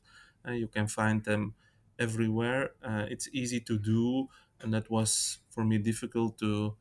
uh, 0.48 0.52
you 0.52 0.68
can 0.68 0.88
find 0.88 1.24
them 1.24 1.56
everywhere. 2.00 2.72
Uh, 2.84 3.06
it's 3.10 3.30
easy 3.34 3.60
to 3.62 3.78
do, 3.78 4.28
and 4.60 4.74
that 4.74 4.89
was 4.89 5.39
for 5.50 5.64
me 5.64 5.78
difficult 5.78 6.38
to, 6.39 6.76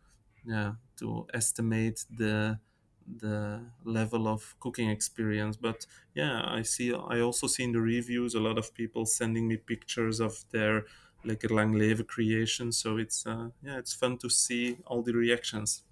yeah, 0.45 0.75
to 0.97 1.27
estimate 1.33 2.05
the 2.11 2.59
the 3.07 3.61
level 3.85 4.29
of 4.29 4.55
cooking 4.61 4.91
experience. 4.91 5.57
But 5.57 5.87
yeah, 6.15 6.43
I 6.45 6.63
see. 6.63 6.93
I 6.93 7.21
also 7.21 7.47
see 7.47 7.65
in 7.65 7.73
the 7.73 7.81
reviews 7.81 8.35
a 8.35 8.41
lot 8.41 8.59
of 8.59 8.75
people 8.75 9.07
sending 9.07 9.49
me 9.49 9.57
pictures 9.57 10.21
of 10.21 10.45
their 10.51 10.85
Lekker 11.25 11.51
Lang 11.51 11.73
Leven 11.73 12.07
creation. 12.07 12.73
So 12.73 12.97
it's 12.97 13.27
uh, 13.27 13.51
yeah, 13.63 13.79
it's 13.79 13.95
fun 13.95 14.19
to 14.19 14.29
see 14.31 14.79
all 14.87 15.03
the 15.03 15.15
reactions. 15.15 15.83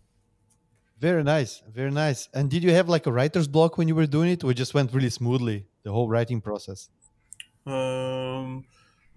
Very 0.98 1.24
nice, 1.24 1.62
very 1.68 1.90
nice. 1.90 2.28
And 2.34 2.50
did 2.50 2.62
you 2.62 2.72
have 2.72 2.88
like 2.88 3.06
a 3.06 3.12
writer's 3.12 3.48
block 3.48 3.78
when 3.78 3.88
you 3.88 3.94
were 3.94 4.06
doing 4.06 4.30
it, 4.30 4.44
or 4.44 4.50
it 4.50 4.54
just 4.54 4.74
went 4.74 4.92
really 4.92 5.10
smoothly 5.10 5.66
the 5.82 5.90
whole 5.92 6.08
writing 6.08 6.40
process? 6.40 6.90
Um, 7.66 8.64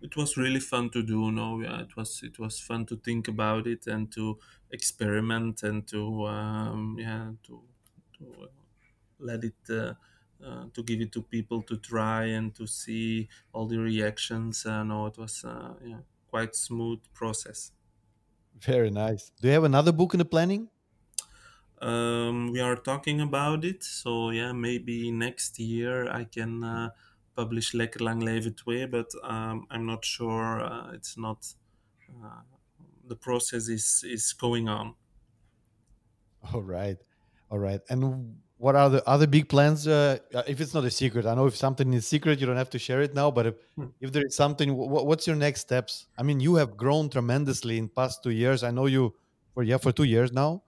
it 0.01 0.15
was 0.15 0.37
really 0.37 0.59
fun 0.59 0.89
to 0.91 1.03
do. 1.03 1.31
No, 1.31 1.59
yeah, 1.61 1.81
it 1.81 1.95
was 1.95 2.21
it 2.23 2.39
was 2.39 2.59
fun 2.59 2.85
to 2.87 2.97
think 2.97 3.27
about 3.27 3.67
it 3.67 3.87
and 3.87 4.11
to 4.13 4.39
experiment 4.71 5.63
and 5.63 5.87
to 5.87 6.25
um, 6.27 6.97
yeah 6.99 7.31
to 7.43 7.63
let 9.19 9.43
it 9.43 9.55
uh, 9.69 9.93
uh, 10.43 10.65
to 10.73 10.83
give 10.83 11.01
it 11.01 11.11
to 11.13 11.21
people 11.21 11.61
to 11.63 11.77
try 11.77 12.25
and 12.25 12.53
to 12.55 12.67
see 12.67 13.29
all 13.53 13.65
the 13.67 13.79
reactions. 13.79 14.65
Uh, 14.65 14.83
no, 14.83 15.05
it 15.07 15.17
was 15.17 15.43
uh, 15.45 15.73
yeah 15.83 16.01
quite 16.27 16.55
smooth 16.55 17.01
process. 17.13 17.71
Very 18.59 18.89
nice. 18.89 19.31
Do 19.39 19.47
you 19.47 19.53
have 19.53 19.63
another 19.63 19.91
book 19.91 20.13
in 20.15 20.17
the 20.17 20.25
planning? 20.25 20.69
Um, 21.81 22.51
we 22.51 22.61
are 22.61 22.75
talking 22.77 23.19
about 23.19 23.65
it, 23.65 23.83
so 23.83 24.29
yeah, 24.29 24.53
maybe 24.53 25.11
next 25.11 25.59
year 25.59 26.09
I 26.09 26.23
can 26.23 26.63
uh, 26.63 26.89
publish 27.35 27.73
Lekker 27.73 28.01
Lang 28.01 28.21
Leven 28.21 28.53
2, 28.53 28.87
but 28.87 29.11
um, 29.23 29.67
I'm 29.69 29.85
not 29.85 30.05
sure. 30.05 30.61
Uh, 30.61 30.91
it's 30.93 31.17
not. 31.17 31.53
Uh, 32.09 32.41
the 33.05 33.15
process 33.17 33.67
is 33.67 34.03
is 34.07 34.31
going 34.33 34.69
on. 34.69 34.95
All 36.53 36.61
right, 36.61 36.97
all 37.53 37.59
right. 37.59 37.81
And 37.89 38.37
what 38.57 38.75
are 38.75 38.89
the 38.89 39.07
other 39.07 39.27
big 39.27 39.47
plans? 39.47 39.87
Uh, 39.87 40.17
uh, 40.33 40.43
if 40.47 40.59
it's 40.59 40.73
not 40.73 40.85
a 40.85 40.91
secret, 40.91 41.25
I 41.25 41.35
know 41.35 41.45
if 41.45 41.55
something 41.55 41.93
is 41.93 42.07
secret, 42.07 42.39
you 42.39 42.47
don't 42.47 42.57
have 42.57 42.69
to 42.71 42.79
share 42.79 43.01
it 43.01 43.13
now. 43.13 43.29
But 43.31 43.45
if, 43.47 43.55
Hmm. 43.75 43.87
if 44.01 44.11
there 44.11 44.25
is 44.25 44.35
something, 44.35 44.69
wh- 44.69 45.05
what's 45.05 45.27
your 45.27 45.35
next 45.35 45.61
steps? 45.61 46.07
I 46.17 46.23
mean, 46.23 46.39
you 46.39 46.55
have 46.55 46.75
grown 46.77 47.09
tremendously 47.09 47.77
in 47.77 47.89
past 47.89 48.23
two 48.23 48.31
years. 48.31 48.63
I 48.63 48.71
know 48.71 48.87
you 48.87 49.15
for 49.53 49.63
yeah 49.63 49.77
for 49.77 49.91
two 49.91 50.03
years 50.05 50.31
now, 50.31 50.63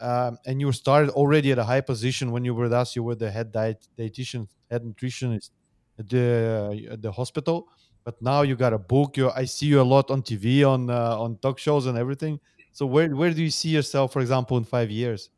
um, 0.00 0.38
and 0.46 0.60
you 0.60 0.70
started 0.72 1.10
already 1.10 1.50
at 1.52 1.58
a 1.58 1.64
high 1.64 1.80
position 1.80 2.30
when 2.32 2.44
you 2.44 2.54
were 2.54 2.64
with 2.64 2.72
us. 2.72 2.94
You 2.96 3.02
were 3.02 3.16
the 3.16 3.30
head 3.32 3.52
diet 3.52 3.88
dietitian, 3.98 4.48
head 4.70 4.82
nutritionist 4.84 5.50
at 5.98 6.08
the 6.08 6.88
at 6.92 7.02
the 7.02 7.10
hospital. 7.12 7.68
But 8.04 8.22
now 8.22 8.42
you 8.42 8.56
got 8.56 8.72
a 8.72 8.78
book. 8.78 9.16
You 9.16 9.30
I 9.30 9.44
see 9.46 9.66
you 9.66 9.80
a 9.80 9.88
lot 9.96 10.10
on 10.10 10.22
TV, 10.22 10.64
on 10.64 10.88
uh, 10.90 11.18
on 11.18 11.38
talk 11.38 11.58
shows 11.58 11.86
and 11.86 11.98
everything. 11.98 12.40
So 12.72 12.86
where 12.86 13.14
where 13.16 13.34
do 13.34 13.42
you 13.42 13.50
see 13.50 13.70
yourself, 13.70 14.12
for 14.12 14.20
example, 14.20 14.56
in 14.56 14.64
five 14.64 14.90
years? 14.90 15.30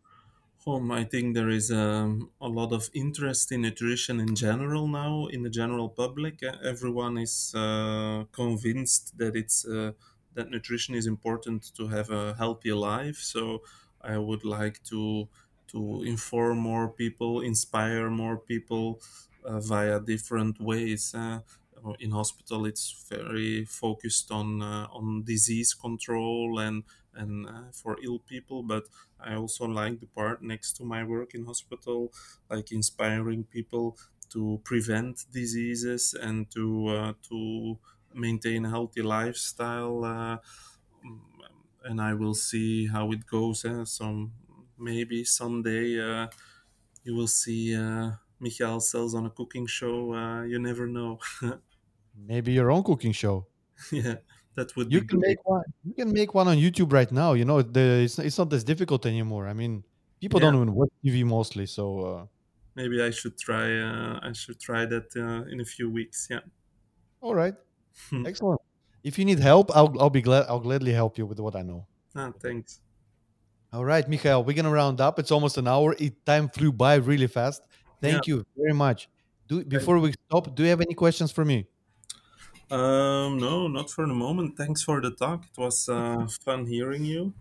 Um, 0.66 0.90
I 0.90 1.04
think 1.04 1.34
there 1.34 1.48
is 1.48 1.70
um, 1.72 2.30
a 2.40 2.48
lot 2.48 2.72
of 2.72 2.90
interest 2.92 3.50
in 3.50 3.62
nutrition 3.62 4.20
in 4.20 4.34
general 4.34 4.86
now 4.88 5.26
in 5.26 5.42
the 5.42 5.48
general 5.50 5.88
public. 5.88 6.42
Everyone 6.42 7.16
is 7.16 7.54
uh, 7.54 8.24
convinced 8.32 9.16
that 9.18 9.36
it's 9.36 9.64
uh, 9.64 9.92
that 10.34 10.50
nutrition 10.50 10.94
is 10.94 11.06
important 11.06 11.74
to 11.76 11.88
have 11.88 12.10
a 12.10 12.34
healthy 12.34 12.72
life. 12.72 13.16
So 13.16 13.62
I 14.02 14.18
would 14.18 14.44
like 14.44 14.82
to 14.84 15.28
to 15.68 16.02
inform 16.02 16.58
more 16.58 16.88
people, 16.90 17.40
inspire 17.40 18.10
more 18.10 18.36
people 18.36 19.00
uh, 19.44 19.60
via 19.60 19.98
different 20.00 20.60
ways. 20.60 21.14
Uh, 21.14 21.40
in 21.98 22.10
hospital, 22.10 22.66
it's 22.66 23.06
very 23.08 23.64
focused 23.64 24.30
on 24.30 24.60
uh, 24.62 24.86
on 24.92 25.24
disease 25.24 25.72
control 25.74 26.58
and 26.58 26.84
and 27.14 27.46
uh, 27.48 27.70
for 27.72 27.96
ill 28.02 28.18
people, 28.18 28.62
but 28.62 28.84
I 29.22 29.34
also 29.34 29.66
like 29.66 30.00
the 30.00 30.06
part 30.06 30.42
next 30.42 30.74
to 30.78 30.84
my 30.84 31.04
work 31.04 31.34
in 31.34 31.44
hospital, 31.46 32.12
like 32.48 32.72
inspiring 32.72 33.44
people 33.44 33.98
to 34.30 34.60
prevent 34.64 35.26
diseases 35.32 36.14
and 36.14 36.50
to 36.52 36.88
uh, 36.88 37.12
to 37.28 37.78
maintain 38.14 38.64
a 38.64 38.70
healthy 38.70 39.02
lifestyle. 39.02 40.04
Uh, 40.04 40.38
and 41.84 42.00
I 42.00 42.14
will 42.14 42.34
see 42.34 42.86
how 42.86 43.12
it 43.12 43.26
goes. 43.26 43.64
Uh, 43.64 43.84
so 43.84 44.30
maybe 44.76 45.24
someday 45.24 45.98
uh, 46.00 46.28
you 47.04 47.14
will 47.16 47.28
see 47.28 47.76
uh, 47.76 48.12
Michael 48.40 48.80
Sels 48.80 49.14
on 49.14 49.26
a 49.26 49.30
cooking 49.30 49.66
show. 49.66 50.14
Uh, 50.14 50.44
you 50.44 50.58
never 50.58 50.86
know. 50.86 51.20
Maybe 52.14 52.52
your 52.52 52.70
own 52.70 52.84
cooking 52.84 53.10
show. 53.12 53.46
yeah. 53.92 54.16
That 54.56 54.74
would 54.76 54.92
You 54.92 55.02
can 55.02 55.18
great. 55.20 55.28
make 55.30 55.44
one. 55.48 55.62
You 55.84 55.94
can 55.94 56.12
make 56.12 56.34
one 56.34 56.48
on 56.48 56.56
YouTube 56.56 56.92
right 56.92 57.10
now. 57.12 57.32
You 57.34 57.44
know, 57.44 57.62
the 57.62 58.02
it's 58.04 58.18
it's 58.18 58.38
not 58.38 58.52
as 58.52 58.64
difficult 58.64 59.06
anymore. 59.06 59.46
I 59.48 59.52
mean, 59.54 59.84
people 60.20 60.40
Yeah. 60.40 60.50
don't 60.50 60.56
even 60.62 60.74
watch 60.74 60.90
TV 61.04 61.24
mostly, 61.24 61.66
so. 61.66 61.84
Uh, 62.00 62.26
Maybe 62.76 63.02
I 63.02 63.10
should 63.10 63.36
try. 63.36 63.66
Uh, 63.78 64.20
I 64.22 64.32
should 64.32 64.58
try 64.60 64.86
that 64.86 65.08
uh, 65.16 65.50
in 65.52 65.60
a 65.60 65.64
few 65.64 65.90
weeks. 65.90 66.28
Yeah. 66.30 66.40
all 67.20 67.34
right, 67.34 67.54
excellent. 68.26 68.60
If 69.02 69.18
you 69.18 69.24
need 69.24 69.38
help, 69.40 69.70
I'll 69.74 69.92
I'll 70.00 70.10
be 70.10 70.22
glad. 70.22 70.46
I'll 70.48 70.60
gladly 70.60 70.92
help 70.92 71.18
you 71.18 71.26
with 71.26 71.40
what 71.40 71.54
I 71.56 71.62
know. 71.62 71.86
Ah, 72.14 72.32
thanks. 72.40 72.80
All 73.72 73.84
right, 73.84 74.06
Michael, 74.08 74.44
we're 74.44 74.56
gonna 74.56 74.70
round 74.70 75.00
up. 75.00 75.18
It's 75.18 75.30
almost 75.30 75.58
an 75.58 75.68
hour. 75.68 75.94
It 75.98 76.24
time 76.26 76.48
flew 76.48 76.72
by 76.72 76.94
really 76.96 77.26
fast. 77.28 77.62
Thank 78.00 78.26
you 78.26 78.44
very 78.56 78.72
much. 78.74 79.08
Do 79.48 79.64
before 79.64 79.98
we 79.98 80.12
stop, 80.26 80.54
do 80.54 80.62
you 80.62 80.70
have 80.70 80.80
any 80.80 80.94
questions 80.94 81.30
for 81.32 81.44
me? 81.44 81.66
Um, 82.70 83.38
no, 83.38 83.66
not 83.66 83.90
for 83.90 84.06
the 84.06 84.14
moment. 84.14 84.56
Thanks 84.56 84.82
for 84.82 85.00
the 85.00 85.10
talk. 85.10 85.44
It 85.44 85.60
was 85.60 85.88
uh, 85.88 86.26
fun 86.44 86.66
hearing 86.66 87.04
you. 87.04 87.34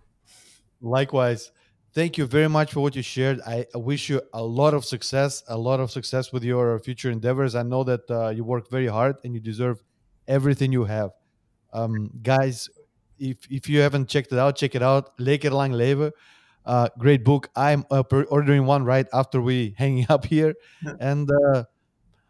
Likewise. 0.82 1.52
Thank 1.92 2.20
you 2.20 2.28
very 2.28 2.48
much 2.48 2.74
for 2.74 2.82
what 2.82 2.96
you 2.96 3.02
shared. 3.02 3.42
I 3.48 3.66
wish 3.74 4.10
you 4.10 4.22
a 4.32 4.44
lot 4.44 4.76
of 4.76 4.86
success, 4.86 5.42
a 5.48 5.58
lot 5.58 5.80
of 5.80 5.90
success 5.90 6.32
with 6.32 6.44
your 6.44 6.78
future 6.80 7.10
endeavors. 7.10 7.56
I 7.56 7.64
know 7.64 7.84
that 7.84 8.10
uh, 8.12 8.30
you 8.30 8.44
work 8.44 8.70
very 8.70 8.86
hard 8.86 9.16
and 9.24 9.34
you 9.34 9.40
deserve 9.40 9.84
everything 10.28 10.72
you 10.72 10.84
have. 10.86 11.12
Um, 11.74 12.12
guys, 12.22 12.70
if 13.18 13.38
if 13.50 13.68
you 13.68 13.80
haven't 13.82 14.08
checked 14.08 14.32
it 14.32 14.38
out, 14.38 14.56
check 14.56 14.76
it 14.76 14.84
out. 14.84 15.18
Lekker 15.18 15.52
lang 15.52 15.72
leven. 15.74 16.12
Uh, 16.64 16.90
great 17.00 17.24
book. 17.24 17.50
I'm 17.56 17.84
uh, 17.90 18.04
ordering 18.30 18.68
one 18.68 18.84
right 18.84 19.08
after 19.12 19.42
we 19.42 19.74
hanging 19.78 20.06
up 20.10 20.26
here. 20.26 20.54
And 21.00 21.30
uh, 21.32 21.64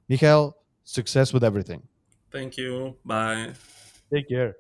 Michael, 0.07 0.55
success 0.85 1.33
with 1.33 1.43
everything. 1.43 1.83
Thank 2.31 2.57
you. 2.57 2.95
Bye. 3.03 3.53
Take 4.13 4.29
care. 4.29 4.55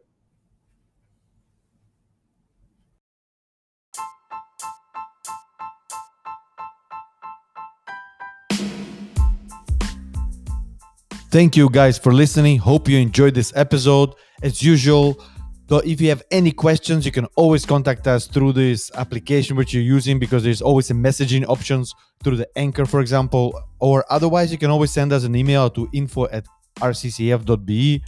Thank 11.31 11.55
you 11.55 11.69
guys 11.69 11.99
for 11.99 12.11
listening. 12.11 12.57
Hope 12.57 12.89
you 12.89 12.97
enjoyed 12.97 13.35
this 13.35 13.53
episode. 13.55 14.15
As 14.41 14.63
usual, 14.63 15.23
though, 15.67 15.77
if 15.77 16.01
you 16.01 16.09
have 16.09 16.23
any 16.31 16.51
questions, 16.51 17.05
you 17.05 17.11
can 17.11 17.25
always 17.35 17.67
contact 17.67 18.07
us 18.07 18.25
through 18.25 18.53
this 18.53 18.89
application 18.95 19.55
which 19.55 19.71
you're 19.71 19.83
using 19.83 20.17
because 20.17 20.43
there's 20.43 20.61
always 20.61 20.89
a 20.89 20.95
messaging 20.95 21.45
options 21.47 21.93
through 22.23 22.37
the 22.37 22.49
anchor, 22.57 22.87
for 22.87 22.99
example, 22.99 23.53
or 23.79 24.05
otherwise 24.09 24.51
you 24.51 24.57
can 24.57 24.71
always 24.71 24.89
send 24.89 25.13
us 25.13 25.23
an 25.23 25.35
email 25.35 25.69
to 25.69 25.87
info 25.93 26.27
at 26.29 26.47
rccf.be 26.79 28.03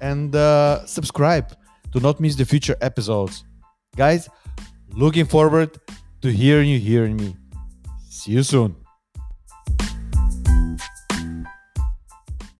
and 0.00 0.34
uh, 0.34 0.84
subscribe 0.86 1.52
to 1.92 2.00
not 2.00 2.20
miss 2.20 2.36
the 2.36 2.44
future 2.44 2.76
episodes. 2.80 3.44
Guys, 3.96 4.28
looking 4.92 5.26
forward 5.26 5.78
to 6.22 6.30
hearing 6.30 6.68
you 6.68 6.78
hearing 6.78 7.16
me. 7.16 7.36
See 8.08 8.32
you 8.32 8.42
soon. 8.42 8.76